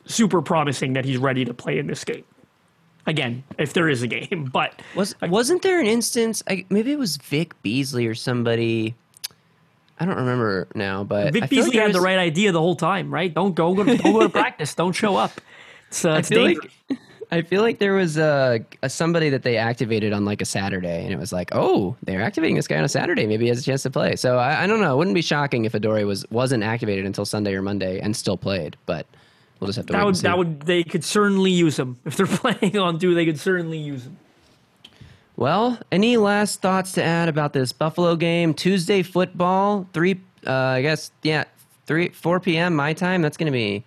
super 0.07 0.43
promising 0.43 0.93
that 0.93 1.05
he's 1.07 1.17
ready 1.17 1.45
to 1.47 1.55
play 1.55 1.79
in 1.79 1.87
this 1.87 2.05
game 2.05 2.25
again 3.07 3.43
if 3.59 3.75
there 3.75 3.89
is 3.89 4.01
a 4.03 4.07
game 4.07 4.49
but 4.53 4.81
Was 4.95 5.15
wasn't 5.23 5.63
there 5.63 5.81
an 5.81 5.87
instance? 5.87 6.43
I, 6.49 6.65
maybe 6.71 6.93
it 6.93 6.99
was 6.99 7.17
Vic 7.19 7.55
Beasley 7.63 8.07
or 8.07 8.15
somebody. 8.15 8.95
I 9.99 10.05
don't 10.05 10.17
remember 10.17 10.69
now, 10.75 11.05
but 11.05 11.29
I 11.29 11.31
Vic 11.31 11.43
like 11.43 11.51
Beasley 11.51 11.73
there 11.73 11.83
had 11.83 11.93
the 11.93 12.01
right 12.01 12.19
idea 12.19 12.53
the 12.53 12.61
whole 12.61 12.77
time 12.77 13.13
right 13.13 13.33
don't 13.33 13.55
go, 13.55 13.75
go 13.75 13.85
don't 13.85 14.03
go 14.03 14.21
to 14.21 14.29
practice 14.31 14.75
don't 14.75 14.93
show 14.93 15.17
up 15.17 15.41
it's, 15.89 16.05
uh, 16.05 16.11
I 16.11 16.19
it's 16.19 16.29
feel 16.29 16.43
like 16.43 16.73
I 17.31 17.43
feel 17.43 17.63
like 17.63 17.79
there 17.79 17.95
was 17.95 18.17
a, 18.17 18.65
a 18.83 18.91
somebody 18.91 19.31
that 19.31 19.43
they 19.43 19.57
activated 19.57 20.13
on 20.13 20.25
like 20.25 20.41
a 20.43 20.45
Saturday, 20.45 21.05
and 21.05 21.13
it 21.13 21.19
was 21.19 21.33
like, 21.33 21.51
oh, 21.53 21.97
they're 22.03 22.23
activating 22.23 22.57
this 22.57 22.69
guy 22.69 22.77
on 22.77 22.85
a 22.85 22.89
Saturday. 22.89 23.27
Maybe 23.27 23.45
he 23.45 23.49
has 23.49 23.61
a 23.61 23.63
chance 23.63 23.83
to 23.85 23.91
play. 23.91 24.17
So 24.17 24.39
I, 24.39 24.65
I 24.65 24.67
don't 24.67 24.81
know. 24.81 24.95
It 24.95 24.99
wouldn't 24.99 25.15
be 25.15 25.23
shocking 25.23 25.65
if 25.65 25.75
Adoree 25.75 26.05
was 26.05 26.25
wasn't 26.31 26.63
activated 26.63 27.07
until 27.07 27.25
Sunday 27.25 27.55
or 27.55 27.63
Monday 27.63 28.01
and 28.01 28.15
still 28.15 28.37
played. 28.37 28.77
But 28.87 29.07
we'll 29.59 29.69
just 29.69 29.77
have 29.77 29.87
to 29.87 29.93
that 29.93 29.99
wait 29.99 30.05
would 30.05 30.09
and 30.11 30.17
see. 30.19 30.23
that 30.23 30.39
would 30.39 30.63
they 30.63 30.85
could 30.85 31.05
certainly 31.05 31.51
use 31.51 31.79
him 31.79 31.99
if 32.05 32.17
they're 32.17 32.27
planning 32.29 32.79
on 32.79 32.99
do 32.99 33.15
they 33.15 33.25
could 33.25 33.41
certainly 33.41 33.79
use 33.79 34.05
him 34.07 34.17
Well, 35.37 35.79
any 35.91 36.17
last 36.17 36.61
thoughts 36.61 36.93
to 36.93 37.03
add 37.03 37.29
about 37.29 37.53
this 37.53 37.73
Buffalo 37.73 38.17
game? 38.17 38.55
Tuesday 38.55 39.03
football, 39.03 39.89
three. 39.93 40.21
Uh, 40.47 40.53
I 40.53 40.83
guess 40.83 41.11
yeah, 41.23 41.45
three 41.87 42.11
four 42.11 42.39
p.m. 42.41 42.77
my 42.77 42.93
time. 42.93 43.23
That's 43.23 43.37
gonna 43.37 43.51
be 43.51 43.85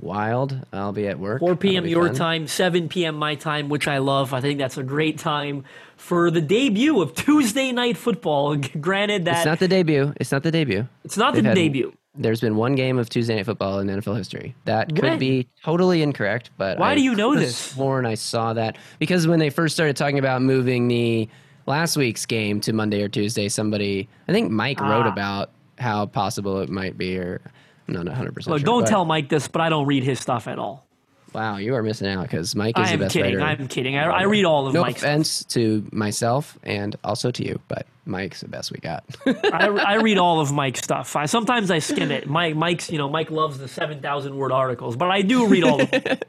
wild. 0.00 0.66
I'll 0.72 0.92
be 0.92 1.06
at 1.08 1.18
work. 1.18 1.40
4 1.40 1.56
p.m. 1.56 1.86
your 1.86 2.06
fun. 2.06 2.14
time, 2.14 2.46
7 2.46 2.88
p.m. 2.88 3.16
my 3.16 3.34
time, 3.34 3.68
which 3.68 3.88
I 3.88 3.98
love. 3.98 4.32
I 4.32 4.40
think 4.40 4.58
that's 4.58 4.78
a 4.78 4.82
great 4.82 5.18
time 5.18 5.64
for 5.96 6.30
the 6.30 6.40
debut 6.40 7.00
of 7.00 7.14
Tuesday 7.14 7.72
Night 7.72 7.96
Football. 7.96 8.56
Granted 8.80 9.24
that 9.24 9.38
It's 9.38 9.46
not 9.46 9.58
the 9.58 9.68
debut. 9.68 10.12
It's 10.16 10.32
not 10.32 10.42
the 10.42 10.50
debut. 10.50 10.86
it's 11.04 11.16
not 11.16 11.34
They've 11.34 11.42
the 11.42 11.54
debut. 11.54 11.92
There's 12.18 12.40
been 12.40 12.56
one 12.56 12.74
game 12.74 12.98
of 12.98 13.08
Tuesday 13.08 13.36
Night 13.36 13.46
Football 13.46 13.78
in 13.78 13.86
NFL 13.86 14.16
history. 14.16 14.54
That 14.64 14.94
could 14.94 15.18
be 15.20 15.46
totally 15.64 16.02
incorrect, 16.02 16.50
but 16.58 16.78
Why 16.78 16.90
I 16.92 16.94
do 16.96 17.00
you 17.02 17.14
know 17.14 17.34
this? 17.36 17.56
Sworn 17.56 18.04
I 18.06 18.14
saw 18.14 18.52
that 18.54 18.76
because 18.98 19.26
when 19.28 19.38
they 19.38 19.50
first 19.50 19.74
started 19.74 19.96
talking 19.96 20.18
about 20.18 20.42
moving 20.42 20.88
the 20.88 21.28
last 21.66 21.96
week's 21.96 22.26
game 22.26 22.60
to 22.62 22.72
Monday 22.72 23.02
or 23.02 23.08
Tuesday, 23.08 23.48
somebody 23.48 24.08
I 24.26 24.32
think 24.32 24.50
Mike 24.50 24.80
wrote 24.80 25.06
Ah. 25.06 25.12
about 25.12 25.50
how 25.78 26.06
possible 26.06 26.60
it 26.60 26.68
might 26.68 26.98
be, 26.98 27.16
or 27.18 27.40
I'm 27.86 27.94
not 27.94 28.06
100 28.06 28.34
percent 28.34 28.50
Look, 28.52 28.60
sure. 28.60 28.66
don't 28.66 28.86
tell 28.88 29.04
Mike 29.04 29.28
this, 29.28 29.46
but 29.46 29.60
I 29.62 29.68
don't 29.68 29.86
read 29.86 30.02
his 30.02 30.18
stuff 30.18 30.48
at 30.48 30.58
all. 30.58 30.87
Wow, 31.34 31.58
you 31.58 31.74
are 31.74 31.82
missing 31.82 32.08
out 32.08 32.22
because 32.22 32.56
Mike 32.56 32.78
is 32.78 32.88
I 32.88 32.92
the 32.96 33.04
best 33.04 33.12
kidding. 33.12 33.36
writer. 33.36 33.60
I'm 33.62 33.68
kidding. 33.68 33.98
I, 33.98 34.04
I 34.04 34.22
read 34.22 34.46
all 34.46 34.66
of 34.66 34.72
no 34.74 34.80
Mike's 34.82 35.00
stuff. 35.00 35.10
offense 35.10 35.44
to 35.44 35.86
myself 35.92 36.58
and 36.62 36.96
also 37.04 37.30
to 37.30 37.44
you, 37.44 37.60
but 37.68 37.86
Mike's 38.06 38.40
the 38.40 38.48
best 38.48 38.72
we 38.72 38.78
got. 38.78 39.04
I, 39.26 39.66
I 39.68 39.94
read 39.96 40.16
all 40.16 40.40
of 40.40 40.50
Mike's 40.52 40.80
stuff. 40.80 41.14
I, 41.16 41.26
sometimes 41.26 41.70
I 41.70 41.80
skim 41.80 42.10
it. 42.10 42.26
Mike, 42.28 42.56
Mike's, 42.56 42.90
you 42.90 42.96
know, 42.96 43.10
Mike 43.10 43.30
loves 43.30 43.58
the 43.58 43.68
seven 43.68 44.00
thousand 44.00 44.36
word 44.36 44.52
articles, 44.52 44.96
but 44.96 45.10
I 45.10 45.20
do 45.22 45.46
read 45.46 45.64
all 45.64 45.82
of 45.82 45.90
them. 45.90 46.18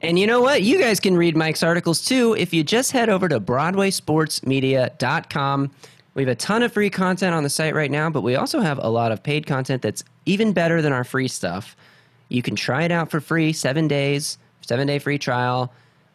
And 0.00 0.18
you 0.18 0.26
know 0.26 0.40
what? 0.40 0.62
You 0.62 0.78
guys 0.78 0.98
can 1.00 1.14
read 1.16 1.36
Mike's 1.36 1.62
articles 1.62 2.02
too 2.04 2.34
if 2.38 2.54
you 2.54 2.62
just 2.64 2.92
head 2.92 3.08
over 3.10 3.28
to 3.28 3.38
BroadwaySportsMedia.com. 3.40 5.70
We 6.14 6.22
have 6.22 6.28
a 6.30 6.34
ton 6.34 6.62
of 6.62 6.72
free 6.72 6.88
content 6.90 7.34
on 7.34 7.42
the 7.42 7.50
site 7.50 7.74
right 7.74 7.90
now, 7.90 8.08
but 8.10 8.22
we 8.22 8.34
also 8.36 8.60
have 8.60 8.78
a 8.82 8.88
lot 8.88 9.12
of 9.12 9.22
paid 9.22 9.46
content 9.46 9.82
that's 9.82 10.02
even 10.26 10.52
better 10.52 10.82
than 10.82 10.92
our 10.92 11.04
free 11.04 11.28
stuff. 11.28 11.76
You 12.28 12.42
can 12.42 12.56
try 12.56 12.82
it 12.82 12.92
out 12.92 13.10
for 13.10 13.20
free, 13.20 13.52
seven 13.52 13.88
days, 13.88 14.38
seven 14.60 14.86
day 14.86 14.98
free 14.98 15.18
trial, 15.18 15.72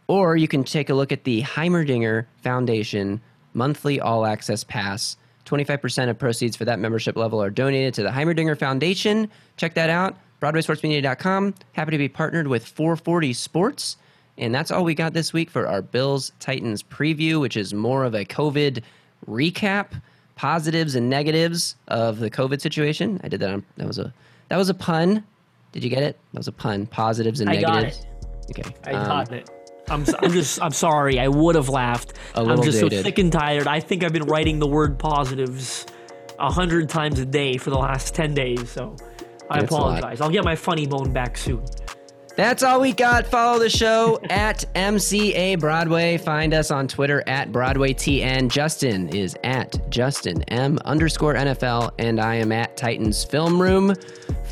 or 0.07 0.35
you 0.37 0.47
can 0.47 0.63
take 0.63 0.89
a 0.89 0.93
look 0.93 1.11
at 1.11 1.23
the 1.23 1.41
Heimerdinger 1.41 2.25
Foundation 2.41 3.21
monthly 3.53 3.99
all 3.99 4.25
access 4.25 4.63
pass. 4.63 5.17
25% 5.45 6.09
of 6.09 6.17
proceeds 6.17 6.55
for 6.55 6.65
that 6.65 6.79
membership 6.79 7.15
level 7.15 7.41
are 7.41 7.49
donated 7.49 7.93
to 7.95 8.03
the 8.03 8.09
Heimerdinger 8.09 8.57
Foundation. 8.57 9.29
Check 9.57 9.73
that 9.75 9.89
out, 9.89 10.15
BroadwaySportsMedia.com. 10.41 11.53
Happy 11.73 11.91
to 11.91 11.97
be 11.97 12.07
partnered 12.07 12.47
with 12.47 12.65
440 12.65 13.33
Sports. 13.33 13.97
And 14.37 14.53
that's 14.53 14.71
all 14.71 14.83
we 14.83 14.95
got 14.95 15.13
this 15.13 15.31
week 15.31 15.49
for 15.49 15.67
our 15.67 15.81
Bills 15.81 16.31
Titans 16.39 16.81
preview, 16.81 17.39
which 17.39 17.55
is 17.55 17.73
more 17.73 18.03
of 18.03 18.15
a 18.15 18.25
COVID 18.25 18.81
recap, 19.29 20.01
positives 20.35 20.95
and 20.95 21.09
negatives 21.09 21.75
of 21.87 22.19
the 22.19 22.31
COVID 22.31 22.59
situation. 22.59 23.21
I 23.23 23.27
did 23.27 23.39
that. 23.41 23.49
On, 23.51 23.65
that 23.77 23.87
was 23.87 23.99
a 23.99 24.13
that 24.49 24.57
was 24.57 24.69
a 24.69 24.73
pun. 24.73 25.23
Did 25.73 25.83
you 25.83 25.89
get 25.89 26.03
it? 26.03 26.17
That 26.31 26.39
was 26.39 26.47
a 26.47 26.51
pun. 26.51 26.85
Positives 26.85 27.41
and 27.41 27.49
I 27.49 27.59
got 27.59 27.73
negatives. 27.73 28.05
Okay. 28.51 28.75
I 28.85 28.93
um, 28.93 29.05
got 29.05 29.31
it. 29.33 29.49
I'm, 29.89 30.05
I'm 30.19 30.31
just, 30.31 30.61
I'm 30.61 30.71
sorry. 30.71 31.19
I 31.19 31.27
would 31.27 31.55
have 31.55 31.67
laughed. 31.67 32.13
A 32.35 32.41
I'm 32.41 32.61
just 32.61 32.79
so 32.79 32.87
sick 32.87 33.17
and 33.17 33.31
tired. 33.31 33.67
I 33.67 33.81
think 33.81 34.03
I've 34.03 34.13
been 34.13 34.25
writing 34.25 34.59
the 34.59 34.67
word 34.67 34.97
positives 34.97 35.85
a 36.39 36.51
hundred 36.51 36.89
times 36.89 37.19
a 37.19 37.25
day 37.25 37.57
for 37.57 37.69
the 37.69 37.77
last 37.77 38.15
ten 38.15 38.33
days. 38.33 38.69
So 38.69 38.95
I 39.49 39.59
That's 39.59 39.73
apologize. 39.73 40.21
I'll 40.21 40.29
get 40.29 40.45
my 40.45 40.55
funny 40.55 40.87
bone 40.87 41.11
back 41.11 41.37
soon. 41.37 41.65
That's 42.35 42.63
all 42.63 42.81
we 42.81 42.93
got. 42.93 43.27
Follow 43.27 43.59
the 43.59 43.69
show 43.69 44.19
at 44.29 44.65
MCA 44.73 45.59
Broadway. 45.59 46.17
Find 46.17 46.53
us 46.53 46.71
on 46.71 46.87
Twitter 46.87 47.23
at 47.27 47.51
Broadway 47.51 47.93
BroadwayTN. 47.93 48.49
Justin 48.49 49.09
is 49.09 49.37
at 49.43 49.77
Justin 49.91 50.41
M 50.43 50.79
underscore 50.85 51.35
NFL, 51.35 51.91
and 51.99 52.19
I 52.19 52.35
am 52.35 52.51
at 52.51 52.75
Titans 52.75 53.23
Film 53.23 53.61
Room. 53.61 53.93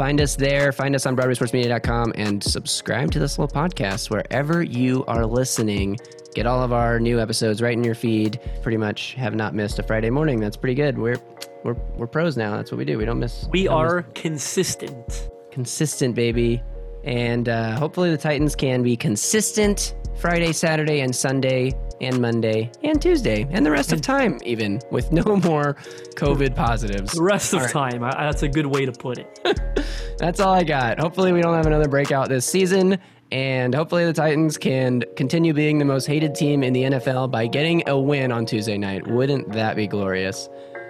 Find 0.02 0.20
us 0.20 0.36
there. 0.36 0.72
Find 0.72 0.96
us 0.96 1.06
on 1.06 1.16
BroadwaySportsMedia.com 1.16 2.14
and 2.16 2.44
subscribe 2.44 3.12
to 3.12 3.20
this 3.20 3.38
little 3.38 3.56
podcast 3.56 4.10
wherever 4.10 4.64
you 4.64 5.06
are 5.06 5.28
listening. 5.28 6.00
Get 6.34 6.48
all 6.48 6.64
of 6.64 6.74
our 6.74 7.00
new 7.00 7.20
episodes 7.20 7.62
right 7.62 7.78
in 7.78 7.84
your 7.84 7.94
feed. 7.94 8.40
Pretty 8.64 8.78
much 8.78 9.14
have 9.14 9.36
not 9.36 9.54
missed 9.54 9.78
a 9.78 9.84
Friday 9.84 10.10
morning. 10.10 10.40
That's 10.40 10.58
pretty 10.58 10.74
good. 10.74 10.98
We're 10.98 11.20
we're 11.64 11.76
we're 11.98 12.08
pros 12.08 12.36
now. 12.36 12.58
That's 12.58 12.72
what 12.72 12.80
we 12.80 12.86
do. 12.86 12.98
We 12.98 13.06
don't 13.06 13.20
miss. 13.20 13.48
We 13.52 13.66
don't 13.66 13.80
miss 13.80 13.92
are 13.92 14.02
consistent. 14.16 15.30
consistent, 15.52 16.16
baby. 16.16 16.64
And 17.04 17.48
uh, 17.48 17.78
hopefully 17.78 18.10
the 18.10 18.18
Titans 18.18 18.56
can 18.56 18.82
be 18.82 18.98
consistent 18.98 19.94
Friday, 20.18 20.52
Saturday, 20.52 21.02
and 21.02 21.16
Sunday, 21.16 21.76
and 22.02 22.20
Monday, 22.20 22.72
and 22.84 23.02
Tuesday, 23.02 23.48
and 23.52 23.66
the 23.66 23.72
rest 23.72 23.94
of 23.94 24.00
hmm. 24.00 24.04
time, 24.04 24.38
even 24.44 24.82
with 24.92 25.12
no 25.12 25.24
more 25.44 25.76
COVID 26.16 26.56
positives. 26.56 27.14
The 27.14 27.24
rest 27.24 27.54
of 27.54 27.62
right. 27.62 27.72
time. 27.72 28.04
I, 28.04 28.26
that's 28.26 28.44
a 28.44 28.50
good 28.50 28.66
way 28.66 28.86
to 28.86 28.92
put 28.92 29.20
it. 29.20 29.40
That's 30.18 30.40
all 30.40 30.54
I 30.54 30.64
got. 30.64 31.00
Hopefully, 31.00 31.32
we 31.32 31.42
don't 31.42 31.56
have 31.56 31.66
another 31.66 31.88
breakout 31.88 32.30
this 32.30 32.46
season. 32.46 33.00
And 33.32 33.74
hopefully, 33.74 34.06
the 34.06 34.14
Titans 34.14 34.56
can 34.56 35.04
continue 35.16 35.52
being 35.52 35.80
the 35.80 35.86
most 35.86 36.06
hated 36.06 36.36
team 36.36 36.62
in 36.64 36.74
the 36.74 36.84
NFL 36.84 37.32
by 37.32 37.48
getting 37.48 37.88
a 37.88 37.98
win 37.98 38.32
on 38.32 38.46
Tuesday 38.46 38.78
night. 38.78 39.08
Wouldn't 39.08 39.52
that 39.54 39.76
be 39.76 39.88
glorious? 39.88 40.48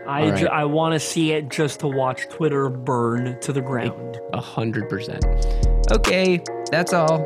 I, 0.08 0.32
All 0.32 0.38
ju- 0.38 0.48
I 0.48 0.66
want 0.66 0.94
to 0.94 1.00
see 1.00 1.32
it 1.32 1.50
just 1.50 1.80
to 1.82 1.88
watch 1.88 2.28
Twitter 2.30 2.68
burn 2.70 3.40
to 3.40 3.54
the 3.54 3.62
ground. 3.62 4.20
A 4.34 4.42
hundred 4.42 4.90
percent. 4.90 5.24
Okay, 5.92 6.42
that's 6.72 6.92
all. 6.92 7.26